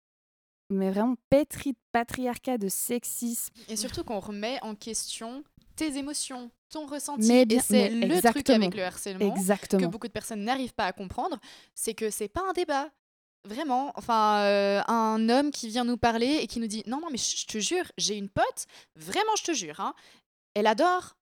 mais 0.69 0.91
vraiment 0.91 1.15
pétri 1.31 1.73
de 1.73 1.79
patriarcat, 1.93 2.59
de 2.59 2.69
sexisme. 2.69 3.55
Et 3.69 3.77
surtout 3.77 4.05
qu'on 4.05 4.19
remet 4.19 4.59
en 4.63 4.75
question 4.75 5.45
tes 5.77 5.97
émotions, 5.97 6.51
ton 6.71 6.87
ressenti. 6.87 7.29
Mais 7.29 7.43
et 7.43 7.61
c'est 7.61 7.91
le 7.91 8.21
truc 8.21 8.51
avec 8.51 8.75
le 8.75 8.83
harcèlement 8.83 9.35
exactement. 9.35 9.83
que 9.83 9.87
beaucoup 9.87 10.09
de 10.09 10.13
personnes 10.13 10.43
n'arrivent 10.43 10.75
pas 10.75 10.87
à 10.87 10.93
comprendre, 10.93 11.39
c'est 11.75 11.95
que 11.95 12.11
c'est 12.11 12.29
pas 12.29 12.43
un 12.49 12.53
débat. 12.53 12.91
Vraiment, 13.45 13.93
enfin, 13.95 14.41
euh, 14.41 14.83
un 14.89 15.29
homme 15.29 15.53
qui 15.53 15.69
vient 15.69 15.85
nous 15.85 15.97
parler 15.97 16.39
et 16.41 16.49
qui 16.49 16.59
nous 16.59 16.67
dit 16.67 16.83
non, 16.87 17.01
non, 17.01 17.09
mais 17.13 17.19
je 17.19 17.47
te 17.47 17.59
jure, 17.59 17.85
j'ai 17.97 18.17
une 18.17 18.29
pote, 18.29 18.67
vraiment, 18.97 19.37
je 19.39 19.45
te 19.45 19.53
jure, 19.53 19.79
hein, 19.79 19.95
elle 20.55 20.67
adore 20.67 21.16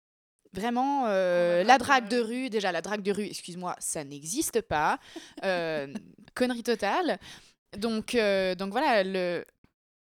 Vraiment, 0.54 1.06
euh, 1.08 1.64
la 1.64 1.78
drague 1.78 2.08
de 2.08 2.20
rue, 2.20 2.48
déjà 2.48 2.70
la 2.70 2.80
drague 2.80 3.02
de 3.02 3.10
rue, 3.10 3.24
excuse-moi, 3.24 3.74
ça 3.80 4.04
n'existe 4.04 4.60
pas. 4.60 5.00
Euh, 5.42 5.92
connerie 6.34 6.62
totale. 6.62 7.18
Donc, 7.76 8.14
euh, 8.14 8.54
donc 8.54 8.70
voilà, 8.70 9.02
le, 9.02 9.44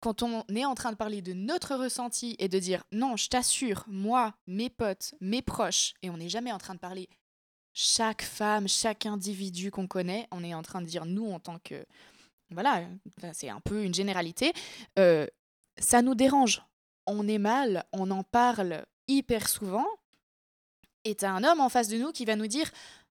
quand 0.01 0.21
on 0.21 0.43
est 0.53 0.65
en 0.65 0.75
train 0.75 0.91
de 0.91 0.97
parler 0.97 1.23
de 1.23 1.33
notre 1.33 1.75
ressenti 1.75 2.35
et 2.37 2.47
de 2.47 2.59
dire 2.59 2.83
non, 2.91 3.17
je 3.17 3.27
t'assure, 3.27 3.85
moi, 3.87 4.35
mes 4.45 4.69
potes, 4.69 5.15
mes 5.19 5.41
proches, 5.41 5.95
et 6.03 6.11
on 6.11 6.17
n'est 6.17 6.29
jamais 6.29 6.51
en 6.51 6.59
train 6.59 6.75
de 6.75 6.79
parler 6.79 7.09
chaque 7.73 8.21
femme, 8.21 8.67
chaque 8.67 9.07
individu 9.07 9.71
qu'on 9.71 9.87
connaît, 9.87 10.27
on 10.29 10.43
est 10.43 10.53
en 10.53 10.61
train 10.61 10.81
de 10.81 10.87
dire 10.87 11.05
nous 11.05 11.31
en 11.31 11.39
tant 11.39 11.57
que. 11.57 11.85
Voilà, 12.51 12.83
c'est 13.33 13.49
un 13.49 13.59
peu 13.61 13.83
une 13.83 13.95
généralité. 13.95 14.53
ça 14.95 16.01
nous 16.03 16.13
dérange. 16.13 16.61
On 17.07 17.27
est 17.27 17.39
mal, 17.39 17.83
on 17.93 18.11
en 18.11 18.23
parle 18.23 18.85
hyper 19.07 19.49
souvent. 19.49 19.87
Et 21.05 21.15
t'as 21.15 21.29
un 21.31 21.43
homme 21.43 21.61
en 21.61 21.69
face 21.69 21.87
de 21.87 21.97
nous 21.97 22.11
qui 22.11 22.25
va 22.25 22.35
nous 22.35 22.47
dire 22.47 22.69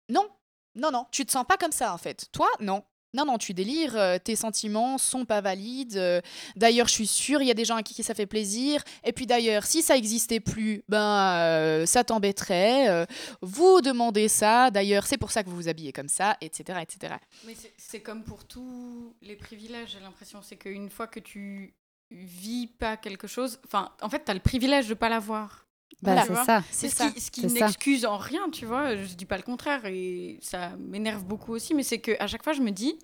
non, 0.10 0.28
non, 0.76 0.92
non, 0.92 1.06
tu 1.12 1.26
te 1.26 1.32
sens 1.32 1.46
pas 1.48 1.58
comme 1.58 1.72
ça 1.72 1.94
en 1.94 1.98
fait. 1.98 2.28
Toi, 2.32 2.48
non. 2.60 2.84
Non, 3.14 3.24
non, 3.26 3.38
tu 3.38 3.54
délires, 3.54 3.96
euh, 3.96 4.18
tes 4.20 4.36
sentiments 4.36 4.98
sont 4.98 5.24
pas 5.26 5.40
valides. 5.40 5.96
euh, 5.98 6.22
d'ailleurs, 6.58 6.90
je 6.90 6.94
suis 6.94 7.08
sûre, 7.08 7.42
il 7.42 7.48
y 7.48 7.52
a 7.52 7.54
des 7.56 7.64
gens 7.64 7.78
à 7.78 7.82
qui 7.82 8.04
ça 8.04 8.14
fait 8.14 8.26
plaisir. 8.26 8.84
Et 9.06 9.14
puis 9.14 9.26
d'ailleurs, 9.26 9.64
si 9.66 9.82
ça 9.82 9.96
existait 9.96 10.42
plus, 10.42 10.84
ben, 10.90 11.34
euh, 11.40 11.86
ça 11.86 12.04
t'embêterait. 12.04 13.08
vous 13.42 13.80
demandez 13.82 14.28
ça, 14.28 14.70
d'ailleurs, 14.72 15.08
c'est 15.08 15.18
pour 15.18 15.32
ça 15.32 15.42
que 15.44 15.50
vous 15.50 15.56
vous 15.56 15.70
habillez 15.70 15.94
comme 15.94 16.10
ça, 16.10 16.36
etc. 16.42 16.80
etc. 16.82 17.16
Mais 17.46 17.56
c'est- 17.56 17.74
c'est 17.78 18.02
comme 18.02 18.24
pour 18.24 18.44
tous 18.46 19.16
les 19.22 19.38
privilèges, 19.38 19.92
j'ai 19.94 20.00
l'impression. 20.02 20.42
C'est 20.44 20.58
qu'une 20.58 20.90
fois 20.90 21.08
que 21.08 21.22
tu 21.22 21.74
vis 22.12 22.68
pas 22.68 22.98
quelque 22.98 23.26
chose, 23.28 23.60
enfin, 23.66 23.94
en 24.02 24.10
fait, 24.10 24.26
tu 24.26 24.32
as 24.32 24.34
le 24.34 24.42
privilège 24.42 24.88
de 24.90 24.94
pas 24.94 25.10
l'avoir. 25.10 25.66
Bah, 26.02 26.14
Voilà, 26.14 26.26
c'est 26.26 26.46
ça. 26.46 26.64
C'est 26.72 26.90
ce 26.90 26.96
ça. 26.96 27.12
qui, 27.12 27.22
ce 27.22 27.32
qui 27.32 27.46
n'excuse 27.48 28.06
en 28.06 28.18
rien, 28.18 28.50
tu 28.52 28.66
vois. 28.66 28.96
Je 28.96 29.14
dis 29.16 29.26
pas 29.26 29.38
le 29.38 29.44
contraire 29.44 29.86
et 29.86 30.38
ça 30.42 30.76
m'énerve 30.78 31.24
beaucoup 31.26 31.54
aussi, 31.54 31.74
mais 31.74 31.84
c'est 31.84 32.00
que 32.00 32.12
à 32.22 32.28
chaque 32.28 32.44
fois, 32.44 32.54
je 32.54 32.62
me 32.62 32.72
dis, 32.72 32.98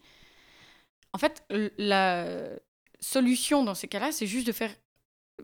en 1.13 1.17
fait, 1.17 1.43
la 1.77 2.49
solution 2.99 3.63
dans 3.63 3.75
ces 3.75 3.87
cas-là, 3.87 4.11
c'est 4.11 4.27
juste 4.27 4.47
de 4.47 4.51
faire 4.51 4.73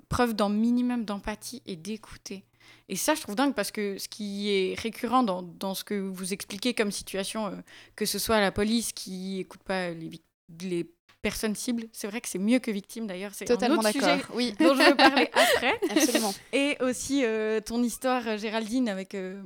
preuve 0.10 0.34
d'un 0.36 0.50
minimum 0.50 1.06
d'empathie 1.06 1.62
et 1.66 1.76
d'écouter. 1.76 2.46
Et 2.88 2.96
ça, 2.96 3.16
je 3.16 3.22
trouve 3.22 3.36
dingue 3.36 3.56
parce 3.56 3.72
que 3.72 3.98
ce 3.98 4.08
qui 4.08 4.50
est 4.52 4.80
récurrent 4.80 5.24
dans, 5.24 5.42
dans 5.42 5.74
ce 5.74 5.84
que 5.84 5.96
vous 5.96 6.34
expliquez 6.34 6.74
comme 6.74 6.92
situation, 6.92 7.48
euh, 7.48 7.56
que 7.96 8.06
ce 8.06 8.20
soit 8.20 8.40
la 8.40 8.52
police 8.52 8.94
qui 8.94 9.40
écoute 9.40 9.64
pas 9.64 9.90
les 9.92 10.90
personnes 11.22 11.56
cibles, 11.56 11.86
c'est 11.92 12.08
vrai 12.08 12.22
que 12.22 12.30
c'est 12.30 12.40
mieux 12.40 12.60
que 12.60 12.72
victime 12.72 13.06
d'ailleurs. 13.08 13.34
C'est 13.34 13.50
un 13.50 13.54
Totalement 13.56 13.80
autre 13.82 13.92
d'accord. 13.92 14.10
sujet 14.20 14.26
Oui, 14.34 14.54
dont 14.60 14.74
je 14.76 14.90
veux 14.90 14.96
parler 14.96 15.30
après. 15.34 15.80
absolument. 15.90 16.34
Et 16.54 16.78
aussi 16.82 17.24
euh, 17.26 17.60
ton 17.60 17.84
histoire, 17.84 18.28
euh, 18.28 18.38
Géraldine, 18.38 18.88
avec 18.90 19.16
euh, 19.16 19.42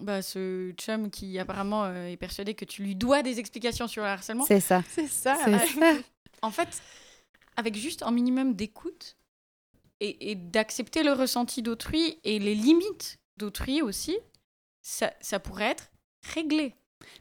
bah, 0.00 0.20
ce 0.22 0.72
chum 0.72 1.10
qui 1.10 1.38
apparemment 1.38 1.84
euh, 1.84 2.08
est 2.08 2.16
persuadé 2.16 2.54
que 2.54 2.64
tu 2.64 2.82
lui 2.82 2.94
dois 2.94 3.22
des 3.22 3.38
explications 3.38 3.86
sur 3.88 4.02
le 4.02 4.08
harcèlement. 4.08 4.44
C'est 4.44 4.60
ça. 4.60 4.82
C'est 4.90 5.08
ça. 5.08 5.36
En 6.42 6.50
fait, 6.50 6.68
avec 7.56 7.74
juste 7.74 8.02
un 8.02 8.10
minimum 8.10 8.54
d'écoute 8.54 9.16
et, 10.00 10.30
et 10.30 10.34
d'accepter 10.34 11.02
le 11.02 11.12
ressenti 11.12 11.62
d'autrui 11.62 12.18
et 12.22 12.38
les 12.38 12.54
limites 12.54 13.18
d'autrui 13.38 13.80
aussi, 13.80 14.18
ça, 14.82 15.10
ça 15.22 15.40
pourrait 15.40 15.70
être 15.70 15.90
réglé. 16.34 16.74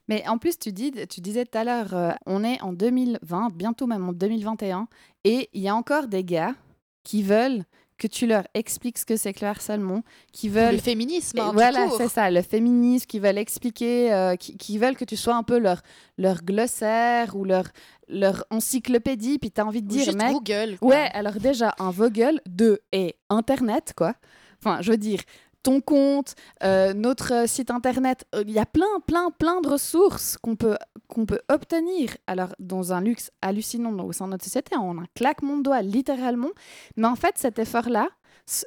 Mais 0.07 0.27
en 0.27 0.37
plus, 0.37 0.57
tu, 0.57 0.71
dis, 0.71 0.91
tu 1.09 1.21
disais 1.21 1.45
tout 1.45 1.57
à 1.57 1.63
l'heure, 1.63 1.93
euh, 1.93 2.11
on 2.25 2.43
est 2.43 2.61
en 2.61 2.73
2020, 2.73 3.53
bientôt 3.53 3.87
même 3.87 4.07
en 4.07 4.13
2021, 4.13 4.87
et 5.23 5.49
il 5.53 5.61
y 5.61 5.67
a 5.67 5.75
encore 5.75 6.07
des 6.07 6.23
gars 6.23 6.55
qui 7.03 7.23
veulent 7.23 7.63
que 7.97 8.07
tu 8.07 8.27
leur 8.27 8.43
expliques 8.53 8.97
ce 8.97 9.05
que 9.05 9.15
c'est 9.15 9.33
que 9.33 9.41
le 9.41 9.47
harcèlement, 9.47 10.03
qui 10.31 10.49
veulent 10.49 10.75
Le 10.75 10.81
féminisme, 10.81 11.39
hein, 11.39 11.51
voilà, 11.53 11.87
c'est 11.97 12.09
ça, 12.09 12.29
le 12.29 12.41
féminisme, 12.41 13.05
qui 13.05 13.19
veulent 13.19 13.37
expliquer, 13.37 14.11
euh, 14.11 14.35
qui, 14.35 14.57
qui 14.57 14.77
veulent 14.77 14.97
que 14.97 15.05
tu 15.05 15.15
sois 15.15 15.35
un 15.35 15.43
peu 15.43 15.57
leur, 15.57 15.81
leur 16.17 16.43
glossaire 16.43 17.35
ou 17.35 17.45
leur, 17.45 17.65
leur 18.07 18.45
encyclopédie, 18.49 19.39
puis 19.39 19.51
tu 19.51 19.61
as 19.61 19.65
envie 19.65 19.81
de 19.81 19.87
dire, 19.87 20.05
juste 20.05 20.17
mec, 20.17 20.33
Google. 20.33 20.77
quoi. 20.79 20.89
ouais, 20.89 21.09
alors 21.13 21.35
déjà, 21.35 21.73
un 21.79 21.91
Vogel, 21.91 22.41
deux, 22.45 22.79
et 22.91 23.15
Internet, 23.29 23.93
quoi. 23.95 24.15
Enfin, 24.59 24.81
je 24.81 24.91
veux 24.91 24.97
dire, 24.97 25.19
ton 25.63 25.81
compte, 25.81 26.35
euh, 26.63 26.93
notre 26.93 27.33
euh, 27.33 27.47
site 27.47 27.71
Internet, 27.71 28.25
euh, 28.35 28.43
il 28.45 28.51
y 28.51 28.59
a 28.59 28.65
plein, 28.65 28.99
plein, 29.07 29.31
plein 29.31 29.61
de 29.61 29.69
ressources 29.69 30.37
qu'on 30.37 30.55
peut, 30.55 30.77
peut 31.25 31.39
obtenir. 31.49 32.15
Alors, 32.27 32.53
dans 32.59 32.93
un 32.93 33.01
luxe 33.01 33.31
hallucinant 33.41 33.97
au 34.03 34.11
sein 34.11 34.25
de 34.25 34.31
notre 34.31 34.43
société, 34.43 34.75
on 34.77 34.97
un 34.99 35.05
claquement 35.15 35.57
de 35.57 35.63
doigts, 35.63 35.81
littéralement. 35.81 36.51
Mais 36.97 37.07
en 37.07 37.15
fait, 37.15 37.37
cet 37.37 37.57
effort-là, 37.57 38.09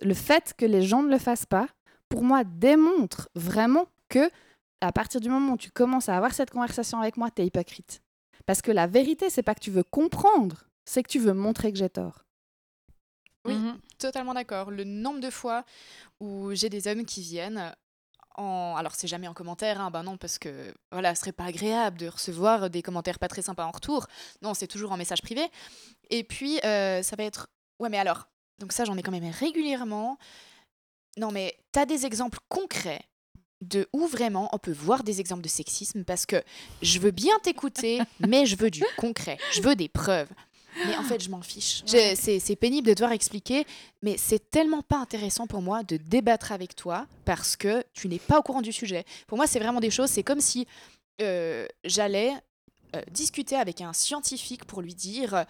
le 0.02 0.14
fait 0.14 0.54
que 0.56 0.64
les 0.64 0.82
gens 0.82 1.02
ne 1.02 1.10
le 1.10 1.18
fassent 1.18 1.46
pas, 1.46 1.68
pour 2.08 2.22
moi, 2.22 2.42
démontre 2.44 3.28
vraiment 3.34 3.86
que 4.08 4.30
à 4.80 4.92
partir 4.92 5.20
du 5.20 5.28
moment 5.28 5.54
où 5.54 5.56
tu 5.56 5.70
commences 5.70 6.08
à 6.08 6.16
avoir 6.16 6.34
cette 6.34 6.50
conversation 6.50 7.00
avec 7.00 7.16
moi, 7.16 7.30
tu 7.30 7.42
es 7.42 7.46
hypocrite. 7.46 8.02
Parce 8.46 8.62
que 8.62 8.70
la 8.70 8.86
vérité, 8.86 9.30
c'est 9.30 9.42
pas 9.42 9.54
que 9.54 9.60
tu 9.60 9.70
veux 9.70 9.82
comprendre, 9.82 10.64
c'est 10.84 11.02
que 11.02 11.08
tu 11.08 11.18
veux 11.18 11.32
montrer 11.32 11.72
que 11.72 11.78
j'ai 11.78 11.88
tort. 11.88 12.25
Oui. 13.46 13.54
Mhm. 13.54 13.78
Totalement 13.98 14.34
d'accord. 14.34 14.70
Le 14.70 14.84
nombre 14.84 15.20
de 15.20 15.30
fois 15.30 15.64
où 16.20 16.54
j'ai 16.54 16.68
des 16.68 16.88
hommes 16.88 17.04
qui 17.04 17.22
viennent 17.22 17.74
en... 18.36 18.74
Alors, 18.76 18.94
c'est 18.94 19.08
jamais 19.08 19.28
en 19.28 19.34
commentaire, 19.34 19.80
hein, 19.80 19.90
ben 19.90 20.02
non, 20.02 20.16
parce 20.16 20.38
que 20.38 20.74
voilà, 20.92 21.14
ce 21.14 21.20
serait 21.20 21.32
pas 21.32 21.44
agréable 21.44 21.98
de 21.98 22.08
recevoir 22.08 22.70
des 22.70 22.82
commentaires 22.82 23.18
pas 23.18 23.28
très 23.28 23.42
sympas 23.42 23.64
en 23.64 23.70
retour. 23.70 24.06
Non, 24.42 24.54
c'est 24.54 24.66
toujours 24.66 24.92
en 24.92 24.96
message 24.96 25.22
privé. 25.22 25.46
Et 26.10 26.24
puis, 26.24 26.60
euh, 26.64 27.02
ça 27.02 27.16
va 27.16 27.24
être... 27.24 27.48
Ouais, 27.78 27.88
mais 27.88 27.98
alors, 27.98 28.28
donc 28.58 28.72
ça, 28.72 28.84
j'en 28.84 28.96
ai 28.96 29.02
quand 29.02 29.10
même 29.12 29.30
régulièrement. 29.30 30.18
Non, 31.16 31.30
mais 31.32 31.56
t'as 31.72 31.86
des 31.86 32.06
exemples 32.06 32.38
concrets 32.48 33.02
de 33.62 33.88
où 33.92 34.06
vraiment 34.06 34.50
on 34.52 34.58
peut 34.58 34.72
voir 34.72 35.02
des 35.02 35.20
exemples 35.20 35.42
de 35.42 35.48
sexisme 35.48 36.04
parce 36.04 36.26
que 36.26 36.42
je 36.82 36.98
veux 36.98 37.10
bien 37.10 37.38
t'écouter, 37.42 38.00
mais 38.20 38.44
je 38.46 38.56
veux 38.56 38.70
du 38.70 38.84
concret, 38.98 39.38
je 39.52 39.62
veux 39.62 39.74
des 39.74 39.88
preuves. 39.88 40.28
Mais 40.84 40.96
en 40.96 41.02
fait, 41.02 41.22
je 41.22 41.30
m'en 41.30 41.42
fiche. 41.42 41.82
C'est 41.86 42.56
pénible 42.56 42.88
de 42.88 42.94
devoir 42.94 43.12
expliquer, 43.12 43.66
mais 44.02 44.16
c'est 44.18 44.50
tellement 44.50 44.82
pas 44.82 44.98
intéressant 44.98 45.46
pour 45.46 45.62
moi 45.62 45.82
de 45.82 45.96
débattre 45.96 46.52
avec 46.52 46.76
toi 46.76 47.06
parce 47.24 47.56
que 47.56 47.82
tu 47.92 48.08
n'es 48.08 48.18
pas 48.18 48.38
au 48.38 48.42
courant 48.42 48.62
du 48.62 48.72
sujet. 48.72 49.04
Pour 49.26 49.38
moi, 49.38 49.46
c'est 49.46 49.58
vraiment 49.58 49.80
des 49.80 49.90
choses, 49.90 50.10
c'est 50.10 50.22
comme 50.22 50.40
si 50.40 50.66
euh, 51.22 51.66
j'allais 51.84 52.32
euh, 52.94 53.02
discuter 53.10 53.56
avec 53.56 53.80
un 53.80 53.92
scientifique 53.92 54.64
pour 54.64 54.80
lui 54.80 54.94
dire 54.94 55.34
euh, 55.34 55.44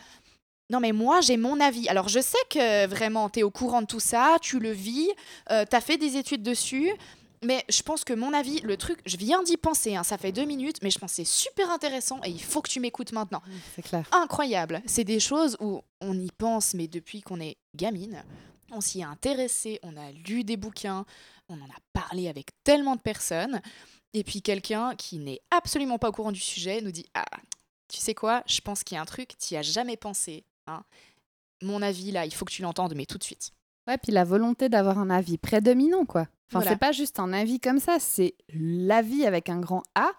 non 0.70 0.80
mais 0.80 0.92
moi 0.92 1.20
j'ai 1.20 1.36
mon 1.36 1.60
avis. 1.60 1.88
Alors 1.88 2.08
je 2.08 2.20
sais 2.20 2.38
que 2.50 2.86
vraiment 2.86 3.28
tu 3.28 3.40
es 3.40 3.42
au 3.42 3.50
courant 3.50 3.82
de 3.82 3.86
tout 3.86 4.00
ça, 4.00 4.38
tu 4.40 4.58
le 4.58 4.70
vis, 4.70 5.10
euh, 5.50 5.64
tu 5.68 5.76
as 5.76 5.80
fait 5.80 5.98
des 5.98 6.16
études 6.16 6.42
dessus, 6.42 6.90
mais 7.42 7.64
je 7.68 7.82
pense 7.82 8.04
que 8.04 8.12
mon 8.12 8.32
avis, 8.32 8.60
le 8.60 8.76
truc, 8.76 9.00
je 9.06 9.16
viens 9.16 9.42
d'y 9.42 9.56
penser, 9.56 9.96
hein, 9.96 10.02
ça 10.02 10.18
fait 10.18 10.32
deux 10.32 10.44
minutes, 10.44 10.78
mais 10.82 10.90
je 10.90 10.98
pense 10.98 11.12
que 11.12 11.16
c'est 11.16 11.24
super 11.24 11.70
intéressant 11.70 12.20
et 12.24 12.30
il 12.30 12.42
faut 12.42 12.62
que 12.62 12.68
tu 12.70 12.80
m'écoutes 12.80 13.12
maintenant. 13.12 13.42
C'est 13.74 13.82
clair. 13.82 14.06
Incroyable. 14.12 14.82
C'est 14.86 15.04
des 15.04 15.20
choses 15.20 15.56
où 15.60 15.82
on 16.00 16.18
y 16.18 16.30
pense, 16.38 16.74
mais 16.74 16.88
depuis 16.88 17.20
qu'on 17.22 17.40
est 17.40 17.56
gamine, 17.74 18.24
on 18.72 18.80
s'y 18.80 19.00
est 19.00 19.04
intéressé, 19.04 19.78
on 19.82 19.96
a 19.96 20.10
lu 20.12 20.44
des 20.44 20.56
bouquins, 20.56 21.04
on 21.48 21.54
en 21.60 21.66
a 21.66 21.78
parlé 21.92 22.28
avec 22.28 22.48
tellement 22.64 22.96
de 22.96 23.00
personnes. 23.00 23.60
Et 24.12 24.24
puis 24.24 24.42
quelqu'un 24.42 24.94
qui 24.96 25.18
n'est 25.18 25.40
absolument 25.50 25.98
pas 25.98 26.08
au 26.08 26.12
courant 26.12 26.32
du 26.32 26.40
sujet 26.40 26.80
nous 26.80 26.90
dit 26.90 27.04
Ah, 27.14 27.24
tu 27.88 27.98
sais 27.98 28.14
quoi, 28.14 28.42
je 28.46 28.60
pense 28.60 28.82
qu'il 28.82 28.96
y 28.96 28.98
a 28.98 29.02
un 29.02 29.06
truc, 29.06 29.32
tu 29.38 29.54
as 29.56 29.62
jamais 29.62 29.96
pensé. 29.96 30.44
hein. 30.66 30.82
Mon 31.62 31.80
avis, 31.82 32.12
là, 32.12 32.26
il 32.26 32.34
faut 32.34 32.44
que 32.44 32.52
tu 32.52 32.62
l'entendes, 32.62 32.94
mais 32.94 33.06
tout 33.06 33.18
de 33.18 33.24
suite. 33.24 33.52
Ouais, 33.86 33.98
puis 33.98 34.12
la 34.12 34.24
volonté 34.24 34.68
d'avoir 34.68 34.98
un 34.98 35.10
avis 35.10 35.38
prédominant, 35.38 36.04
quoi. 36.04 36.22
Enfin, 36.48 36.60
Voilà. 36.60 36.70
c'est 36.70 36.78
pas 36.78 36.92
juste 36.92 37.18
un 37.20 37.32
avis 37.32 37.60
comme 37.60 37.78
ça, 37.80 37.96
c'est 37.98 38.34
l'avis 38.52 39.26
avec 39.26 39.48
un 39.48 39.58
grand 39.58 39.82
A. 39.94 40.10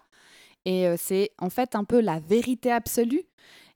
Et 0.64 0.86
euh, 0.86 0.96
c'est 0.98 1.30
en 1.38 1.50
fait 1.50 1.74
un 1.74 1.84
peu 1.84 2.00
la 2.00 2.18
vérité 2.18 2.70
absolue. 2.72 3.22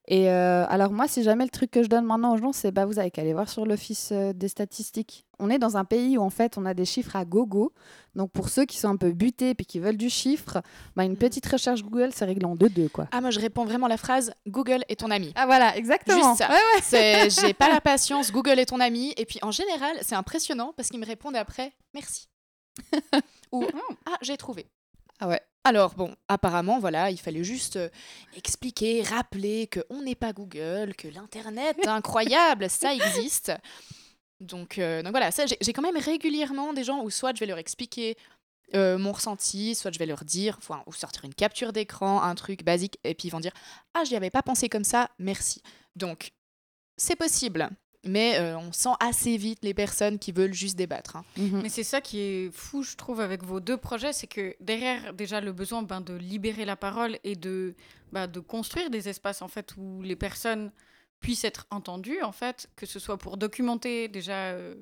Et 0.08 0.28
euh, 0.30 0.66
alors 0.68 0.92
moi, 0.92 1.06
si 1.08 1.22
jamais 1.22 1.44
le 1.44 1.50
truc 1.50 1.70
que 1.70 1.82
je 1.82 1.88
donne 1.88 2.04
maintenant 2.04 2.34
aux 2.34 2.36
gens, 2.36 2.52
c'est 2.52 2.72
bah 2.72 2.84
vous 2.86 2.98
avez 2.98 3.10
qu'à 3.10 3.22
aller 3.22 3.32
voir 3.32 3.48
sur 3.48 3.64
l'office 3.64 4.10
euh, 4.12 4.32
des 4.32 4.48
statistiques. 4.48 5.26
On 5.42 5.50
est 5.50 5.58
dans 5.58 5.76
un 5.76 5.84
pays 5.84 6.16
où 6.16 6.22
en 6.22 6.30
fait 6.30 6.56
on 6.56 6.64
a 6.64 6.72
des 6.72 6.84
chiffres 6.84 7.16
à 7.16 7.24
gogo. 7.24 7.72
Donc 8.14 8.30
pour 8.30 8.48
ceux 8.48 8.64
qui 8.64 8.78
sont 8.78 8.88
un 8.88 8.96
peu 8.96 9.10
butés 9.10 9.54
puis 9.54 9.66
qui 9.66 9.80
veulent 9.80 9.96
du 9.96 10.08
chiffre, 10.08 10.62
bah, 10.94 11.02
une 11.02 11.16
petite 11.16 11.44
recherche 11.46 11.82
Google, 11.82 12.10
c'est 12.14 12.24
réglé 12.24 12.44
en 12.46 12.54
deux 12.54 12.68
deux 12.68 12.88
quoi. 12.88 13.08
Ah, 13.10 13.20
moi, 13.20 13.30
je 13.30 13.40
réponds 13.40 13.64
vraiment 13.64 13.88
la 13.88 13.96
phrase 13.96 14.32
Google 14.46 14.84
est 14.88 15.00
ton 15.00 15.10
ami. 15.10 15.32
Ah 15.34 15.46
voilà, 15.46 15.76
exactement. 15.76 16.16
Juste 16.36 16.38
ça. 16.38 16.48
C'est- 16.80 17.28
J'ai 17.40 17.54
pas 17.54 17.68
la 17.68 17.80
patience, 17.80 18.30
Google 18.30 18.60
est 18.60 18.66
ton 18.66 18.78
ami. 18.78 19.12
Et 19.16 19.26
puis 19.26 19.40
en 19.42 19.50
général, 19.50 19.96
c'est 20.02 20.14
impressionnant 20.14 20.72
parce 20.76 20.88
qu'ils 20.88 21.00
me 21.00 21.06
répondent 21.06 21.36
après 21.36 21.72
merci. 21.92 22.28
Ou 23.52 23.66
ah, 24.06 24.16
j'ai 24.22 24.36
trouvé. 24.36 24.66
Ah 25.18 25.26
ouais. 25.28 25.40
Alors 25.64 25.94
bon, 25.94 26.14
apparemment, 26.28 26.78
voilà, 26.80 27.10
il 27.10 27.18
fallait 27.18 27.44
juste 27.44 27.76
euh, 27.76 27.88
expliquer, 28.36 29.02
rappeler 29.02 29.66
que 29.68 29.80
on 29.90 30.02
n'est 30.02 30.14
pas 30.16 30.32
Google, 30.32 30.94
que 30.96 31.06
l'internet 31.08 31.76
incroyable, 31.86 32.68
ça 32.68 32.94
existe. 32.94 33.52
Donc, 34.42 34.78
euh, 34.78 35.02
donc 35.02 35.12
voilà, 35.12 35.30
ça 35.30 35.44
j'ai 35.46 35.72
quand 35.72 35.82
même 35.82 35.96
régulièrement 35.96 36.72
des 36.72 36.84
gens 36.84 37.02
où 37.02 37.10
soit 37.10 37.34
je 37.34 37.40
vais 37.40 37.46
leur 37.46 37.58
expliquer 37.58 38.16
euh, 38.74 38.98
mon 38.98 39.12
ressenti, 39.12 39.74
soit 39.74 39.92
je 39.92 39.98
vais 39.98 40.06
leur 40.06 40.24
dire, 40.24 40.56
enfin, 40.58 40.82
ou 40.86 40.92
sortir 40.92 41.24
une 41.24 41.34
capture 41.34 41.72
d'écran, 41.72 42.22
un 42.22 42.34
truc 42.34 42.64
basique, 42.64 42.98
et 43.04 43.14
puis 43.14 43.28
ils 43.28 43.30
vont 43.30 43.40
dire 43.40 43.52
ah 43.94 44.04
j'y 44.04 44.16
avais 44.16 44.30
pas 44.30 44.42
pensé 44.42 44.68
comme 44.68 44.84
ça, 44.84 45.10
merci. 45.18 45.62
Donc 45.96 46.32
c'est 46.96 47.16
possible, 47.16 47.68
mais 48.04 48.38
euh, 48.38 48.58
on 48.58 48.72
sent 48.72 48.94
assez 49.00 49.36
vite 49.36 49.60
les 49.62 49.74
personnes 49.74 50.18
qui 50.18 50.32
veulent 50.32 50.54
juste 50.54 50.76
débattre. 50.76 51.16
hein. 51.16 51.24
Mhm. 51.36 51.60
Mais 51.62 51.68
c'est 51.68 51.84
ça 51.84 52.00
qui 52.00 52.18
est 52.20 52.50
fou, 52.52 52.82
je 52.82 52.96
trouve, 52.96 53.20
avec 53.20 53.44
vos 53.44 53.60
deux 53.60 53.76
projets, 53.76 54.12
c'est 54.12 54.26
que 54.26 54.56
derrière 54.60 55.12
déjà 55.14 55.40
le 55.40 55.52
besoin 55.52 55.82
ben, 55.82 56.00
de 56.00 56.14
libérer 56.14 56.64
la 56.64 56.76
parole 56.76 57.18
et 57.24 57.36
de, 57.36 57.74
ben, 58.10 58.26
de 58.26 58.40
construire 58.40 58.90
des 58.90 59.08
espaces 59.08 59.42
en 59.42 59.48
fait 59.48 59.76
où 59.76 60.02
les 60.02 60.16
personnes 60.16 60.72
puissent 61.22 61.44
être 61.44 61.66
entendues, 61.70 62.20
en 62.22 62.32
fait, 62.32 62.68
que 62.76 62.84
ce 62.84 62.98
soit 62.98 63.16
pour 63.16 63.38
documenter 63.38 64.08
déjà 64.08 64.50
euh, 64.50 64.74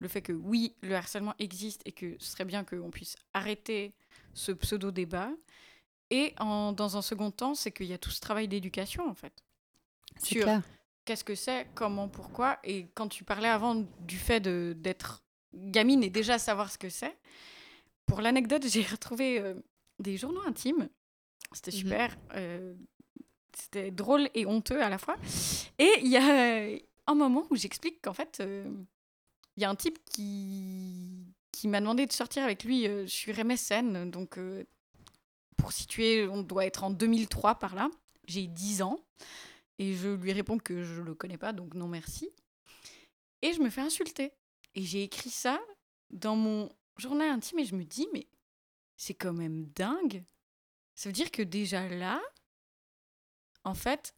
le 0.00 0.08
fait 0.08 0.20
que 0.20 0.32
oui, 0.32 0.74
le 0.82 0.94
harcèlement 0.94 1.34
existe 1.38 1.80
et 1.86 1.92
que 1.92 2.16
ce 2.18 2.32
serait 2.32 2.44
bien 2.44 2.64
qu'on 2.64 2.90
puisse 2.90 3.16
arrêter 3.32 3.94
ce 4.34 4.52
pseudo-débat. 4.52 5.30
Et 6.10 6.34
en- 6.38 6.72
dans 6.72 6.96
un 6.96 7.02
second 7.02 7.30
temps, 7.30 7.54
c'est 7.54 7.72
qu'il 7.72 7.86
y 7.86 7.94
a 7.94 7.98
tout 7.98 8.10
ce 8.10 8.20
travail 8.20 8.48
d'éducation, 8.48 9.08
en 9.08 9.14
fait. 9.14 9.42
Sur 10.22 10.46
qu'est-ce 11.04 11.24
que 11.24 11.34
c'est, 11.34 11.68
comment, 11.74 12.08
pourquoi. 12.08 12.58
Et 12.64 12.88
quand 12.94 13.08
tu 13.08 13.24
parlais 13.24 13.48
avant 13.48 13.86
du 14.00 14.18
fait 14.18 14.40
d'être 14.40 15.22
gamine 15.54 16.02
et 16.02 16.10
déjà 16.10 16.38
savoir 16.38 16.70
ce 16.70 16.78
que 16.78 16.88
c'est, 16.88 17.16
pour 18.06 18.20
l'anecdote, 18.20 18.66
j'ai 18.68 18.82
retrouvé 18.82 19.38
euh, 19.38 19.54
des 20.00 20.16
journaux 20.16 20.42
intimes. 20.46 20.88
C'était 21.52 21.70
mhm. 21.70 21.78
super. 21.78 22.16
Euh, 22.34 22.74
c'était 23.56 23.90
drôle 23.90 24.28
et 24.34 24.46
honteux 24.46 24.82
à 24.82 24.88
la 24.88 24.98
fois. 24.98 25.16
Et 25.78 25.90
il 26.02 26.08
y 26.08 26.16
a 26.16 26.78
un 27.06 27.14
moment 27.14 27.44
où 27.50 27.56
j'explique 27.56 28.02
qu'en 28.02 28.12
fait, 28.12 28.38
euh, 28.40 28.68
il 29.56 29.62
y 29.62 29.66
a 29.66 29.70
un 29.70 29.74
type 29.76 29.98
qui, 30.04 31.26
qui 31.52 31.68
m'a 31.68 31.80
demandé 31.80 32.06
de 32.06 32.12
sortir 32.12 32.44
avec 32.44 32.64
lui 32.64 32.86
sur 33.06 33.34
MSN. 33.44 34.10
Donc, 34.10 34.38
pour 35.56 35.72
situer, 35.72 36.26
on 36.28 36.42
doit 36.42 36.66
être 36.66 36.84
en 36.84 36.90
2003 36.90 37.56
par 37.56 37.74
là. 37.74 37.88
J'ai 38.26 38.46
10 38.46 38.82
ans. 38.82 38.98
Et 39.78 39.94
je 39.94 40.08
lui 40.08 40.32
réponds 40.32 40.58
que 40.58 40.82
je 40.82 41.00
le 41.00 41.14
connais 41.14 41.38
pas, 41.38 41.52
donc 41.52 41.74
non 41.74 41.88
merci. 41.88 42.30
Et 43.42 43.52
je 43.52 43.60
me 43.60 43.70
fais 43.70 43.80
insulter. 43.80 44.32
Et 44.74 44.82
j'ai 44.82 45.02
écrit 45.02 45.30
ça 45.30 45.60
dans 46.10 46.36
mon 46.36 46.70
journal 46.96 47.28
intime 47.28 47.58
et 47.58 47.64
je 47.64 47.74
me 47.74 47.84
dis, 47.84 48.06
mais 48.12 48.26
c'est 48.96 49.14
quand 49.14 49.32
même 49.32 49.66
dingue. 49.74 50.24
Ça 50.94 51.08
veut 51.08 51.12
dire 51.12 51.30
que 51.30 51.42
déjà 51.42 51.88
là, 51.88 52.20
en 53.64 53.74
fait, 53.74 54.14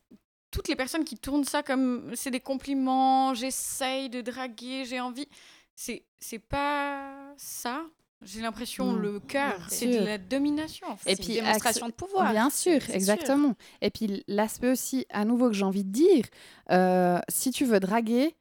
toutes 0.51 0.69
les 0.69 0.77
personnes 0.77 1.05
qui 1.05 1.17
tournent 1.17 1.45
ça 1.45 1.63
comme 1.63 2.13
c'est 2.15 2.31
des 2.31 2.41
compliments, 2.41 3.35
j'essaye 3.35 4.09
de 4.09 4.21
draguer, 4.21 4.85
j'ai 4.85 5.01
envie, 5.01 5.29
c'est 5.75 6.05
c'est 6.19 6.39
pas 6.39 7.35
ça. 7.37 7.83
J'ai 8.23 8.41
l'impression 8.41 8.95
le 8.95 9.21
cœur, 9.21 9.67
c'est 9.69 10.01
de 10.01 10.05
la 10.05 10.17
domination. 10.17 10.89
En 10.89 10.97
fait. 10.97 11.13
Et 11.13 11.17
puis 11.17 11.37
une 11.37 11.45
démonstration 11.45 11.87
de 11.87 11.93
pouvoir. 11.93 12.33
Bien 12.33 12.49
sûr, 12.49 12.81
exactement. 12.91 13.55
Et 13.83 13.91
puis 13.91 14.25
l'aspect 14.27 14.71
aussi, 14.71 15.07
à 15.11 15.27
nouveau 15.27 15.49
que 15.49 15.55
j'ai 15.55 15.65
envie 15.65 15.85
de 15.85 15.93
dire, 15.93 16.25
euh, 16.71 17.21
si 17.29 17.51
tu 17.51 17.67
veux 17.67 17.79
draguer, 17.79 18.35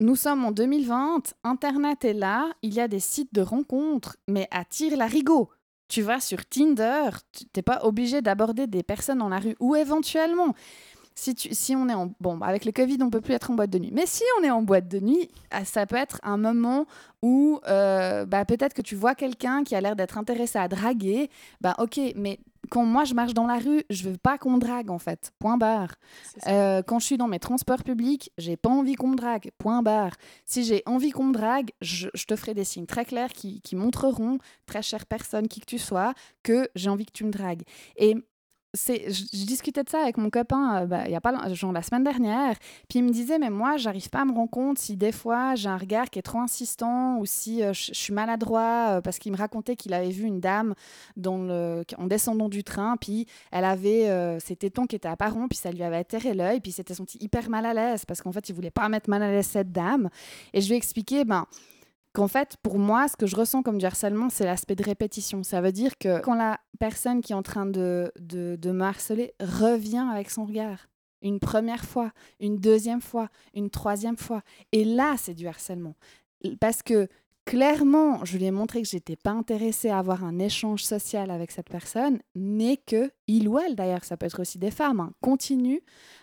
nous 0.00 0.16
sommes 0.16 0.44
en 0.44 0.52
2020, 0.52 1.34
Internet 1.44 2.04
est 2.04 2.12
là, 2.12 2.52
il 2.62 2.74
y 2.74 2.80
a 2.80 2.88
des 2.88 3.00
sites 3.00 3.32
de 3.34 3.40
rencontres, 3.40 4.16
mais 4.28 4.46
attire 4.50 4.96
la 4.96 5.06
rigot. 5.06 5.50
Tu 5.88 6.02
vas 6.02 6.20
sur 6.20 6.44
Tinder, 6.46 7.10
tu 7.32 7.44
n'es 7.56 7.62
pas 7.62 7.80
obligé 7.84 8.20
d'aborder 8.22 8.66
des 8.66 8.82
personnes 8.82 9.18
dans 9.18 9.28
la 9.28 9.38
rue 9.38 9.56
ou 9.58 9.74
éventuellement. 9.74 10.54
Si, 11.14 11.34
si 11.34 11.74
on 11.74 11.88
est 11.88 11.94
en. 11.94 12.12
Bon, 12.20 12.40
avec 12.42 12.64
le 12.64 12.70
Covid, 12.70 12.98
on 13.00 13.10
peut 13.10 13.20
plus 13.20 13.34
être 13.34 13.50
en 13.50 13.54
boîte 13.54 13.70
de 13.70 13.78
nuit. 13.80 13.90
Mais 13.92 14.06
si 14.06 14.22
on 14.38 14.44
est 14.44 14.50
en 14.50 14.62
boîte 14.62 14.86
de 14.86 15.00
nuit, 15.00 15.28
ah, 15.50 15.64
ça 15.64 15.84
peut 15.84 15.96
être 15.96 16.20
un 16.22 16.36
moment 16.36 16.86
où 17.22 17.58
euh, 17.66 18.24
bah, 18.24 18.44
peut-être 18.44 18.72
que 18.72 18.82
tu 18.82 18.94
vois 18.94 19.16
quelqu'un 19.16 19.64
qui 19.64 19.74
a 19.74 19.80
l'air 19.80 19.96
d'être 19.96 20.16
intéressé 20.16 20.60
à 20.60 20.68
draguer. 20.68 21.28
Bah, 21.60 21.74
ok, 21.78 21.98
mais 22.14 22.38
quand 22.68 22.84
moi 22.84 23.04
je 23.04 23.14
marche 23.14 23.34
dans 23.34 23.46
la 23.46 23.58
rue, 23.58 23.82
je 23.90 24.08
veux 24.08 24.16
pas 24.16 24.38
qu'on 24.38 24.52
me 24.52 24.60
drague 24.60 24.90
en 24.90 24.98
fait. 24.98 25.32
Point 25.38 25.58
barre. 25.58 25.94
Euh, 26.46 26.82
quand 26.82 26.98
je 26.98 27.06
suis 27.06 27.16
dans 27.16 27.28
mes 27.28 27.38
transports 27.38 27.82
publics, 27.82 28.30
j'ai 28.38 28.56
pas 28.56 28.70
envie 28.70 28.94
qu'on 28.94 29.08
me 29.08 29.16
drague. 29.16 29.50
Point 29.58 29.82
barre. 29.82 30.16
Si 30.44 30.64
j'ai 30.64 30.82
envie 30.86 31.10
qu'on 31.10 31.24
me 31.24 31.32
drague, 31.32 31.70
je, 31.80 32.08
te 32.08 32.36
ferai 32.36 32.54
des 32.54 32.64
signes 32.64 32.86
très 32.86 33.04
clairs 33.04 33.32
qui, 33.32 33.60
qui, 33.62 33.76
montreront, 33.76 34.38
très 34.66 34.82
chère 34.82 35.06
personne 35.06 35.48
qui 35.48 35.60
que 35.60 35.66
tu 35.66 35.78
sois, 35.78 36.14
que 36.42 36.68
j'ai 36.74 36.90
envie 36.90 37.06
que 37.06 37.12
tu 37.12 37.24
me 37.24 37.30
dragues. 37.30 37.62
Et 37.96 38.16
c'est, 38.74 39.10
je, 39.10 39.46
discutais 39.46 39.82
de 39.82 39.88
ça 39.88 40.02
avec 40.02 40.18
mon 40.18 40.28
copain 40.28 40.82
euh, 40.82 40.86
bah, 40.86 41.08
y 41.08 41.14
a 41.14 41.20
pas 41.22 41.52
genre 41.54 41.72
la 41.72 41.82
semaine 41.82 42.04
dernière 42.04 42.54
puis 42.88 42.98
il 42.98 43.02
me 43.02 43.10
disait 43.10 43.38
mais 43.38 43.48
moi 43.48 43.78
j'arrive 43.78 44.10
pas 44.10 44.20
à 44.20 44.24
me 44.26 44.32
rendre 44.32 44.50
compte 44.50 44.78
si 44.78 44.94
des 44.96 45.10
fois 45.10 45.54
j'ai 45.54 45.70
un 45.70 45.78
regard 45.78 46.10
qui 46.10 46.18
est 46.18 46.22
trop 46.22 46.40
insistant 46.40 47.18
ou 47.18 47.24
si 47.24 47.62
euh, 47.62 47.72
je, 47.72 47.94
suis 47.94 48.12
maladroit 48.12 48.96
euh, 48.96 49.00
parce 49.00 49.18
qu'il 49.18 49.32
me 49.32 49.38
racontait 49.38 49.74
qu'il 49.74 49.94
avait 49.94 50.10
vu 50.10 50.24
une 50.24 50.40
dame 50.40 50.74
en 51.24 52.06
descendant 52.06 52.50
du 52.50 52.62
train 52.62 52.96
puis 52.98 53.26
elle 53.52 53.64
avait 53.64 54.38
ses 54.40 54.56
tétons 54.56 54.86
qui 54.86 54.96
étaient 54.96 55.08
apparents 55.08 55.48
puis 55.48 55.58
ça 55.58 55.70
lui 55.70 55.82
avait 55.82 55.96
atterré 55.96 56.34
l'œil 56.34 56.60
puis 56.60 56.72
s'était 56.72 56.94
senti 56.94 57.18
hyper 57.20 57.48
mal 57.48 57.64
à 57.64 57.72
l'aise 57.72 58.04
parce 58.04 58.20
qu'en 58.20 58.32
fait 58.32 58.48
il 58.48 58.54
voulait 58.54 58.70
pas 58.70 58.88
mettre 58.88 59.08
mal 59.08 59.22
à 59.22 59.30
l'aise 59.30 59.46
cette 59.46 59.72
dame. 59.72 60.10
Et 60.52 60.60
je 60.60 60.68
lui 60.68 60.74
ai 60.74 60.76
expliqué 60.76 61.24
ben 61.24 61.46
qu'en 62.18 62.26
fait, 62.26 62.56
pour 62.64 62.80
moi, 62.80 63.06
ce 63.06 63.16
que 63.16 63.28
je 63.28 63.36
ressens 63.36 63.62
comme 63.62 63.78
du 63.78 63.86
harcèlement, 63.86 64.28
c'est 64.28 64.44
l'aspect 64.44 64.74
de 64.74 64.82
répétition. 64.82 65.44
Ça 65.44 65.60
veut 65.60 65.70
dire 65.70 65.96
que 65.98 66.20
quand 66.20 66.34
la 66.34 66.58
personne 66.80 67.20
qui 67.20 67.30
est 67.30 67.36
en 67.36 67.44
train 67.44 67.64
de, 67.64 68.10
de, 68.18 68.56
de 68.60 68.72
me 68.72 68.82
harceler 68.82 69.34
revient 69.38 70.04
avec 70.10 70.28
son 70.28 70.44
regard, 70.44 70.88
une 71.22 71.38
première 71.38 71.84
fois, 71.84 72.10
une 72.40 72.56
deuxième 72.56 73.00
fois, 73.00 73.28
une 73.54 73.70
troisième 73.70 74.16
fois, 74.16 74.42
et 74.72 74.84
là, 74.84 75.14
c'est 75.16 75.34
du 75.34 75.46
harcèlement. 75.46 75.94
Parce 76.58 76.82
que 76.82 77.06
clairement, 77.48 78.22
je 78.26 78.36
lui 78.36 78.44
ai 78.44 78.50
montré 78.50 78.82
que 78.82 78.88
j'étais 78.88 79.16
pas 79.16 79.30
intéressée 79.30 79.88
à 79.88 79.98
avoir 79.98 80.22
un 80.22 80.38
échange 80.38 80.84
social 80.84 81.30
avec 81.30 81.50
cette 81.50 81.70
personne, 81.70 82.18
mais 82.34 82.76
que 82.76 83.10
il 83.26 83.48
ou 83.48 83.58
elle, 83.58 83.74
d'ailleurs, 83.74 84.04
ça 84.04 84.18
peut 84.18 84.26
être 84.26 84.42
aussi 84.42 84.58
des 84.58 84.70
femmes, 84.70 85.00
hein, 85.00 85.14
continue 85.22 85.80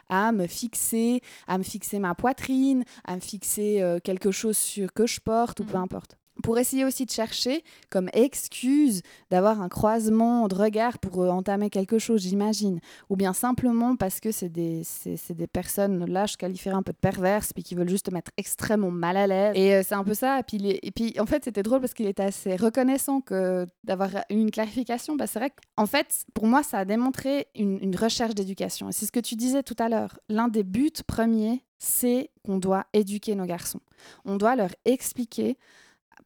à 0.08 0.32
me 0.32 0.46
fixer, 0.46 1.22
à 1.48 1.58
me 1.58 1.64
fixer 1.64 1.98
ma 1.98 2.14
poitrine, 2.14 2.84
à 3.06 3.16
me 3.16 3.22
fixer 3.22 3.82
euh, 3.82 3.98
quelque 4.00 4.30
chose 4.30 4.56
sur 4.56 4.94
que 4.94 5.08
je 5.08 5.20
porte 5.20 5.62
ou 5.62 5.64
peu 5.64 5.80
mmh. 5.80 5.82
importe 5.82 6.18
pour 6.44 6.58
essayer 6.58 6.86
aussi 6.86 7.06
de 7.06 7.12
chercher 7.12 7.64
comme 7.90 8.10
excuse 8.14 9.02
d'avoir 9.32 9.62
un 9.62 9.70
croisement 9.70 10.48
de 10.48 10.56
regard 10.56 11.00
pour 11.00 11.22
euh, 11.22 11.30
entamer 11.30 11.70
quelque 11.70 12.00
chose, 12.00 12.22
j'imagine. 12.22 12.80
Ou 13.10 13.16
bien 13.16 13.34
simplement 13.34 13.96
parce 13.96 14.20
que 14.20 14.32
c'est 14.32 14.50
des, 14.50 14.84
des 15.30 15.48
personnes, 15.48 16.06
là 16.06 16.26
je 16.26 16.38
qualifierais 16.38 16.76
un 16.76 16.84
peu 16.84 16.92
de 16.92 16.98
perverses, 16.98 17.54
puis 17.54 17.64
qui 17.64 17.76
veulent 17.76 17.90
juste 17.90 18.08
te 18.08 18.12
mettre 18.12 18.32
extrêmement 18.38 18.92
mal 18.92 19.18
à 19.18 19.28
l'aise. 19.28 19.54
Et 19.56 19.74
euh, 19.74 19.82
c'est 19.84 19.96
un 19.96 20.04
peu 20.04 20.14
ça. 20.14 20.40
Et 20.40 20.44
puis, 20.44 20.80
et 20.82 20.92
puis 20.92 21.14
en 21.20 21.26
fait, 21.26 21.44
c'était 21.44 21.64
drôle 21.64 21.82
parce 21.82 21.94
qu'il 21.94 22.08
était 22.08 22.24
assez 22.24 22.56
reconnaissant 22.56 23.22
que 23.22 23.68
d'avoir 23.84 24.10
eu 24.30 24.36
une 24.36 24.52
clarification. 24.52 25.16
Bah, 25.16 25.28
c'est 25.28 25.40
vrai 25.40 25.52
qu'en 25.76 25.86
fait, 25.86 26.26
pour 26.34 26.48
moi, 26.48 26.64
ça 26.64 26.80
a 26.80 26.86
démontré 26.86 27.48
une, 27.56 27.80
une 27.82 27.96
recherche 27.96 28.36
d'éducation. 28.36 28.90
Et 28.90 28.92
c'est 28.92 29.06
ce 29.06 29.12
que 29.12 29.20
tu 29.20 29.36
disais 29.36 29.64
tout 29.64 29.76
à 29.80 29.90
l'heure. 29.90 30.20
L'un 30.30 30.48
des 30.48 30.64
buts 30.64 30.92
premiers, 31.08 31.64
c'est 31.80 32.32
qu'on 32.44 32.58
doit 32.58 32.86
éduquer 32.94 33.36
nos 33.36 33.46
garçons. 33.46 33.82
On 34.26 34.38
doit 34.38 34.56
leur 34.56 34.72
expliquer 34.86 35.58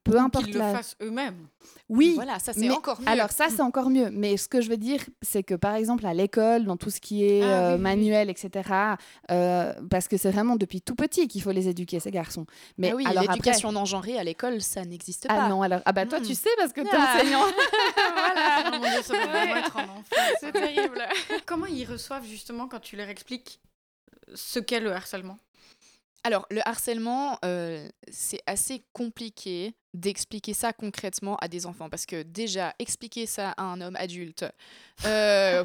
peu 0.03 0.17
importe 0.17 0.45
qu'ils 0.45 0.55
le 0.55 0.59
fassent 0.59 0.95
eux-mêmes. 1.01 1.47
Oui, 1.89 2.13
voilà, 2.15 2.39
ça 2.39 2.53
c'est 2.53 2.69
encore 2.69 3.01
mieux. 3.01 3.07
Alors 3.07 3.31
ça 3.31 3.47
c'est 3.49 3.61
encore 3.61 3.89
mieux, 3.89 4.09
mais 4.11 4.37
ce 4.37 4.47
que 4.47 4.61
je 4.61 4.69
veux 4.69 4.77
dire, 4.77 5.01
c'est 5.21 5.43
que 5.43 5.55
par 5.55 5.75
exemple 5.75 6.05
à 6.05 6.13
l'école, 6.13 6.65
dans 6.65 6.77
tout 6.77 6.89
ce 6.89 6.99
qui 6.99 7.25
est 7.25 7.41
ah 7.41 7.71
euh, 7.71 7.77
manuel, 7.77 8.29
etc., 8.29 8.69
euh, 9.31 9.73
parce 9.89 10.07
que 10.07 10.17
c'est 10.17 10.31
vraiment 10.31 10.55
depuis 10.55 10.81
tout 10.81 10.95
petit 10.95 11.27
qu'il 11.27 11.41
faut 11.41 11.51
les 11.51 11.67
éduquer 11.67 11.99
ces 11.99 12.11
garçons. 12.11 12.45
Mais 12.77 12.91
ah 12.91 12.95
oui, 12.95 13.05
l'éducation 13.19 13.71
non 13.71 13.85
genrée 13.85 14.17
à 14.17 14.23
l'école, 14.23 14.61
ça 14.61 14.85
n'existe 14.85 15.25
ah 15.29 15.35
pas. 15.35 15.43
Ah 15.45 15.49
non, 15.49 15.61
alors 15.61 15.81
ah 15.85 15.91
bah 15.91 16.05
toi 16.05 16.19
tu 16.19 16.31
hmm. 16.31 16.35
sais 16.35 16.49
parce 16.57 16.73
que 16.73 16.81
tu 16.81 16.87
es 16.87 16.97
enseignant. 16.97 17.45
voilà. 18.13 18.61
C'est 20.39 20.51
terrible. 20.51 21.01
Comment 21.45 21.65
ils 21.65 21.85
reçoivent 21.85 22.25
justement 22.25 22.67
quand 22.67 22.79
tu 22.79 22.95
leur 22.95 23.09
expliques 23.09 23.59
ce 24.33 24.59
qu'est 24.59 24.79
le 24.79 24.91
harcèlement? 24.91 25.37
Alors, 26.23 26.45
le 26.51 26.67
harcèlement, 26.67 27.39
euh, 27.45 27.87
c'est 28.11 28.41
assez 28.45 28.83
compliqué 28.93 29.73
d'expliquer 29.93 30.53
ça 30.53 30.73
concrètement 30.73 31.37
à 31.37 31.47
des 31.47 31.65
enfants 31.65 31.89
parce 31.89 32.05
que 32.05 32.23
déjà, 32.23 32.75
expliquer 32.77 33.25
ça 33.25 33.51
à 33.51 33.63
un 33.63 33.79
homme 33.81 33.95
adulte, 33.95 34.45
euh, 35.05 35.63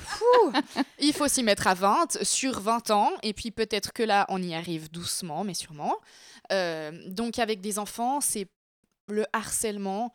il 1.00 1.12
faut 1.12 1.28
s'y 1.28 1.42
mettre 1.42 1.66
à 1.66 1.74
20, 1.74 2.22
sur 2.22 2.60
20 2.60 2.90
ans, 2.90 3.10
et 3.22 3.32
puis 3.32 3.50
peut-être 3.50 3.92
que 3.92 4.02
là, 4.02 4.26
on 4.28 4.42
y 4.42 4.54
arrive 4.54 4.90
doucement, 4.90 5.44
mais 5.44 5.54
sûrement. 5.54 5.96
Euh, 6.52 6.92
donc, 7.08 7.38
avec 7.38 7.60
des 7.60 7.78
enfants, 7.78 8.20
c'est 8.20 8.46
le 9.08 9.26
harcèlement, 9.32 10.14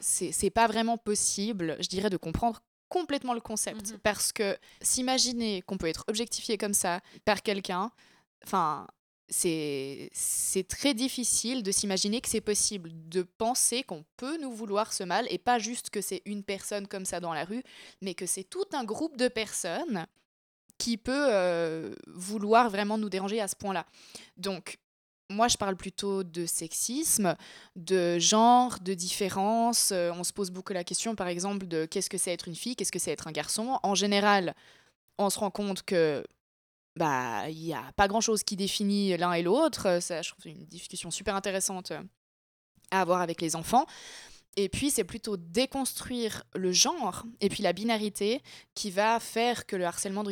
c'est 0.00 0.50
pas 0.50 0.66
vraiment 0.66 0.98
possible, 0.98 1.76
je 1.80 1.88
dirais, 1.88 2.10
de 2.10 2.16
comprendre 2.16 2.60
complètement 2.88 3.32
le 3.32 3.40
concept. 3.40 3.92
Mmh 3.92 3.98
parce 4.02 4.32
que 4.32 4.58
s'imaginer 4.82 5.62
qu'on 5.62 5.78
peut 5.78 5.86
être 5.86 6.04
objectifié 6.08 6.58
comme 6.58 6.74
ça 6.74 7.00
par 7.24 7.42
quelqu'un, 7.42 7.90
enfin, 8.44 8.86
c'est 9.32 10.66
très 10.68 10.94
difficile 10.94 11.62
de 11.62 11.72
s'imaginer 11.72 12.20
que 12.20 12.28
c'est 12.28 12.40
possible, 12.40 12.90
de 13.08 13.22
penser 13.22 13.82
qu'on 13.82 14.04
peut 14.16 14.36
nous 14.38 14.52
vouloir 14.52 14.92
ce 14.92 15.04
mal, 15.04 15.26
et 15.30 15.38
pas 15.38 15.58
juste 15.58 15.90
que 15.90 16.00
c'est 16.00 16.22
une 16.26 16.42
personne 16.42 16.86
comme 16.86 17.04
ça 17.04 17.20
dans 17.20 17.32
la 17.32 17.44
rue, 17.44 17.62
mais 18.00 18.14
que 18.14 18.26
c'est 18.26 18.44
tout 18.44 18.66
un 18.72 18.84
groupe 18.84 19.16
de 19.16 19.28
personnes 19.28 20.06
qui 20.78 20.96
peut 20.96 21.28
euh, 21.30 21.94
vouloir 22.08 22.68
vraiment 22.68 22.98
nous 22.98 23.08
déranger 23.08 23.40
à 23.40 23.48
ce 23.48 23.56
point-là. 23.56 23.86
Donc, 24.36 24.78
moi, 25.30 25.48
je 25.48 25.56
parle 25.56 25.76
plutôt 25.76 26.24
de 26.24 26.44
sexisme, 26.44 27.36
de 27.76 28.18
genre, 28.18 28.78
de 28.80 28.92
différence. 28.92 29.90
Euh, 29.92 30.12
on 30.12 30.24
se 30.24 30.32
pose 30.32 30.50
beaucoup 30.50 30.72
la 30.72 30.84
question, 30.84 31.14
par 31.14 31.28
exemple, 31.28 31.66
de 31.66 31.86
qu'est-ce 31.86 32.10
que 32.10 32.18
c'est 32.18 32.32
être 32.32 32.48
une 32.48 32.56
fille, 32.56 32.76
qu'est-ce 32.76 32.92
que 32.92 32.98
c'est 32.98 33.12
être 33.12 33.28
un 33.28 33.32
garçon. 33.32 33.78
En 33.82 33.94
général, 33.94 34.54
on 35.18 35.30
se 35.30 35.38
rend 35.38 35.50
compte 35.50 35.82
que 35.82 36.22
bah, 36.96 37.48
il 37.48 37.58
n'y 37.58 37.74
a 37.74 37.92
pas 37.96 38.08
grand-chose 38.08 38.42
qui 38.42 38.56
définit 38.56 39.16
l'un 39.16 39.32
et 39.32 39.42
l'autre. 39.42 40.00
Ça, 40.00 40.22
je 40.22 40.30
trouve 40.30 40.46
une 40.46 40.66
discussion 40.66 41.10
super 41.10 41.34
intéressante 41.34 41.90
euh, 41.90 42.02
à 42.90 43.00
avoir 43.00 43.20
avec 43.22 43.40
les 43.40 43.56
enfants. 43.56 43.86
Et 44.56 44.68
puis, 44.68 44.90
c'est 44.90 45.04
plutôt 45.04 45.38
déconstruire 45.38 46.44
le 46.54 46.72
genre 46.72 47.24
et 47.40 47.48
puis 47.48 47.62
la 47.62 47.72
binarité 47.72 48.42
qui 48.74 48.90
va 48.90 49.18
faire 49.18 49.64
que 49.64 49.76
le 49.76 49.86
harcèlement 49.86 50.24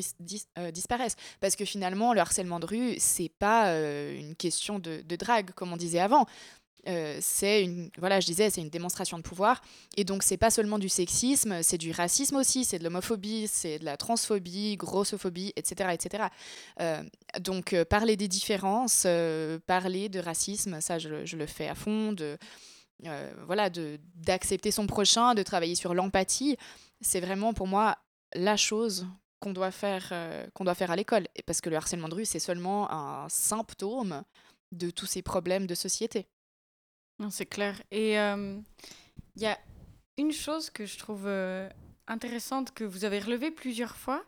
euh, 0.59 0.71
disparaisse. 0.71 1.17
Parce 1.41 1.57
que 1.57 1.65
finalement, 1.65 2.13
le 2.13 2.21
harcèlement 2.21 2.61
de 2.61 2.67
rue, 2.67 2.95
c'est 2.99 3.31
pas 3.31 3.69
euh, 3.69 4.19
une 4.19 4.37
question 4.37 4.79
de, 4.79 5.01
de, 5.01 5.17
drague, 5.17 5.53
comme 5.53 5.73
on 5.73 5.79
disait 5.79 6.01
avant. 6.01 6.27
Euh, 6.89 7.19
c'est 7.21 7.63
une 7.63 7.91
voilà 7.99 8.21
je 8.21 8.27
disais 8.27 8.49
c'est 8.49 8.61
une 8.61 8.71
démonstration 8.71 9.19
de 9.19 9.23
pouvoir. 9.23 9.61
Et 9.97 10.05
donc 10.05 10.23
c'est 10.23 10.37
pas 10.37 10.51
seulement 10.51 10.79
du 10.79 10.89
sexisme 10.89 11.63
c'est 11.63 11.79
du 11.79 11.91
racisme 11.91 12.37
aussi 12.37 12.65
c'est 12.65 12.79
de 12.79 12.85
l'homophobie 12.85 13.49
c'est 13.49 13.79
de 13.79 13.85
la 13.85 13.97
transphobie 13.97 14.77
grossophobie 14.77 15.53
etc 15.57 15.91
etc 15.93 16.25
euh, 16.81 17.03
donc 17.41 17.73
euh, 17.73 17.85
parler 17.85 18.17
des 18.17 18.29
différences 18.29 19.07
parler 19.67 20.09
de 20.09 20.21
racisme 20.21 20.81
ça 20.81 20.99
je, 20.99 21.37
le 21.37 21.47
fais 21.47 21.69
à 21.69 21.75
fond 21.75 22.15
voilà 23.47 23.71
de 23.71 23.99
d'accepter 24.15 24.71
son 24.71 24.87
prochain 24.87 25.35
de 25.35 25.43
travailler 25.43 25.75
sur 25.75 25.95
l'empathie 25.95 26.57
c'est 27.01 27.21
vraiment 27.21 27.53
pour 27.53 27.67
moi 27.67 27.97
la 28.35 28.57
chose 28.57 29.07
qu'on 29.41 29.53
doit 29.53 29.71
faire 29.71 30.13
qu'on 30.55 30.65
doit 30.65 30.75
faire 30.75 30.91
à 30.91 30.97
l'école. 30.97 31.27
Parce 31.47 31.61
que 31.61 31.71
le 31.71 31.77
harcèlement 31.77 32.09
de 32.09 32.15
rue 32.15 32.25
c'est 32.25 32.39
seulement 32.39 32.91
un 32.91 33.29
symptôme 33.29 34.23
de 34.73 34.91
tous 34.91 35.07
ces 35.07 35.23
problèmes 35.23 35.67
de 35.67 35.75
société 35.75 36.29
c'est 37.29 37.47
clair. 37.47 37.83
Et 37.91 38.15
il 38.15 39.43
y 39.43 39.47
a 39.47 39.59
une 40.17 40.33
chose 40.33 40.71
que 40.71 40.87
je 40.87 40.97
trouve 40.97 41.29
intéressante 42.07 42.73
que 42.73 42.85
vous 42.85 43.05
avez 43.05 43.19
relevée 43.19 43.51
plusieurs 43.51 43.97
fois 43.97 44.25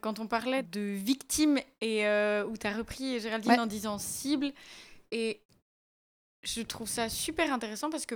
quand 0.00 0.20
on 0.20 0.26
parlait 0.26 0.62
de 0.62 0.80
victimes 0.80 1.58
et 1.80 2.04
où 2.46 2.56
tu 2.56 2.66
as 2.66 2.76
repris 2.76 3.18
Géraldine 3.18 3.58
en 3.58 3.66
disant 3.66 3.98
cible. 3.98 4.52
Et 5.10 5.42
je 6.42 6.62
trouve 6.62 6.88
ça 6.88 7.08
super 7.08 7.52
intéressant 7.52 7.90
parce 7.90 8.06
que 8.06 8.14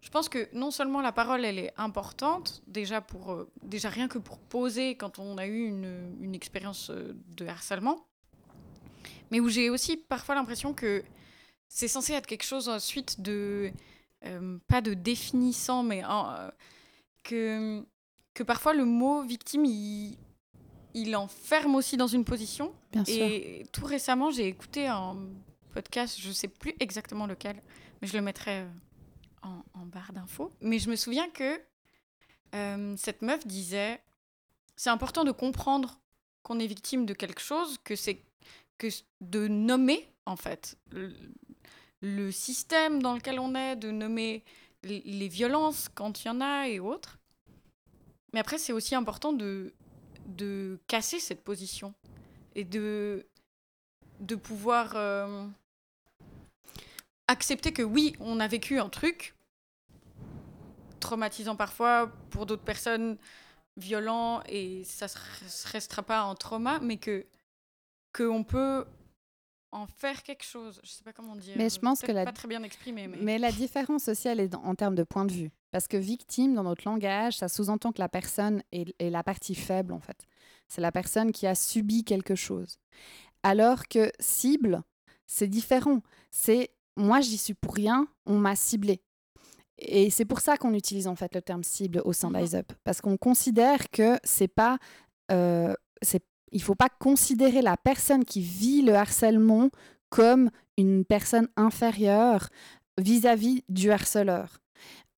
je 0.00 0.10
pense 0.10 0.28
que 0.28 0.48
non 0.52 0.70
seulement 0.70 1.00
la 1.00 1.12
parole 1.12 1.44
elle 1.44 1.58
est 1.58 1.72
importante 1.76 2.62
déjà 2.66 3.00
pour 3.00 3.46
déjà 3.62 3.88
rien 3.88 4.08
que 4.08 4.18
pour 4.18 4.38
poser 4.38 4.96
quand 4.96 5.18
on 5.18 5.38
a 5.38 5.46
eu 5.46 5.66
une, 5.66 6.16
une 6.20 6.34
expérience 6.34 6.90
de 6.90 7.46
harcèlement 7.46 8.06
mais 9.30 9.40
où 9.40 9.48
j'ai 9.48 9.70
aussi 9.70 9.96
parfois 9.96 10.34
l'impression 10.34 10.72
que 10.72 11.02
c'est 11.68 11.88
censé 11.88 12.12
être 12.14 12.26
quelque 12.26 12.44
chose 12.44 12.68
ensuite 12.68 13.20
de 13.20 13.72
euh, 14.24 14.58
pas 14.66 14.80
de 14.80 14.94
définissant, 14.94 15.82
mais 15.82 16.02
euh, 16.04 16.50
que 17.24 17.84
que 18.34 18.42
parfois 18.42 18.72
le 18.72 18.84
mot 18.84 19.22
victime 19.22 19.64
il, 19.64 20.16
il 20.94 21.16
enferme 21.16 21.74
aussi 21.74 21.96
dans 21.96 22.06
une 22.06 22.24
position. 22.24 22.74
Bien 22.92 23.04
et 23.06 23.66
tout 23.72 23.84
récemment, 23.84 24.30
j'ai 24.30 24.46
écouté 24.46 24.86
un 24.86 25.16
podcast, 25.72 26.18
je 26.18 26.30
sais 26.30 26.48
plus 26.48 26.74
exactement 26.80 27.26
lequel, 27.26 27.62
mais 28.00 28.08
je 28.08 28.16
le 28.16 28.22
mettrai 28.22 28.60
euh, 28.60 28.68
en, 29.42 29.62
en 29.74 29.86
barre 29.86 30.12
d'infos. 30.12 30.50
Mais 30.60 30.78
je 30.78 30.90
me 30.90 30.96
souviens 30.96 31.28
que 31.30 31.60
cette 32.96 33.20
meuf 33.20 33.46
disait 33.46 34.00
c'est 34.74 34.88
important 34.90 35.24
de 35.24 35.32
comprendre 35.32 36.00
qu'on 36.42 36.58
est 36.60 36.66
victime 36.66 37.04
de 37.04 37.12
quelque 37.12 37.40
chose, 37.40 37.76
que 37.84 37.94
c'est 37.94 38.24
que 38.78 38.86
de 39.20 39.48
nommer 39.48 40.08
en 40.24 40.36
fait 40.36 40.78
le 42.00 42.30
système 42.30 43.02
dans 43.02 43.14
lequel 43.14 43.38
on 43.38 43.54
est, 43.54 43.76
de 43.76 43.90
nommer 43.90 44.44
les 44.84 45.28
violences 45.28 45.88
quand 45.94 46.24
il 46.24 46.28
y 46.28 46.30
en 46.30 46.40
a 46.40 46.68
et 46.68 46.78
autres. 46.80 47.18
Mais 48.32 48.40
après, 48.40 48.58
c'est 48.58 48.72
aussi 48.72 48.94
important 48.94 49.32
de, 49.32 49.72
de 50.26 50.78
casser 50.86 51.18
cette 51.18 51.42
position 51.42 51.94
et 52.54 52.64
de, 52.64 53.26
de 54.20 54.34
pouvoir 54.34 54.92
euh, 54.94 55.46
accepter 57.26 57.72
que 57.72 57.82
oui, 57.82 58.14
on 58.20 58.40
a 58.40 58.46
vécu 58.46 58.78
un 58.78 58.88
truc 58.88 59.34
traumatisant 61.00 61.56
parfois 61.56 62.12
pour 62.30 62.44
d'autres 62.44 62.64
personnes, 62.64 63.16
violent 63.76 64.42
et 64.48 64.82
ça 64.84 65.06
ne 65.06 65.48
se 65.48 65.68
restera 65.68 66.02
pas 66.02 66.24
en 66.24 66.34
trauma, 66.34 66.80
mais 66.80 66.96
que 66.96 67.24
qu'on 68.12 68.42
peut 68.42 68.84
en 69.72 69.86
faire 69.86 70.22
quelque 70.22 70.44
chose. 70.44 70.80
Je 70.82 70.90
sais 70.90 71.04
pas 71.04 71.12
comment 71.12 71.36
dire. 71.36 71.54
Mais 71.56 71.68
je 71.68 71.78
pense 71.78 72.00
que 72.00 72.12
la... 72.12 72.24
pas 72.24 72.32
très 72.32 72.48
bien 72.48 72.62
exprimé. 72.62 73.06
Mais... 73.06 73.18
mais 73.20 73.38
la 73.38 73.52
différence 73.52 74.04
sociale 74.04 74.40
est 74.40 74.54
en 74.54 74.74
termes 74.74 74.94
de 74.94 75.04
point 75.04 75.24
de 75.24 75.32
vue. 75.32 75.50
Parce 75.70 75.86
que 75.86 75.96
victime, 75.96 76.54
dans 76.54 76.62
notre 76.62 76.88
langage, 76.88 77.36
ça 77.36 77.48
sous-entend 77.48 77.92
que 77.92 78.00
la 78.00 78.08
personne 78.08 78.62
est, 78.72 78.94
est, 78.98 79.10
la 79.10 79.22
partie 79.22 79.54
faible, 79.54 79.92
en 79.92 80.00
fait. 80.00 80.26
C'est 80.68 80.80
la 80.80 80.92
personne 80.92 81.32
qui 81.32 81.46
a 81.46 81.54
subi 81.54 82.04
quelque 82.04 82.34
chose. 82.34 82.78
Alors 83.42 83.86
que 83.88 84.10
cible, 84.18 84.82
c'est 85.26 85.48
différent. 85.48 86.00
C'est 86.30 86.70
moi, 86.96 87.20
j'y 87.20 87.38
suis 87.38 87.54
pour 87.54 87.74
rien, 87.74 88.08
on 88.26 88.38
m'a 88.38 88.56
ciblé. 88.56 89.00
Et 89.78 90.10
c'est 90.10 90.24
pour 90.24 90.40
ça 90.40 90.56
qu'on 90.56 90.74
utilise 90.74 91.06
en 91.06 91.14
fait 91.14 91.34
le 91.34 91.40
terme 91.40 91.62
cible 91.62 92.02
au 92.04 92.12
sein 92.12 92.30
mmh. 92.30 92.54
Up. 92.56 92.72
Parce 92.84 93.00
qu'on 93.00 93.16
considère 93.16 93.90
que 93.90 94.18
c'est 94.24 94.48
pas. 94.48 94.78
Euh, 95.30 95.72
c'est 96.02 96.24
il 96.52 96.58
ne 96.58 96.64
faut 96.64 96.74
pas 96.74 96.88
considérer 96.88 97.62
la 97.62 97.76
personne 97.76 98.24
qui 98.24 98.40
vit 98.40 98.82
le 98.82 98.94
harcèlement 98.94 99.70
comme 100.08 100.50
une 100.76 101.04
personne 101.04 101.48
inférieure 101.56 102.48
vis-à-vis 102.98 103.64
du 103.68 103.90
harceleur. 103.90 104.60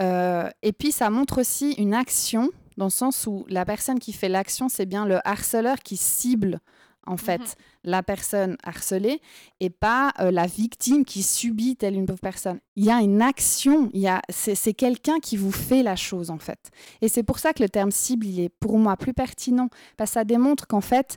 Euh, 0.01 0.49
et 0.63 0.73
puis 0.73 0.93
ça 0.93 1.11
montre 1.11 1.41
aussi 1.41 1.73
une 1.73 1.95
action, 1.95 2.51
dans 2.77 2.87
le 2.87 2.91
sens 2.91 3.27
où 3.27 3.45
la 3.49 3.65
personne 3.65 3.99
qui 3.99 4.13
fait 4.13 4.29
l'action, 4.29 4.69
c'est 4.69 4.87
bien 4.87 5.05
le 5.07 5.19
harceleur 5.27 5.79
qui 5.81 5.97
cible 5.97 6.61
en 7.07 7.17
fait, 7.17 7.41
mhm. 7.41 7.47
la 7.85 8.03
personne 8.03 8.57
harcelée 8.63 9.21
et 9.61 9.71
pas 9.71 10.13
euh, 10.21 10.31
la 10.31 10.47
victime 10.47 11.05
qui 11.05 11.23
subit 11.23 11.77
telle 11.77 11.95
une 11.95 12.07
pauvre 12.07 12.21
personne. 12.21 12.61
Il 12.77 12.85
y 12.85 12.91
a 12.91 13.01
une 13.01 13.23
action, 13.23 13.91
il 13.93 14.01
y 14.01 14.09
a, 14.09 14.23
c'est, 14.29 14.75
quelqu'un 14.75 15.19
qui 15.19 15.37
vous 15.37 15.53
fait 15.53 15.83
la 15.83 15.97
chose, 15.97 16.31
en 16.31 16.39
fait. 16.39 16.71
Et 17.01 17.09
c'est 17.09 17.23
pour 17.23 17.39
ça 17.39 17.53
que 17.53 17.63
le 17.63 17.69
terme 17.69 17.91
cible, 17.91 18.27
il 18.27 18.41
est 18.41 18.49
pour 18.49 18.79
moi 18.79 18.97
plus 18.97 19.15
pertinent, 19.15 19.69
parce 19.97 20.11
que 20.11 20.15
ça 20.15 20.25
démontre 20.25 20.67
qu'en 20.67 20.81
fait, 20.81 21.17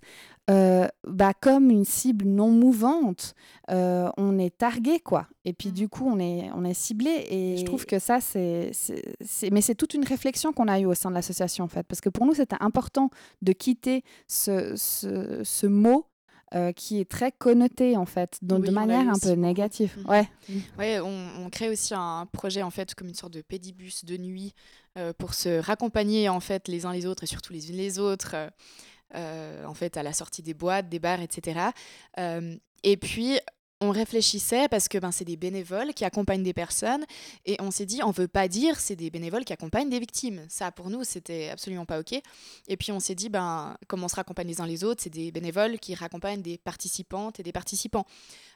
euh, 0.49 0.87
bah, 1.07 1.33
comme 1.33 1.69
une 1.69 1.85
cible 1.85 2.25
non 2.25 2.49
mouvante, 2.49 3.33
euh, 3.71 4.09
on 4.17 4.37
est 4.37 4.57
targué, 4.57 4.99
quoi. 4.99 5.27
Et 5.45 5.53
puis, 5.53 5.71
du 5.71 5.87
coup, 5.87 6.05
on 6.05 6.19
est, 6.19 6.49
on 6.53 6.65
est 6.65 6.73
ciblé. 6.73 7.25
Et, 7.29 7.57
je 7.57 7.63
trouve 7.63 7.85
que 7.85 7.99
ça, 7.99 8.19
c'est, 8.19 8.71
c'est, 8.73 9.51
Mais 9.51 9.61
c'est 9.61 9.75
toute 9.75 9.93
une 9.93 10.03
réflexion 10.03 10.51
qu'on 10.51 10.67
a 10.67 10.79
eue 10.79 10.85
au 10.85 10.95
sein 10.95 11.09
de 11.09 11.15
l'association, 11.15 11.63
en 11.63 11.69
fait. 11.69 11.83
Parce 11.87 12.01
que 12.01 12.09
pour 12.09 12.25
nous, 12.25 12.33
c'était 12.33 12.57
important 12.59 13.09
de 13.41 13.53
quitter 13.53 14.03
ce, 14.27 14.73
ce, 14.75 15.41
ce 15.43 15.67
mot 15.67 16.07
euh, 16.55 16.71
qui 16.73 16.99
est 16.99 17.09
très 17.09 17.31
connoté 17.31 17.97
en 17.97 18.05
fait, 18.05 18.37
donc 18.43 18.63
de 18.63 18.69
manière 18.69 19.09
un 19.09 19.17
peu 19.17 19.31
négative. 19.31 19.97
Mm. 19.97 20.09
Ouais. 20.09 20.29
Ouais, 20.77 20.99
on, 20.99 21.49
crée 21.49 21.69
aussi 21.69 21.95
un 21.95 22.27
projet 22.31 22.61
en 22.61 22.69
fait 22.69 22.93
comme 22.93 23.07
une 23.07 23.15
sorte 23.15 23.33
de 23.33 23.41
pédibus 23.41 24.05
de 24.05 24.17
nuit 24.17 24.53
pour 25.17 25.33
se 25.33 25.59
raccompagner 25.59 26.29
en 26.29 26.39
fait 26.39 26.67
les 26.67 26.85
uns 26.85 26.93
les 26.93 27.07
autres 27.07 27.23
et 27.23 27.25
surtout 27.25 27.53
les 27.53 27.71
unes 27.71 27.77
les 27.77 27.97
autres. 27.97 28.35
Euh, 28.35 28.49
en 29.15 29.73
fait, 29.73 29.97
à 29.97 30.03
la 30.03 30.13
sortie 30.13 30.41
des 30.41 30.53
boîtes, 30.53 30.89
des 30.89 30.99
bars, 30.99 31.21
etc. 31.21 31.59
Euh, 32.19 32.55
et 32.83 32.97
puis, 32.97 33.39
on 33.83 33.91
réfléchissait 33.91 34.67
parce 34.69 34.87
que 34.87 34.97
ben, 34.97 35.11
c'est 35.11 35.25
des 35.25 35.35
bénévoles 35.35 35.93
qui 35.93 36.05
accompagnent 36.05 36.43
des 36.43 36.53
personnes 36.53 37.05
et 37.45 37.57
on 37.59 37.69
s'est 37.69 37.85
dit 37.85 38.01
on 38.03 38.11
veut 38.11 38.27
pas 38.27 38.47
dire 38.47 38.79
c'est 38.79 38.95
des 38.95 39.09
bénévoles 39.09 39.43
qui 39.43 39.51
accompagnent 39.51 39.89
des 39.89 39.99
victimes. 39.99 40.45
Ça 40.47 40.71
pour 40.71 40.89
nous 40.89 41.03
c'était 41.03 41.49
absolument 41.49 41.85
pas 41.85 41.99
ok. 41.99 42.13
Et 42.67 42.77
puis 42.77 42.91
on 42.91 43.01
s'est 43.01 43.15
dit 43.15 43.27
ben 43.27 43.75
comment 43.87 44.05
on 44.05 44.07
se 44.07 44.15
raccompagne 44.15 44.47
les 44.47 44.61
uns 44.61 44.65
les 44.65 44.85
autres 44.85 45.03
c'est 45.03 45.09
des 45.09 45.31
bénévoles 45.31 45.79
qui 45.79 45.95
raccompagnent 45.95 46.41
des 46.41 46.57
participantes 46.57 47.41
et 47.41 47.43
des 47.43 47.51
participants. 47.51 48.05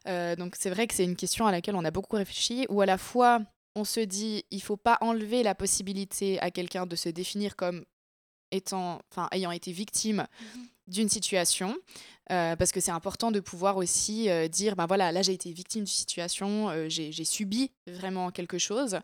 Euh, 0.07 0.35
donc 0.37 0.55
c'est 0.57 0.69
vrai 0.69 0.87
que 0.87 0.93
c'est 0.93 1.03
une 1.03 1.17
question 1.17 1.45
à 1.45 1.51
laquelle 1.51 1.75
on 1.75 1.83
a 1.83 1.91
beaucoup 1.91 2.15
réfléchi 2.15 2.65
où 2.69 2.79
à 2.79 2.85
la 2.85 2.97
fois 2.97 3.41
on 3.75 3.83
se 3.83 3.99
dit 3.99 4.45
il 4.49 4.61
faut 4.61 4.77
pas 4.77 4.97
enlever 5.01 5.43
la 5.43 5.55
possibilité 5.55 6.39
à 6.39 6.51
quelqu'un 6.51 6.85
de 6.85 6.95
se 6.95 7.09
définir 7.09 7.57
comme 7.57 7.83
étant, 8.51 9.01
enfin, 9.11 9.27
ayant 9.31 9.51
été 9.51 9.71
victime 9.71 10.27
mmh 10.41 10.59
d'une 10.87 11.09
situation, 11.09 11.75
euh, 12.31 12.55
parce 12.55 12.71
que 12.71 12.79
c'est 12.79 12.91
important 12.91 13.31
de 13.31 13.39
pouvoir 13.39 13.77
aussi 13.77 14.29
euh, 14.29 14.47
dire, 14.47 14.75
ben 14.75 14.85
voilà, 14.85 15.11
là 15.11 15.21
j'ai 15.21 15.33
été 15.33 15.51
victime 15.51 15.83
d'une 15.83 15.93
situation, 15.93 16.69
euh, 16.69 16.89
j'ai 16.89 17.11
subi 17.23 17.71
vraiment 17.87 18.31
quelque 18.31 18.57
chose. 18.57 18.99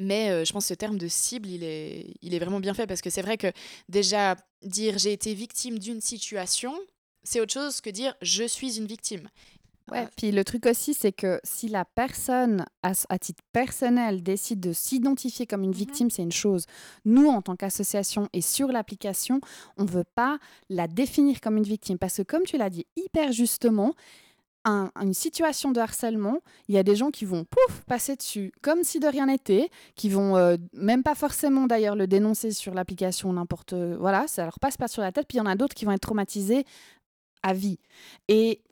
mais 0.00 0.44
je 0.44 0.52
pense 0.52 0.64
que 0.64 0.68
ce 0.68 0.74
terme 0.74 0.98
de 0.98 1.08
cible, 1.08 1.48
il 1.48 1.62
est, 1.64 2.14
il 2.22 2.34
est 2.34 2.38
vraiment 2.38 2.60
bien 2.60 2.74
fait, 2.74 2.86
parce 2.86 3.00
que 3.00 3.10
c'est 3.10 3.22
vrai 3.22 3.36
que 3.36 3.52
déjà 3.88 4.36
dire 4.62 4.98
j'ai 4.98 5.12
été 5.12 5.34
victime 5.34 5.78
d'une 5.78 6.00
situation, 6.00 6.74
c'est 7.24 7.40
autre 7.40 7.52
chose 7.52 7.80
que 7.80 7.90
dire 7.90 8.14
je 8.22 8.44
suis 8.44 8.78
une 8.78 8.86
victime. 8.86 9.28
Ouais, 9.90 10.06
puis 10.16 10.30
le 10.30 10.44
truc 10.44 10.66
aussi, 10.66 10.94
c'est 10.94 11.12
que 11.12 11.40
si 11.44 11.68
la 11.68 11.84
personne, 11.84 12.64
à, 12.82 13.18
titre 13.18 13.42
personnel, 13.52 14.22
décide 14.22 14.60
de 14.60 14.72
s'identifier 14.72 15.46
comme 15.46 15.64
une 15.64 15.70
mmh 15.70 15.74
victime, 15.74 16.10
c'est 16.10 16.22
une 16.22 16.32
chose. 16.32 16.66
Nous, 17.04 17.26
en 17.26 17.42
tant 17.42 17.56
qu'association 17.56 18.28
et 18.32 18.40
sur 18.40 18.68
l'application, 18.68 19.40
on 19.76 19.84
ne 19.84 19.90
veut 19.90 20.04
pas 20.14 20.38
la 20.68 20.86
définir 20.86 21.40
comme 21.40 21.56
une 21.56 21.64
victime. 21.64 21.98
Parce 21.98 22.18
que, 22.18 22.22
comme 22.22 22.44
tu 22.44 22.56
l'as 22.56 22.70
dit 22.70 22.86
hyper 22.96 23.32
justement, 23.32 23.94
une 24.64 25.14
situation 25.14 25.72
de 25.72 25.80
harcèlement, 25.80 26.38
il 26.68 26.74
y 26.74 26.78
a 26.78 26.84
des 26.84 26.94
gens 26.94 27.10
qui 27.10 27.24
vont 27.24 27.44
pouf 27.44 27.80
passer 27.86 28.14
dessus 28.14 28.52
comme 28.62 28.84
si 28.84 29.00
de 29.00 29.08
rien 29.08 29.26
n'était, 29.26 29.70
qui 29.96 30.08
vont 30.08 30.36
euh, 30.36 30.56
même 30.72 31.02
pas 31.02 31.16
forcément 31.16 31.66
d'ailleurs 31.66 31.96
le 31.96 32.06
dénoncer 32.06 32.52
sur 32.52 32.72
l'application 32.72 33.32
n'importe 33.32 33.74
voilà, 33.74 34.28
ça 34.28 34.44
leur 34.44 34.60
passe 34.60 34.76
pas 34.76 34.86
sur 34.86 35.02
la 35.02 35.10
tête. 35.10 35.26
Puis 35.26 35.38
il 35.38 35.40
y 35.40 35.42
en 35.42 35.46
a 35.46 35.56
d'autres 35.56 35.74
qui 35.74 35.84
vont 35.84 35.92
être 35.92 36.02
traumatisés 36.02 36.64
à 37.42 37.54
vie. 37.54 37.78
Et 38.28 38.62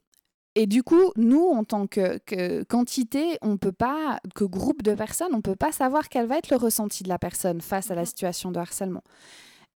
et 0.57 0.67
du 0.67 0.83
coup, 0.83 1.13
nous, 1.17 1.47
en 1.49 1.65
tant 1.65 1.87
que, 1.87 2.19
quantité, 2.65 3.39
on 3.41 3.57
peut 3.57 3.73
pas, 3.73 4.21
que 4.35 4.45
groupe 4.45 4.83
de 4.83 4.95
personnes, 4.95 5.33
on 5.33 5.41
peut 5.41 5.57
pas 5.57 5.73
savoir 5.73 6.09
quel 6.09 6.27
va 6.27 6.39
être 6.39 6.51
le 6.51 6.57
ressenti 6.57 7.05
de 7.05 7.09
la 7.09 7.19
personne 7.19 7.61
face 7.61 7.91
à 7.91 7.95
la 7.95 8.03
mmh 8.03 8.07
situation 8.07 8.51
de 8.51 8.59
harcèlement. 8.59 9.05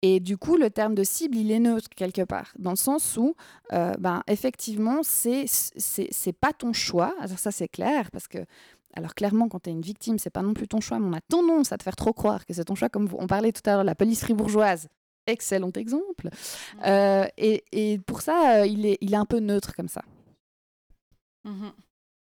Et 0.03 0.21
du 0.21 0.37
coup, 0.37 0.57
le 0.57 0.71
terme 0.71 0.95
de 0.95 1.05
cible, 1.05 1.37
il 1.37 1.51
est 1.51 1.61
neutre 1.61 1.89
quelque 1.95 2.23
part, 2.23 2.53
dans 2.59 2.71
le 2.71 2.77
sens 2.77 3.17
où, 3.17 3.35
euh, 3.73 3.93
ben, 3.99 4.23
effectivement, 4.27 5.01
c'est 5.03 5.47
c'est 5.47 6.33
pas 6.33 6.53
ton 6.53 6.73
choix. 6.73 7.15
Alors 7.21 7.39
ça, 7.39 7.51
c'est 7.51 7.69
clair, 7.69 8.11
parce 8.11 8.29
que 8.29 8.39
alors 8.97 9.15
clairement, 9.15 9.49
quand 9.49 9.61
tu 9.61 9.71
es 9.71 9.73
une 9.73 9.81
victime, 9.81 10.19
c'est 10.19 10.31
pas 10.31 10.43
non 10.43 10.55
plus 10.55 10.69
ton 10.69 10.81
choix, 10.81 10.99
mais 10.99 11.07
on 11.07 11.13
a 11.13 11.21
tendance 11.21 11.73
à 11.73 11.79
te 11.79 11.85
faire 11.85 11.97
trop 11.97 12.13
croire 12.13 12.45
que 12.45 12.53
c'est 12.53 12.65
ton 12.65 12.75
choix, 12.75 12.89
comme 12.89 13.09
on 13.17 13.27
parlait 13.27 13.53
tout 13.53 13.63
à 13.65 13.75
l'heure, 13.75 13.85
la 13.85 13.95
police 13.95 14.21
fribourgeoise. 14.21 14.89
Excellent 15.27 15.73
exemple. 15.73 16.29
Euh, 16.85 17.25
et, 17.39 17.65
et, 17.73 17.99
pour 17.99 18.21
ça, 18.21 18.59
euh, 18.59 18.67
il, 18.67 18.85
est, 18.85 18.99
il 19.01 19.15
est 19.15 19.17
un 19.17 19.25
peu 19.25 19.39
neutre 19.39 19.75
comme 19.75 19.89
ça. 19.89 20.03
Mmh 21.45 21.69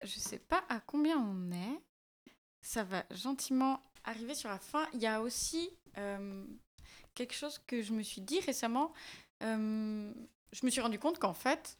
Je 0.03 0.19
sais 0.19 0.39
pas 0.39 0.63
à 0.69 0.79
combien 0.79 1.17
on 1.17 1.51
est. 1.51 1.81
Ça 2.61 2.83
va 2.83 3.05
gentiment 3.11 3.81
arriver 4.03 4.35
sur 4.35 4.49
la 4.49 4.59
fin. 4.59 4.87
Il 4.93 4.99
y 4.99 5.07
a 5.07 5.21
aussi 5.21 5.69
quelque 7.19 7.33
chose 7.33 7.59
que 7.67 7.81
je 7.81 7.91
me 7.93 8.01
suis 8.01 8.21
dit 8.21 8.39
récemment. 8.39 8.93
Euh, 9.43 10.11
je 10.53 10.65
me 10.65 10.71
suis 10.71 10.81
rendu 10.81 10.99
compte 10.99 11.19
qu'en 11.19 11.33
fait, 11.33 11.77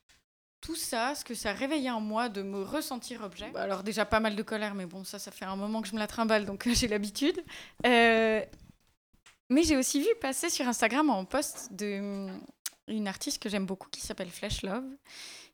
tout 0.61 0.75
ça, 0.75 1.15
ce 1.15 1.23
que 1.23 1.33
ça 1.33 1.53
réveillait 1.53 1.89
en 1.89 2.01
moi 2.01 2.27
de 2.27 2.41
me 2.41 2.61
ressentir 2.61 3.23
objet. 3.23 3.49
Bah, 3.51 3.61
alors 3.61 3.83
déjà 3.83 4.05
pas 4.05 4.19
mal 4.19 4.35
de 4.35 4.43
colère, 4.43 4.75
mais 4.75 4.85
bon, 4.85 5.03
ça, 5.03 5.17
ça 5.17 5.31
fait 5.31 5.45
un 5.45 5.55
moment 5.55 5.81
que 5.81 5.87
je 5.87 5.93
me 5.93 5.99
la 5.99 6.07
trimballe, 6.07 6.45
donc 6.45 6.67
j'ai 6.73 6.87
l'habitude. 6.87 7.43
Euh, 7.85 8.43
mais 9.49 9.63
j'ai 9.63 9.77
aussi 9.77 10.01
vu 10.01 10.09
passer 10.21 10.49
sur 10.49 10.67
Instagram 10.67 11.09
en 11.09 11.25
post 11.25 11.73
de 11.73 12.27
une 12.87 13.07
artiste 13.07 13.41
que 13.41 13.49
j'aime 13.49 13.65
beaucoup 13.65 13.87
qui 13.89 14.01
s'appelle 14.01 14.31
Flash 14.31 14.63
Love 14.63 14.85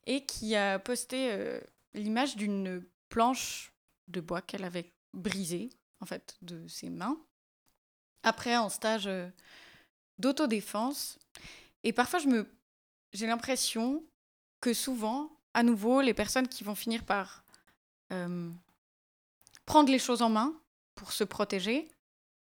et 0.08 0.26
qui 0.26 0.56
a 0.56 0.80
posté 0.80 1.30
euh, 1.32 1.60
l'image 1.96 2.36
d'une 2.36 2.86
planche 3.10 3.74
de 4.08 4.22
bois 4.22 4.41
qu'elle 4.41 4.64
avait 4.64 4.93
brisée 5.14 5.70
en 6.02 6.06
fait 6.06 6.38
de 6.41 6.68
ses 6.68 6.89
mains 6.89 7.18
après 8.24 8.54
un 8.54 8.70
stage 8.70 9.10
d'autodéfense. 10.18 11.20
Et 11.84 11.93
parfois, 11.93 12.20
je 12.20 12.28
me, 12.28 12.48
j'ai 13.14 13.28
l'impression 13.28 14.04
que 14.62 14.74
souvent, 14.74 15.32
à 15.54 15.64
nouveau, 15.64 16.02
les 16.02 16.14
personnes 16.14 16.48
qui 16.48 16.64
vont 16.64 16.76
finir 16.76 17.04
par 17.06 17.43
euh, 18.12 18.52
prendre 19.66 19.91
les 19.91 20.00
choses 20.00 20.22
en 20.22 20.30
main 20.30 20.54
pour 20.96 21.12
se 21.12 21.24
protéger, 21.24 21.88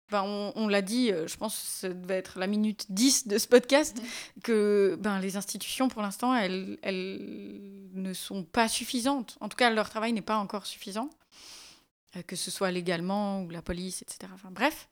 ben 0.10 0.24
on, 0.56 0.68
l'a 0.68 0.82
dit, 0.82 1.12
euh, 1.12 1.28
je 1.28 1.38
pense 1.38 1.56
que 1.56 1.68
ça 1.68 1.90
devait 1.90 2.18
être 2.18 2.40
la 2.40 2.48
minute 2.48 2.88
10 2.90 3.28
de 3.28 3.38
ce 3.38 3.48
podcast, 3.48 4.02
mmh. 4.02 4.42
que 4.44 4.98
ben, 5.00 5.20
les 5.20 5.38
institutions, 5.38 5.88
pour 5.88 6.02
l'instant, 6.02 6.34
elles, 6.36 6.80
elles 6.82 7.90
ne 7.94 8.14
sont 8.14 8.44
pas 8.44 8.68
suffisantes. 8.68 9.38
En 9.40 9.50
tout 9.50 9.58
cas, 9.58 9.70
leur 9.70 9.90
travail 9.90 10.14
n'est 10.14 10.22
pas 10.22 10.38
encore 10.38 10.66
suffisant, 10.66 11.10
euh, 12.16 12.22
que 12.24 12.36
ce 12.36 12.52
soit 12.52 12.72
légalement 12.72 13.44
ou 13.44 13.50
la 13.50 13.62
police, 13.62 14.02
etc. 14.02 14.32
Enfin, 14.34 14.52
bref. 14.52 14.90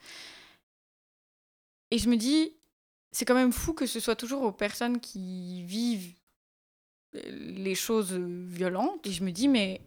Et 1.91 1.97
je 1.97 2.09
me 2.09 2.17
dis, 2.17 2.53
c'est 3.11 3.25
quand 3.25 3.35
même 3.35 3.53
fou 3.53 3.73
que 3.73 3.85
ce 3.85 3.99
soit 3.99 4.15
toujours 4.15 4.43
aux 4.43 4.51
personnes 4.51 4.99
qui 4.99 5.63
vivent 5.63 6.13
euh, 7.15 7.21
les 7.29 7.75
choses 7.75 8.13
violentes. 8.13 9.07
Et 9.07 9.11
je 9.11 9.23
me 9.23 9.31
dis, 9.31 9.47
mais 9.47 9.81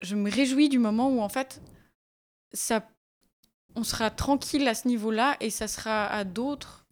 je 0.00 0.14
me 0.14 0.30
réjouis 0.30 0.68
du 0.68 0.78
moment 0.78 1.10
où 1.10 1.20
en 1.20 1.28
fait, 1.28 1.60
ça, 2.52 2.88
on 3.78 3.84
sera 3.84 4.10
tranquille 4.10 4.66
à 4.66 4.74
ce 4.74 4.88
niveau-là 4.88 5.36
et 5.40 5.50
ça 5.50 5.68
sera 5.68 6.06
à 6.06 6.24
d'autres 6.24 6.86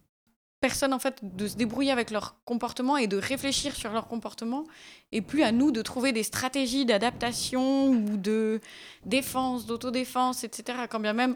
personnes 0.61 0.93
en 0.93 0.99
fait 0.99 1.19
de 1.21 1.47
se 1.47 1.55
débrouiller 1.55 1.91
avec 1.91 2.09
leur 2.09 2.43
comportement 2.45 2.97
et 2.97 3.07
de 3.07 3.17
réfléchir 3.17 3.75
sur 3.75 3.91
leur 3.91 4.07
comportement 4.07 4.63
et 5.11 5.21
plus 5.21 5.43
à 5.43 5.51
nous 5.51 5.71
de 5.71 5.81
trouver 5.81 6.13
des 6.13 6.23
stratégies 6.23 6.85
d'adaptation 6.85 7.89
ou 7.89 8.17
de 8.17 8.59
défense, 9.05 9.65
d'autodéfense, 9.65 10.43
etc. 10.43 10.79
Quand 10.89 10.99
bien 10.99 11.13
même 11.13 11.35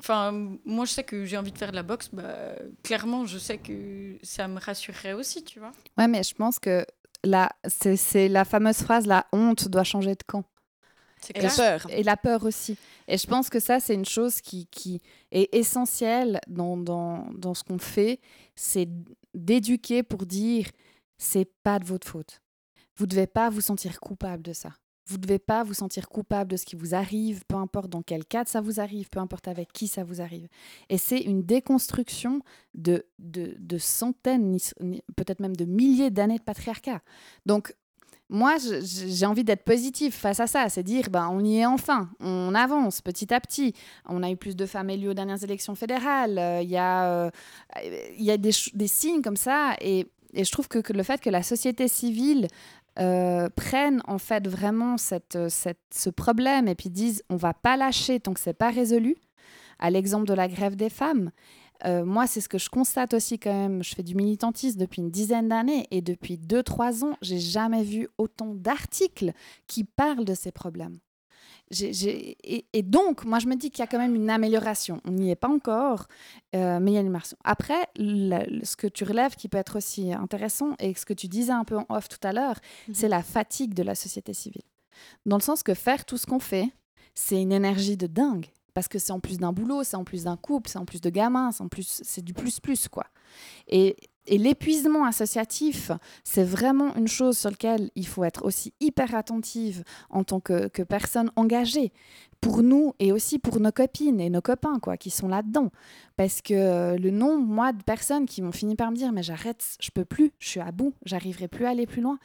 Enfin, 0.00 0.32
moi, 0.64 0.84
je 0.84 0.90
sais 0.90 1.04
que 1.04 1.24
j'ai 1.24 1.38
envie 1.38 1.52
de 1.52 1.58
faire 1.58 1.70
de 1.70 1.76
la 1.76 1.84
boxe. 1.84 2.08
Bah, 2.12 2.56
clairement, 2.82 3.24
je 3.24 3.38
sais 3.38 3.58
que 3.58 4.18
ça 4.24 4.48
me 4.48 4.58
rassurerait 4.58 5.12
aussi, 5.12 5.44
tu 5.44 5.60
vois. 5.60 5.70
Ouais, 5.96 6.08
mais 6.08 6.24
je 6.24 6.34
pense 6.34 6.58
que 6.58 6.84
là, 7.22 7.50
c'est 7.68 8.26
la 8.26 8.44
fameuse 8.44 8.78
phrase 8.78 9.06
la 9.06 9.26
honte 9.32 9.68
doit 9.68 9.84
changer 9.84 10.16
de 10.16 10.22
camp. 10.26 10.42
C'est 11.24 11.40
la 11.40 11.50
peur. 11.50 11.86
Et 11.90 12.02
la 12.02 12.16
peur 12.16 12.44
aussi. 12.44 12.76
Et 13.08 13.18
je 13.18 13.26
pense 13.26 13.48
que 13.48 13.60
ça, 13.60 13.80
c'est 13.80 13.94
une 13.94 14.04
chose 14.04 14.40
qui, 14.40 14.66
qui 14.66 15.00
est 15.30 15.54
essentielle 15.54 16.40
dans, 16.48 16.76
dans, 16.76 17.26
dans 17.34 17.54
ce 17.54 17.64
qu'on 17.64 17.78
fait. 17.78 18.20
C'est 18.54 18.88
d'éduquer 19.34 20.02
pour 20.02 20.26
dire 20.26 20.66
c'est 21.18 21.48
pas 21.62 21.78
de 21.78 21.84
votre 21.84 22.06
faute. 22.06 22.42
Vous 22.96 23.06
devez 23.06 23.26
pas 23.26 23.50
vous 23.50 23.60
sentir 23.60 24.00
coupable 24.00 24.42
de 24.42 24.52
ça. 24.52 24.70
Vous 25.06 25.16
ne 25.16 25.22
devez 25.22 25.38
pas 25.38 25.64
vous 25.64 25.74
sentir 25.74 26.08
coupable 26.08 26.52
de 26.52 26.56
ce 26.56 26.64
qui 26.64 26.76
vous 26.76 26.94
arrive, 26.94 27.44
peu 27.48 27.56
importe 27.56 27.90
dans 27.90 28.02
quel 28.02 28.24
cadre 28.24 28.48
ça 28.48 28.60
vous 28.60 28.78
arrive, 28.78 29.08
peu 29.10 29.18
importe 29.18 29.48
avec 29.48 29.72
qui 29.72 29.88
ça 29.88 30.04
vous 30.04 30.20
arrive. 30.20 30.46
Et 30.88 30.96
c'est 30.96 31.18
une 31.18 31.42
déconstruction 31.42 32.40
de, 32.74 33.04
de, 33.18 33.78
centaines, 33.78 34.56
peut-être 35.16 35.40
même 35.40 35.56
de 35.56 35.64
milliers 35.64 36.10
d'années 36.10 36.38
de 36.38 36.44
patriarcat. 36.44 37.00
Donc, 37.46 37.74
moi, 38.32 38.56
j'ai 38.82 39.26
envie 39.26 39.44
d'être 39.44 39.62
positive 39.62 40.12
face 40.12 40.40
à 40.40 40.46
ça, 40.46 40.70
c'est 40.70 40.82
dire, 40.82 41.10
ben, 41.10 41.28
on 41.30 41.44
y 41.44 41.58
est 41.58 41.66
enfin, 41.66 42.08
on 42.18 42.54
avance 42.54 43.02
petit 43.02 43.32
à 43.32 43.38
petit. 43.38 43.74
On 44.08 44.22
a 44.22 44.30
eu 44.30 44.36
plus 44.36 44.56
de 44.56 44.64
femmes 44.64 44.88
élues 44.88 45.10
aux 45.10 45.14
dernières 45.14 45.44
élections 45.44 45.74
fédérales, 45.74 46.38
euh, 46.38 46.62
il 46.62 46.70
y 46.70 46.78
a, 46.78 47.04
euh, 47.04 47.30
des, 48.38 48.86
signes 48.88 49.20
comme 49.20 49.36
ça, 49.36 49.76
et, 49.82 50.06
je 50.34 50.50
trouve 50.50 50.66
que, 50.66 50.92
le 50.94 51.02
fait 51.02 51.20
que 51.20 51.28
la 51.28 51.42
société 51.42 51.88
civile 51.88 52.48
euh, 52.98 53.50
prennent 53.54 54.00
en 54.08 54.16
fait 54.16 54.48
vraiment 54.48 54.96
ce 54.96 56.08
problème 56.08 56.68
et 56.68 56.74
puis 56.74 56.88
disent 56.88 57.22
on 57.28 57.36
va 57.36 57.52
pas 57.52 57.76
lâcher 57.76 58.18
tant 58.18 58.32
que 58.32 58.40
c'est 58.40 58.54
pas 58.54 58.70
résolu. 58.70 59.16
À 59.78 59.90
l'exemple 59.90 60.26
de 60.26 60.32
la 60.32 60.48
grève 60.48 60.74
des 60.74 60.88
femmes, 60.88 61.32
euh, 61.84 62.04
moi 62.04 62.26
c'est 62.26 62.40
ce 62.40 62.48
que 62.48 62.58
je 62.58 62.68
constate 62.68 63.14
aussi 63.14 63.38
quand 63.38 63.52
même. 63.52 63.82
Je 63.82 63.94
fais 63.94 64.02
du 64.02 64.14
militantisme 64.14 64.78
depuis 64.78 65.02
une 65.02 65.10
dizaine 65.10 65.48
d'années 65.48 65.86
et 65.90 66.00
depuis 66.00 66.36
2-3 66.36 67.04
ans, 67.04 67.16
j'ai 67.22 67.38
jamais 67.38 67.82
vu 67.82 68.08
autant 68.18 68.54
d'articles 68.54 69.32
qui 69.66 69.84
parlent 69.84 70.24
de 70.24 70.34
ces 70.34 70.52
problèmes. 70.52 70.98
Et, 72.72 72.82
donc, 72.82 73.24
moi, 73.24 73.38
je 73.38 73.46
me 73.46 73.54
dis 73.54 73.70
qu'il 73.70 73.80
y 73.80 73.82
a 73.82 73.86
quand 73.86 73.98
même 73.98 74.14
une 74.14 74.28
amélioration. 74.28 75.00
On 75.04 75.12
n'y 75.12 75.30
est 75.30 75.36
pas 75.36 75.48
encore, 75.48 76.06
euh, 76.54 76.78
mais 76.80 76.90
il 76.90 76.94
y 76.94 76.96
a 76.98 77.00
une 77.00 77.06
amélioration. 77.06 77.36
Après, 77.44 77.86
ce 77.96 78.76
que 78.76 78.86
tu 78.86 79.04
relèves 79.04 79.36
qui 79.36 79.48
peut 79.48 79.58
être 79.58 79.76
aussi 79.76 80.12
intéressant, 80.12 80.74
et 80.78 80.94
ce 80.94 81.06
que 81.06 81.14
tu 81.14 81.28
disais 81.28 81.52
un 81.52 81.64
peu 81.64 81.78
en 81.78 81.86
off 81.88 82.08
tout 82.08 82.26
à 82.26 82.32
l'heure, 82.32 82.60
mhm. 82.88 82.94
c'est 82.94 83.08
la 83.08 83.22
fatigue 83.22 83.74
de 83.74 83.82
la 83.82 83.94
société 83.94 84.34
civile. 84.34 84.62
Dans 85.24 85.36
le 85.36 85.42
sens 85.42 85.62
que 85.62 85.74
faire 85.74 86.04
tout 86.04 86.18
ce 86.18 86.26
qu'on 86.26 86.40
fait, 86.40 86.68
c'est 87.14 87.40
une 87.40 87.52
énergie 87.52 87.96
de 87.96 88.06
dingue. 88.06 88.46
Parce 88.74 88.88
que 88.88 88.98
c'est 88.98 89.12
en 89.12 89.20
plus 89.20 89.38
d'un 89.38 89.52
boulot, 89.52 89.82
c'est 89.84 89.96
en 89.96 90.04
plus 90.04 90.24
d'un 90.24 90.36
couple, 90.36 90.70
c'est 90.70 90.78
en 90.78 90.84
plus 90.84 91.00
de 91.00 91.10
gamins, 91.10 91.52
c'est 91.52 91.62
en 91.62 91.68
plus, 91.68 92.00
c'est 92.02 92.24
du 92.24 92.32
plus 92.32 92.60
plus 92.60 92.88
quoi. 92.88 93.06
Et 93.68 93.96
et 94.26 94.38
l'épuisement 94.38 95.04
associatif, 95.04 95.90
c'est 96.22 96.44
vraiment 96.44 96.94
une 96.94 97.08
chose 97.08 97.36
sur 97.36 97.50
laquelle 97.50 97.90
il 97.96 98.06
faut 98.06 98.22
être 98.22 98.44
aussi 98.44 98.72
hyper 98.80 99.14
attentive 99.14 99.82
en 100.10 100.22
tant 100.22 100.38
que, 100.38 100.68
personne 100.84 101.30
engagée 101.36 101.92
pour 102.42 102.62
nous 102.62 102.92
et 102.98 103.12
aussi 103.12 103.38
pour 103.38 103.60
nos 103.60 103.72
copines 103.72 104.20
et 104.20 104.28
nos 104.28 104.42
copains 104.42 104.78
quoi, 104.80 104.98
qui 104.98 105.10
sont 105.10 105.28
là-dedans. 105.28 105.70
Parce 106.16 106.42
que 106.42 106.98
le 106.98 107.10
nombre, 107.10 107.46
moi, 107.46 107.72
de 107.72 107.82
personnes 107.82 108.26
qui 108.26 108.42
m'ont 108.42 108.52
fini 108.52 108.74
par 108.74 108.90
me 108.90 108.96
dire 108.96 109.12
mais 109.12 109.22
j'arrête, 109.22 109.64
je 109.80 109.90
peux 109.90 110.04
plus, 110.04 110.32
je 110.40 110.48
suis 110.48 110.60
à 110.60 110.72
bout, 110.72 110.92
j'arriverai 111.06 111.48
plus 111.48 111.64
à 111.64 111.70
aller 111.70 111.86
plus 111.86 112.02
loin. 112.02 112.18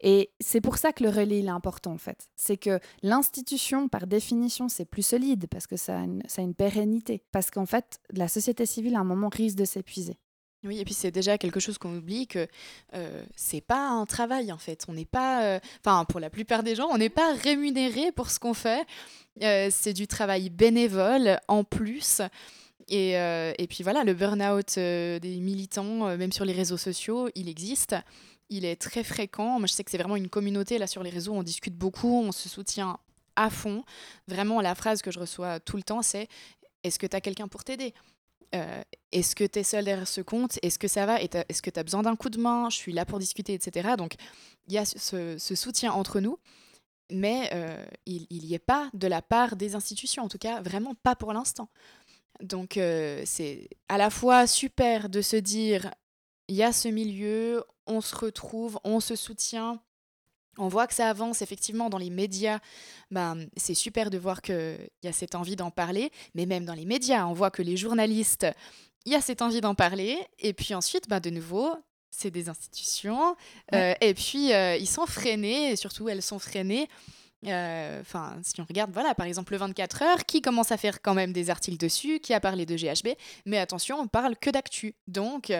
Et 0.00 0.30
c'est 0.40 0.60
pour 0.60 0.78
ça 0.78 0.92
que 0.92 1.02
le 1.02 1.10
relais 1.10 1.40
est 1.40 1.48
important 1.48 1.92
en 1.92 1.98
fait. 1.98 2.28
C'est 2.36 2.56
que 2.56 2.78
l'institution, 3.02 3.88
par 3.88 4.06
définition, 4.06 4.68
c'est 4.68 4.84
plus 4.84 5.04
solide 5.04 5.46
parce 5.50 5.66
que 5.66 5.76
ça 5.76 6.04
ça 6.26 6.40
a 6.40 6.44
une 6.44 6.54
pérennité. 6.54 7.24
Parce 7.32 7.50
qu'en 7.50 7.66
fait, 7.66 7.98
la 8.10 8.28
société 8.28 8.66
civile 8.66 8.94
à 8.94 9.00
un 9.00 9.04
moment 9.04 9.28
risque 9.28 9.56
de 9.56 9.64
s'épuiser. 9.64 10.18
Oui, 10.64 10.78
et 10.80 10.84
puis 10.84 10.94
c'est 10.94 11.10
déjà 11.10 11.36
quelque 11.36 11.60
chose 11.60 11.76
qu'on 11.76 11.94
oublie 11.94 12.26
que 12.26 12.48
euh, 12.94 13.22
c'est 13.36 13.60
pas 13.60 13.88
un 13.88 14.06
travail 14.06 14.50
en 14.50 14.56
fait. 14.56 14.86
On 14.88 14.94
n'est 14.94 15.04
pas, 15.04 15.44
euh, 15.44 15.60
enfin 15.84 16.06
pour 16.06 16.20
la 16.20 16.30
plupart 16.30 16.62
des 16.62 16.74
gens, 16.74 16.88
on 16.90 16.96
n'est 16.96 17.10
pas 17.10 17.34
rémunéré 17.34 18.12
pour 18.12 18.30
ce 18.30 18.38
qu'on 18.38 18.54
fait. 18.54 18.86
Euh, 19.42 19.68
c'est 19.70 19.92
du 19.92 20.06
travail 20.06 20.48
bénévole 20.48 21.38
en 21.48 21.64
plus. 21.64 22.22
Et, 22.88 23.12
et 23.12 23.66
puis 23.66 23.82
voilà, 23.82 24.04
le 24.04 24.12
burn-out 24.12 24.74
des 24.76 25.38
militants, 25.40 26.16
même 26.18 26.32
sur 26.32 26.44
les 26.44 26.52
réseaux 26.52 26.76
sociaux, 26.76 27.30
il 27.34 27.48
existe. 27.48 27.96
Il 28.50 28.66
est 28.66 28.76
très 28.76 29.02
fréquent. 29.02 29.58
Moi, 29.58 29.66
je 29.66 29.72
sais 29.72 29.84
que 29.84 29.90
c'est 29.90 29.96
vraiment 29.96 30.16
une 30.16 30.28
communauté 30.28 30.76
là 30.76 30.86
sur 30.86 31.02
les 31.02 31.08
réseaux. 31.08 31.32
On 31.32 31.42
discute 31.42 31.74
beaucoup, 31.74 32.22
on 32.22 32.30
se 32.30 32.50
soutient 32.50 32.98
à 33.36 33.48
fond. 33.48 33.84
Vraiment, 34.28 34.60
la 34.60 34.74
phrase 34.74 35.00
que 35.00 35.10
je 35.10 35.18
reçois 35.18 35.60
tout 35.60 35.78
le 35.78 35.82
temps, 35.82 36.02
c'est 36.02 36.28
Est-ce 36.82 36.98
que 36.98 37.06
tu 37.06 37.16
as 37.16 37.22
quelqu'un 37.22 37.48
pour 37.48 37.64
t'aider? 37.64 37.94
Euh, 38.54 38.82
est-ce 39.12 39.34
que 39.34 39.44
tu 39.44 39.58
es 39.58 39.62
seul 39.62 39.84
derrière 39.84 40.08
ce 40.08 40.20
compte? 40.20 40.58
Est-ce 40.62 40.78
que 40.78 40.88
ça 40.88 41.06
va? 41.06 41.20
Est-ce 41.20 41.62
que 41.62 41.70
tu 41.70 41.80
as 41.80 41.82
besoin 41.82 42.02
d'un 42.02 42.16
coup 42.16 42.30
de 42.30 42.38
main? 42.38 42.70
Je 42.70 42.76
suis 42.76 42.92
là 42.92 43.04
pour 43.04 43.18
discuter, 43.18 43.54
etc. 43.54 43.94
Donc, 43.98 44.14
il 44.68 44.74
y 44.74 44.78
a 44.78 44.84
ce, 44.84 45.36
soutien 45.38 45.92
entre 45.92 46.20
nous, 46.20 46.38
mais 47.10 47.50
euh, 47.52 47.84
il 48.06 48.26
n'y 48.30 48.54
est 48.54 48.58
pas 48.58 48.90
de 48.94 49.06
la 49.06 49.22
part 49.22 49.56
des 49.56 49.74
institutions, 49.74 50.24
en 50.24 50.28
tout 50.28 50.38
cas, 50.38 50.62
vraiment 50.62 50.94
pas 50.94 51.16
pour 51.16 51.32
l'instant. 51.32 51.68
Donc, 52.40 52.76
euh, 52.76 53.22
c'est 53.24 53.68
à 53.88 53.98
la 53.98 54.10
fois 54.10 54.46
super 54.46 55.08
de 55.08 55.20
se 55.20 55.36
dire, 55.36 55.90
il 56.48 56.56
y 56.56 56.62
a 56.62 56.72
ce 56.72 56.88
milieu, 56.88 57.64
on 57.86 58.00
se 58.00 58.14
retrouve, 58.14 58.78
on 58.84 59.00
se 59.00 59.16
soutient, 59.16 59.80
on 60.58 60.68
voit 60.68 60.86
que 60.86 60.94
ça 60.94 61.08
avance 61.08 61.42
effectivement 61.42 61.90
dans 61.90 61.98
les 61.98 62.10
médias. 62.10 62.58
Ben, 63.10 63.46
c'est 63.56 63.74
super 63.74 64.10
de 64.10 64.18
voir 64.18 64.42
qu'il 64.42 64.88
y 65.02 65.08
a 65.08 65.12
cette 65.12 65.34
envie 65.34 65.56
d'en 65.56 65.70
parler, 65.70 66.10
mais 66.34 66.46
même 66.46 66.64
dans 66.64 66.74
les 66.74 66.84
médias, 66.84 67.26
on 67.26 67.32
voit 67.32 67.50
que 67.50 67.62
les 67.62 67.76
journalistes 67.76 68.46
il 69.04 69.12
y 69.12 69.16
a 69.16 69.20
cette 69.20 69.42
envie 69.42 69.60
d'en 69.60 69.74
parler. 69.74 70.18
Et 70.38 70.52
puis 70.52 70.74
ensuite, 70.74 71.08
bah, 71.08 71.20
de 71.20 71.30
nouveau, 71.30 71.74
c'est 72.10 72.30
des 72.30 72.48
institutions. 72.48 73.36
Euh, 73.74 73.94
et 74.00 74.14
puis, 74.14 74.52
euh, 74.52 74.76
ils 74.76 74.88
sont 74.88 75.06
freinés, 75.06 75.72
et 75.72 75.76
surtout, 75.76 76.08
elles 76.08 76.22
sont 76.22 76.38
freinées. 76.38 76.88
Euh, 77.46 78.00
Enfin, 78.00 78.38
si 78.42 78.60
on 78.60 78.64
regarde, 78.64 78.90
voilà, 78.92 79.14
par 79.14 79.26
exemple, 79.26 79.52
le 79.52 79.58
24 79.58 80.02
heures, 80.02 80.24
qui 80.24 80.40
commence 80.40 80.72
à 80.72 80.76
faire 80.76 81.02
quand 81.02 81.14
même 81.14 81.32
des 81.32 81.50
articles 81.50 81.76
dessus, 81.76 82.20
qui 82.20 82.32
a 82.32 82.40
parlé 82.40 82.64
de 82.64 82.76
GHB, 82.76 83.08
mais 83.44 83.58
attention, 83.58 83.98
on 84.00 84.06
parle 84.06 84.36
que 84.36 84.50
d'actu. 84.50 84.94
Donc, 85.06 85.52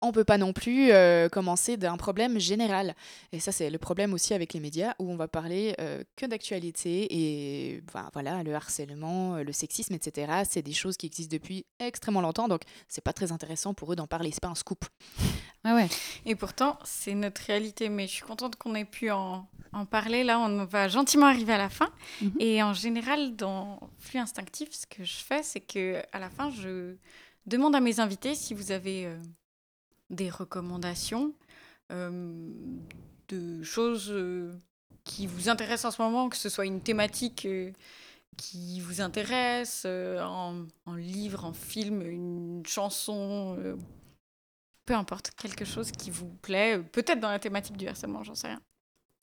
on 0.00 0.12
peut 0.12 0.24
pas 0.24 0.38
non 0.38 0.52
plus 0.52 0.90
euh, 0.92 1.28
commencer 1.28 1.76
d'un 1.76 1.96
problème 1.96 2.38
général. 2.38 2.94
Et 3.32 3.40
ça, 3.40 3.52
c'est 3.52 3.70
le 3.70 3.78
problème 3.78 4.14
aussi 4.14 4.34
avec 4.34 4.52
les 4.52 4.60
médias, 4.60 4.94
où 4.98 5.10
on 5.10 5.16
va 5.16 5.28
parler 5.28 5.74
euh, 5.80 6.02
que 6.16 6.26
d'actualité 6.26 7.06
et 7.10 7.82
ben, 7.92 8.08
voilà, 8.12 8.42
le 8.42 8.54
harcèlement, 8.54 9.36
euh, 9.36 9.42
le 9.42 9.52
sexisme, 9.52 9.94
etc. 9.94 10.42
C'est 10.48 10.62
des 10.62 10.72
choses 10.72 10.96
qui 10.96 11.06
existent 11.06 11.34
depuis 11.34 11.66
extrêmement 11.80 12.20
longtemps, 12.20 12.48
donc 12.48 12.62
c'est 12.88 13.02
pas 13.02 13.12
très 13.12 13.32
intéressant 13.32 13.74
pour 13.74 13.92
eux 13.92 13.96
d'en 13.96 14.06
parler. 14.06 14.30
C'est 14.32 14.42
pas 14.42 14.48
un 14.48 14.54
scoop. 14.54 14.84
Ah 15.64 15.74
ouais. 15.74 15.88
Et 16.24 16.36
pourtant, 16.36 16.78
c'est 16.84 17.14
notre 17.14 17.42
réalité. 17.42 17.88
Mais 17.88 18.06
je 18.06 18.12
suis 18.12 18.22
contente 18.22 18.54
qu'on 18.56 18.76
ait 18.76 18.84
pu 18.84 19.10
en, 19.10 19.48
en, 19.72 19.86
parler. 19.86 20.22
Là, 20.22 20.38
on 20.38 20.64
va 20.64 20.86
gentiment 20.86 21.26
arriver 21.26 21.52
à 21.52 21.58
la 21.58 21.68
fin. 21.68 21.90
Mm 22.22 22.26
-hmm. 22.26 22.42
Et 22.42 22.62
en 22.62 22.74
général, 22.74 23.34
dans 23.34 23.80
Flux 23.98 24.20
Instinctif, 24.20 24.68
ce 24.72 24.86
que 24.86 25.04
je 25.04 25.16
fais, 25.16 25.42
c'est 25.42 25.60
que 25.60 26.00
à 26.12 26.18
la 26.20 26.30
fin, 26.30 26.50
je 26.50 26.94
demande 27.46 27.74
à 27.74 27.80
mes 27.80 27.98
invités 27.98 28.34
si 28.36 28.54
vous 28.54 28.70
avez 28.70 29.08
des 30.10 30.30
recommandations 30.30 31.34
euh, 31.92 32.50
de 33.28 33.62
choses 33.62 34.10
euh, 34.10 34.52
qui 35.04 35.26
vous 35.26 35.48
intéressent 35.48 35.92
en 35.92 35.96
ce 35.96 36.02
moment, 36.02 36.28
que 36.28 36.36
ce 36.36 36.48
soit 36.48 36.66
une 36.66 36.80
thématique 36.80 37.46
euh, 37.46 37.72
qui 38.36 38.80
vous 38.80 39.00
intéresse, 39.00 39.84
en, 39.84 40.66
en, 40.86 40.94
livre, 40.94 41.44
en 41.44 41.52
film, 41.52 42.02
une 42.02 42.62
chanson, 42.64 43.76
peu 44.86 44.94
importe, 44.94 45.32
quelque 45.32 45.64
chose 45.64 45.90
qui 45.90 46.10
vous 46.10 46.28
plaît, 46.28 46.78
peut-être 46.78 47.18
dans 47.18 47.30
la 47.30 47.40
thématique 47.40 47.76
du 47.76 47.88
harcèlement, 47.88 48.22
j'en 48.22 48.36
sais 48.36 48.46
rien. 48.46 48.62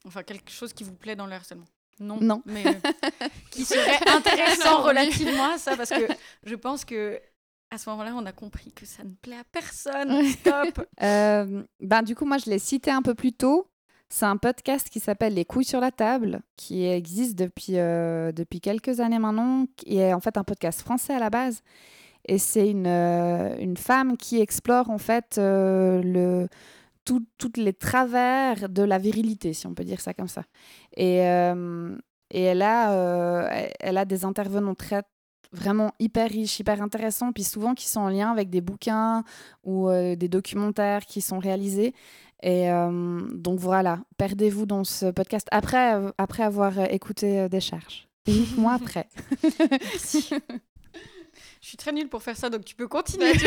Enfin, 0.05 0.21
quelque 0.23 0.51
chose 0.51 0.73
qui 0.73 0.83
vous 0.83 0.95
plaît 0.95 1.15
dans 1.15 1.27
le 1.27 1.33
harcèlement. 1.33 1.67
Non, 2.01 2.19
non. 2.19 2.41
mais 2.45 2.65
qui 3.51 3.63
serait 3.63 4.05
intéressant 4.09 4.81
relativement 4.81 5.53
à 5.53 5.57
ça, 5.57 5.77
parce 5.77 5.91
que 5.91 6.07
je 6.43 6.55
pense 6.55 6.83
que 6.83 7.21
à 7.71 7.77
ce 7.77 7.89
moment-là, 7.89 8.13
on 8.15 8.25
a 8.25 8.31
compris 8.31 8.71
que 8.71 8.85
ça 8.85 9.03
ne 9.03 9.11
plaît 9.21 9.37
à 9.37 9.43
personne. 9.51 10.23
Stop. 10.25 10.85
euh, 11.03 11.63
ben, 11.79 12.01
du 12.03 12.15
coup, 12.15 12.25
moi, 12.25 12.37
je 12.37 12.49
l'ai 12.49 12.59
cité 12.59 12.91
un 12.91 13.01
peu 13.01 13.15
plus 13.15 13.33
tôt. 13.33 13.67
C'est 14.07 14.25
un 14.25 14.37
podcast 14.37 14.89
qui 14.89 14.99
s'appelle 14.99 15.33
Les 15.33 15.45
couilles 15.45 15.65
sur 15.65 15.79
la 15.79 15.91
table, 15.91 16.41
qui 16.57 16.85
existe 16.85 17.35
depuis, 17.37 17.77
euh, 17.77 18.31
depuis 18.31 18.61
quelques 18.61 18.99
années 18.99 19.19
maintenant, 19.19 19.65
qui 19.75 19.97
est 19.97 20.13
en 20.13 20.19
fait 20.19 20.37
un 20.37 20.43
podcast 20.43 20.81
français 20.81 21.13
à 21.13 21.19
la 21.19 21.29
base. 21.29 21.61
Et 22.27 22.37
c'est 22.37 22.69
une, 22.69 22.87
euh, 22.87 23.55
une 23.59 23.77
femme 23.77 24.15
qui 24.15 24.39
explore 24.39 24.89
en 24.89 24.97
fait 24.97 25.37
le, 25.37 26.47
tous 27.03 27.21
les 27.57 27.73
travers 27.73 28.69
de 28.69 28.83
la 28.83 28.99
virilité, 28.99 29.53
si 29.53 29.67
on 29.67 29.73
peut 29.73 29.83
dire 29.83 30.01
ça 30.01 30.13
comme 30.13 30.27
ça. 30.27 30.43
Et, 30.95 31.17
et 31.17 32.41
elle, 32.41 32.61
a, 32.61 33.51
elle 33.79 33.97
a 33.97 34.05
des 34.05 34.23
intervenants 34.23 34.75
très 34.75 35.03
vraiment 35.51 35.91
hyper 35.99 36.29
riches, 36.29 36.59
hyper 36.59 36.81
intéressants, 36.81 37.31
puis 37.31 37.43
souvent 37.43 37.73
qui 37.73 37.87
sont 37.87 38.01
en 38.01 38.09
lien 38.09 38.31
avec 38.31 38.49
des 38.49 38.61
bouquins 38.61 39.23
ou 39.63 39.89
euh, 39.89 40.15
des 40.15 40.27
documentaires 40.27 41.05
qui 41.05 41.21
sont 41.21 41.39
réalisés. 41.39 41.93
Et 42.43 42.69
euh, 42.69 43.21
donc 43.33 43.59
voilà, 43.59 44.01
perdez-vous 44.17 44.65
dans 44.65 44.83
ce 44.83 45.07
podcast 45.07 45.47
après, 45.51 45.95
euh, 45.95 46.11
après 46.17 46.43
avoir 46.43 46.79
écouté 46.91 47.49
des 47.49 47.61
charges. 47.61 48.07
moi 48.57 48.73
après. 48.73 49.07
Merci. 49.69 50.29
Je 51.61 51.69
suis 51.69 51.77
très 51.77 51.91
nulle 51.91 52.09
pour 52.09 52.21
faire 52.21 52.37
ça, 52.37 52.51
donc 52.51 52.63
tu 52.65 52.75
peux 52.75 52.87
continuer. 52.87 53.33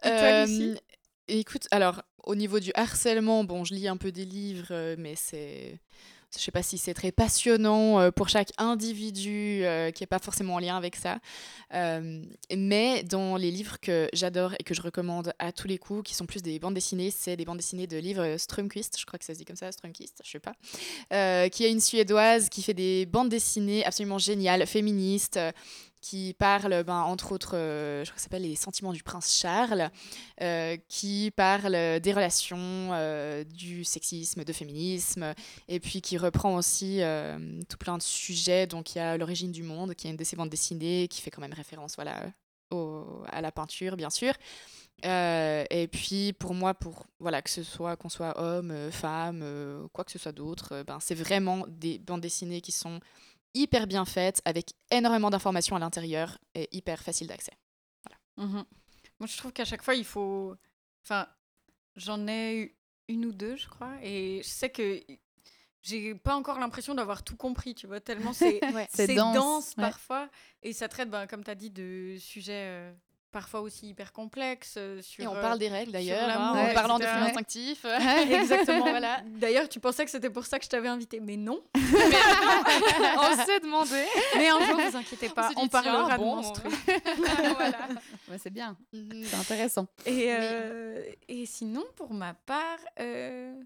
Tu 0.00 0.10
vois 0.10 0.46
euh, 0.46 0.76
écoute, 1.26 1.66
alors 1.72 2.02
au 2.22 2.36
niveau 2.36 2.60
du 2.60 2.70
harcèlement, 2.74 3.42
bon, 3.42 3.64
je 3.64 3.74
lis 3.74 3.88
un 3.88 3.96
peu 3.96 4.12
des 4.12 4.24
livres, 4.24 4.94
mais 4.96 5.16
c'est 5.16 5.80
je 6.32 6.38
ne 6.38 6.42
sais 6.42 6.50
pas 6.50 6.62
si 6.62 6.76
c'est 6.76 6.92
très 6.92 7.10
passionnant 7.10 8.00
euh, 8.00 8.10
pour 8.10 8.28
chaque 8.28 8.52
individu 8.58 9.64
euh, 9.64 9.90
qui 9.90 10.02
n'est 10.02 10.08
pas 10.08 10.18
forcément 10.18 10.54
en 10.54 10.58
lien 10.58 10.76
avec 10.76 10.94
ça. 10.94 11.18
Euh, 11.74 12.22
mais 12.54 13.02
dans 13.02 13.36
les 13.36 13.50
livres 13.50 13.80
que 13.80 14.08
j'adore 14.12 14.54
et 14.58 14.62
que 14.62 14.74
je 14.74 14.82
recommande 14.82 15.32
à 15.38 15.52
tous 15.52 15.68
les 15.68 15.78
coups, 15.78 16.02
qui 16.02 16.14
sont 16.14 16.26
plus 16.26 16.42
des 16.42 16.58
bandes 16.58 16.74
dessinées, 16.74 17.10
c'est 17.10 17.36
des 17.36 17.46
bandes 17.46 17.56
dessinées 17.56 17.86
de 17.86 17.96
livres 17.96 18.36
Strömquist, 18.36 18.98
je 18.98 19.06
crois 19.06 19.18
que 19.18 19.24
ça 19.24 19.32
se 19.32 19.38
dit 19.38 19.46
comme 19.46 19.56
ça, 19.56 19.72
Strömquist, 19.72 20.20
je 20.22 20.30
sais 20.30 20.38
pas, 20.38 21.48
qui 21.48 21.64
est 21.64 21.70
une 21.70 21.80
Suédoise 21.80 22.48
qui 22.48 22.62
fait 22.62 22.74
des 22.74 23.06
bandes 23.06 23.30
dessinées 23.30 23.84
absolument 23.84 24.18
géniales, 24.18 24.66
féministes 24.66 25.38
qui 26.00 26.34
parle, 26.38 26.84
ben, 26.84 27.00
entre 27.02 27.32
autres, 27.32 27.56
euh, 27.56 28.04
je 28.04 28.10
crois 28.10 28.16
que 28.16 28.20
ça 28.20 28.24
s'appelle 28.24 28.42
Les 28.42 28.56
sentiments 28.56 28.92
du 28.92 29.02
prince 29.02 29.36
Charles, 29.36 29.90
euh, 30.40 30.76
qui 30.88 31.30
parle 31.34 32.00
des 32.00 32.12
relations, 32.12 32.58
euh, 32.92 33.44
du 33.44 33.84
sexisme, 33.84 34.44
de 34.44 34.52
féminisme, 34.52 35.34
et 35.66 35.80
puis 35.80 36.00
qui 36.00 36.16
reprend 36.16 36.54
aussi 36.54 37.00
tout 37.68 37.76
plein 37.76 37.98
de 37.98 38.02
sujets. 38.02 38.66
Donc 38.66 38.94
il 38.94 38.98
y 38.98 39.00
a 39.00 39.16
L'origine 39.16 39.52
du 39.52 39.62
monde, 39.62 39.94
qui 39.94 40.06
est 40.06 40.10
une 40.10 40.16
de 40.16 40.24
ses 40.24 40.36
bandes 40.36 40.50
dessinées, 40.50 41.08
qui 41.08 41.20
fait 41.20 41.30
quand 41.30 41.40
même 41.40 41.52
référence 41.52 41.96
voilà, 41.96 42.22
au, 42.70 43.22
à 43.30 43.40
la 43.40 43.50
peinture, 43.50 43.96
bien 43.96 44.10
sûr. 44.10 44.34
Et 45.02 45.88
puis 45.90 46.32
pour 46.32 46.54
moi, 46.54 46.74
pour 46.74 47.06
voilà 47.18 47.42
que 47.42 47.50
ce 47.50 47.62
soit 47.62 47.96
qu'on 47.96 48.08
soit 48.08 48.40
homme, 48.40 48.90
femme, 48.90 49.88
quoi 49.92 50.04
que 50.04 50.10
ce 50.10 50.18
soit 50.18 50.32
d'autre, 50.32 50.84
ben, 50.86 50.98
c'est 51.00 51.14
vraiment 51.14 51.64
des 51.68 51.98
bandes 51.98 52.20
dessinées 52.20 52.60
qui 52.60 52.72
sont 52.72 53.00
hyper 53.58 53.86
bien 53.86 54.04
faite, 54.04 54.40
avec 54.44 54.72
énormément 54.90 55.30
d'informations 55.30 55.76
à 55.76 55.78
l'intérieur 55.78 56.38
et 56.54 56.68
hyper 56.72 57.02
facile 57.02 57.26
d'accès. 57.26 57.52
Voilà. 58.04 58.48
Mmh. 58.48 58.64
Moi, 59.20 59.26
je 59.26 59.36
trouve 59.36 59.52
qu'à 59.52 59.64
chaque 59.64 59.82
fois, 59.82 59.94
il 59.94 60.04
faut. 60.04 60.56
Enfin, 61.02 61.26
j'en 61.96 62.26
ai 62.26 62.56
eu 62.56 62.76
une 63.08 63.26
ou 63.26 63.32
deux, 63.32 63.56
je 63.56 63.68
crois, 63.68 63.94
et 64.02 64.40
je 64.42 64.48
sais 64.48 64.70
que 64.70 65.00
j'ai 65.82 66.14
pas 66.14 66.34
encore 66.36 66.58
l'impression 66.58 66.94
d'avoir 66.94 67.22
tout 67.22 67.36
compris, 67.36 67.74
tu 67.74 67.86
vois, 67.86 68.00
tellement 68.00 68.32
c'est 68.32 68.60
ouais. 68.74 68.88
dense, 69.14 69.34
dense 69.34 69.68
ouais. 69.76 69.82
parfois, 69.82 70.28
et 70.62 70.72
ça 70.72 70.88
traite, 70.88 71.08
ben, 71.08 71.26
comme 71.26 71.42
tu 71.42 71.50
as 71.50 71.54
dit, 71.54 71.70
de 71.70 72.16
sujets. 72.18 72.66
Euh 72.68 72.92
parfois 73.30 73.60
aussi 73.60 73.88
hyper 73.88 74.12
complexe. 74.12 74.74
Euh, 74.76 75.02
sur, 75.02 75.24
et 75.24 75.26
on 75.26 75.34
parle 75.34 75.58
des 75.58 75.68
règles 75.68 75.92
d'ailleurs, 75.92 76.28
hein, 76.28 76.70
en 76.70 76.74
parlant 76.74 76.98
de 76.98 77.04
flux 77.04 77.22
instinctifs. 77.22 77.84
Exactement, 78.30 78.80
voilà. 78.80 79.20
D'ailleurs, 79.26 79.68
tu 79.68 79.80
pensais 79.80 80.04
que 80.04 80.10
c'était 80.10 80.30
pour 80.30 80.46
ça 80.46 80.58
que 80.58 80.64
je 80.64 80.70
t'avais 80.70 80.88
invité, 80.88 81.20
mais 81.20 81.36
non. 81.36 81.60
mais 81.74 81.82
non. 81.82 83.22
on 83.22 83.44
s'est 83.44 83.60
demandé. 83.60 84.04
Mais 84.36 84.48
un 84.48 84.60
jour, 84.60 84.80
vous 84.80 84.96
inquiétez 84.96 85.28
pas, 85.28 85.50
on, 85.56 85.64
on 85.64 85.68
parlera 85.68 86.16
bon, 86.16 86.36
de 86.36 86.42
monstru. 86.42 86.68
voilà. 87.56 87.88
Ouais, 88.28 88.38
c'est 88.38 88.50
bien, 88.50 88.76
mm 88.92 89.24
c'est 89.24 89.36
intéressant. 89.36 89.86
Et, 90.06 90.26
euh, 90.28 91.02
et, 91.28 91.46
sinon, 91.46 91.84
pour 91.96 92.12
ma 92.12 92.34
part, 92.34 92.78
euh, 93.00 93.60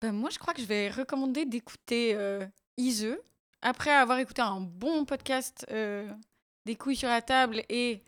ben 0.00 0.12
moi, 0.12 0.30
je 0.30 0.38
crois 0.38 0.54
que 0.54 0.60
je 0.60 0.66
vais 0.66 0.88
recommander 0.90 1.44
d'écouter 1.44 2.14
euh, 2.14 2.46
Ise. 2.76 3.16
Après 3.62 3.90
avoir 3.90 4.18
écouté 4.18 4.42
un 4.42 4.60
bon 4.60 5.04
podcast 5.04 5.66
des 5.68 6.76
couilles 6.76 6.96
sur 6.96 7.08
la 7.08 7.22
table 7.22 7.62
et 7.68 8.02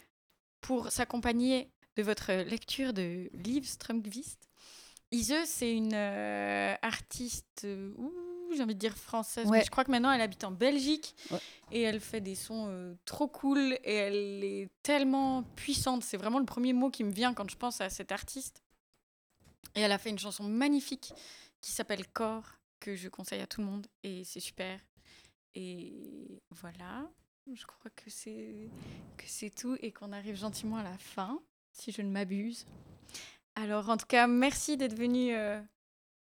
pour 0.61 0.91
s'accompagner 0.91 1.71
de 1.97 2.03
votre 2.03 2.33
lecture 2.33 2.93
de 2.93 3.29
Liv 3.35 3.67
Strömqvist. 3.67 4.49
Ise, 5.11 5.45
c'est 5.47 5.75
une 5.75 5.95
euh, 5.95 6.75
artiste, 6.83 7.63
euh, 7.65 7.93
j'ai 8.55 8.63
envie 8.63 8.75
de 8.75 8.79
dire 8.79 8.97
française, 8.97 9.47
ouais. 9.47 9.59
mais 9.59 9.65
je 9.65 9.71
crois 9.71 9.85
que 9.85 9.91
maintenant 9.91 10.13
elle 10.13 10.21
habite 10.21 10.45
en 10.45 10.51
Belgique 10.51 11.15
ouais. 11.31 11.39
et 11.73 11.83
elle 11.83 12.01
fait 12.01 12.21
des 12.21 12.35
sons 12.35 12.67
euh, 12.69 12.95
trop 13.05 13.27
cool 13.27 13.79
et 13.85 13.95
elle 13.95 14.45
est 14.45 14.69
tellement 14.83 15.43
puissante. 15.57 16.05
C'est 16.05 16.19
vraiment 16.19 16.39
le 16.39 16.45
premier 16.45 16.73
mot 16.73 16.91
qui 16.91 17.05
me 17.05 17.11
vient 17.11 17.33
quand 17.33 17.51
je 17.51 17.57
pense 17.57 17.81
à 17.81 17.89
cette 17.89 18.13
artiste. 18.13 18.63
Et 19.75 19.81
elle 19.81 19.93
a 19.93 19.99
fait 19.99 20.11
une 20.11 20.19
chanson 20.19 20.45
magnifique 20.45 21.13
qui 21.61 21.73
s'appelle 21.73 22.07
Corps, 22.09 22.59
que 22.79 22.95
je 22.95 23.09
conseille 23.09 23.41
à 23.41 23.47
tout 23.47 23.61
le 23.61 23.67
monde 23.67 23.87
et 24.03 24.25
c'est 24.25 24.41
super. 24.41 24.79
Et 25.55 26.43
voilà. 26.51 27.11
Je 27.55 27.65
crois 27.67 27.91
que 27.97 28.11
c'est 28.11 28.69
que 29.17 29.25
c'est 29.27 29.51
tout 29.51 29.77
et 29.81 29.91
qu'on 29.91 30.13
arrive 30.13 30.37
gentiment 30.37 30.77
à 30.77 30.83
la 30.83 30.99
fin, 30.99 31.41
si 31.73 31.93
je 31.93 32.03
ne 32.03 32.11
m'abuse. 32.11 32.67
Alors 33.55 33.89
en 33.89 33.97
tout 33.97 34.07
cas, 34.07 34.27
merci 34.27 34.77
d'être 34.77 34.95
venu 34.95 35.35
euh, 35.35 35.61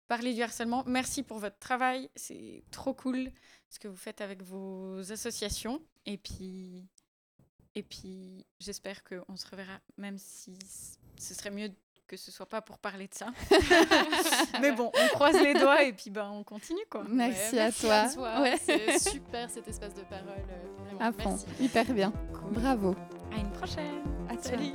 parler 0.08 0.34
du 0.34 0.42
harcèlement. 0.42 0.82
Merci 0.86 1.22
pour 1.22 1.38
votre 1.38 1.58
travail, 1.58 2.10
c'est 2.16 2.64
trop 2.70 2.92
cool 2.92 3.30
ce 3.68 3.78
que 3.78 3.88
vous 3.88 3.96
faites 3.96 4.20
avec 4.20 4.42
vos 4.42 5.12
associations. 5.12 5.80
Et 6.06 6.18
puis 6.18 6.88
et 7.74 7.82
puis 7.82 8.44
j'espère 8.58 9.02
qu'on 9.04 9.36
se 9.36 9.46
reverra, 9.46 9.80
même 9.96 10.18
si 10.18 10.58
ce 11.18 11.34
serait 11.34 11.50
mieux 11.50 11.70
que 12.12 12.18
ce 12.18 12.30
soit 12.30 12.44
pas 12.44 12.60
pour 12.60 12.76
parler 12.76 13.08
de 13.08 13.14
ça. 13.14 13.28
Mais 14.60 14.70
bon, 14.72 14.92
on 14.94 15.08
croise 15.14 15.40
les 15.42 15.54
doigts 15.54 15.82
et 15.82 15.94
puis 15.94 16.10
ben 16.10 16.30
on 16.30 16.42
continue 16.42 16.84
quoi. 16.90 17.04
Merci, 17.08 17.54
ouais, 17.54 17.60
à 17.60 17.64
merci 17.64 17.86
toi. 17.86 17.94
À 17.94 18.08
toi. 18.10 18.40
Ouais. 18.42 18.56
C'est 18.60 18.98
super 18.98 19.48
cet 19.48 19.66
espace 19.66 19.94
de 19.94 20.02
parole. 20.02 20.26
Vraiment. 20.84 21.00
À 21.00 21.10
fond. 21.10 21.30
Merci. 21.30 21.46
Hyper 21.58 21.86
bien. 21.86 22.12
Cool. 22.34 22.52
Bravo. 22.52 22.94
À 23.34 23.40
une 23.40 23.50
prochaine. 23.52 24.02
À 24.28 24.36
Salut. 24.42 24.72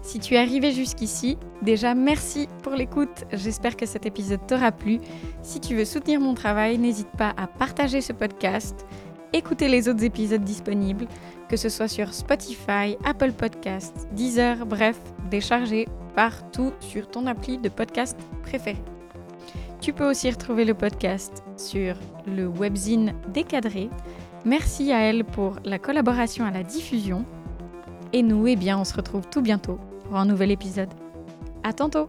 Si 0.00 0.20
tu 0.20 0.36
es 0.36 0.38
arrivé 0.38 0.72
jusqu'ici, 0.72 1.36
déjà 1.60 1.94
merci 1.94 2.48
pour 2.62 2.72
l'écoute. 2.72 3.24
J'espère 3.30 3.76
que 3.76 3.84
cet 3.84 4.06
épisode 4.06 4.46
t'aura 4.46 4.72
plu. 4.72 5.00
Si 5.42 5.60
tu 5.60 5.76
veux 5.76 5.84
soutenir 5.84 6.18
mon 6.18 6.32
travail, 6.32 6.78
n'hésite 6.78 7.10
pas 7.10 7.34
à 7.36 7.46
partager 7.46 8.00
ce 8.00 8.14
podcast 8.14 8.86
écouter 9.32 9.68
les 9.68 9.88
autres 9.88 10.04
épisodes 10.04 10.42
disponibles, 10.42 11.06
que 11.48 11.56
ce 11.56 11.68
soit 11.68 11.88
sur 11.88 12.14
Spotify, 12.14 12.96
Apple 13.04 13.32
Podcasts, 13.32 14.08
Deezer, 14.12 14.64
bref, 14.66 14.98
décharger 15.30 15.86
partout 16.18 16.72
sur 16.80 17.08
ton 17.08 17.28
appli 17.28 17.58
de 17.58 17.68
podcast 17.68 18.18
préféré. 18.42 18.82
Tu 19.80 19.92
peux 19.92 20.10
aussi 20.10 20.28
retrouver 20.28 20.64
le 20.64 20.74
podcast 20.74 21.44
sur 21.56 21.94
le 22.26 22.48
webzine 22.48 23.14
décadré. 23.32 23.88
Merci 24.44 24.90
à 24.90 24.98
elle 24.98 25.24
pour 25.24 25.58
la 25.64 25.78
collaboration 25.78 26.44
à 26.44 26.50
la 26.50 26.64
diffusion. 26.64 27.24
Et 28.12 28.24
nous, 28.24 28.48
eh 28.48 28.56
bien, 28.56 28.80
on 28.80 28.84
se 28.84 28.94
retrouve 28.94 29.28
tout 29.30 29.42
bientôt 29.42 29.78
pour 30.06 30.16
un 30.16 30.24
nouvel 30.24 30.50
épisode. 30.50 30.92
À 31.62 31.72
tantôt! 31.72 32.08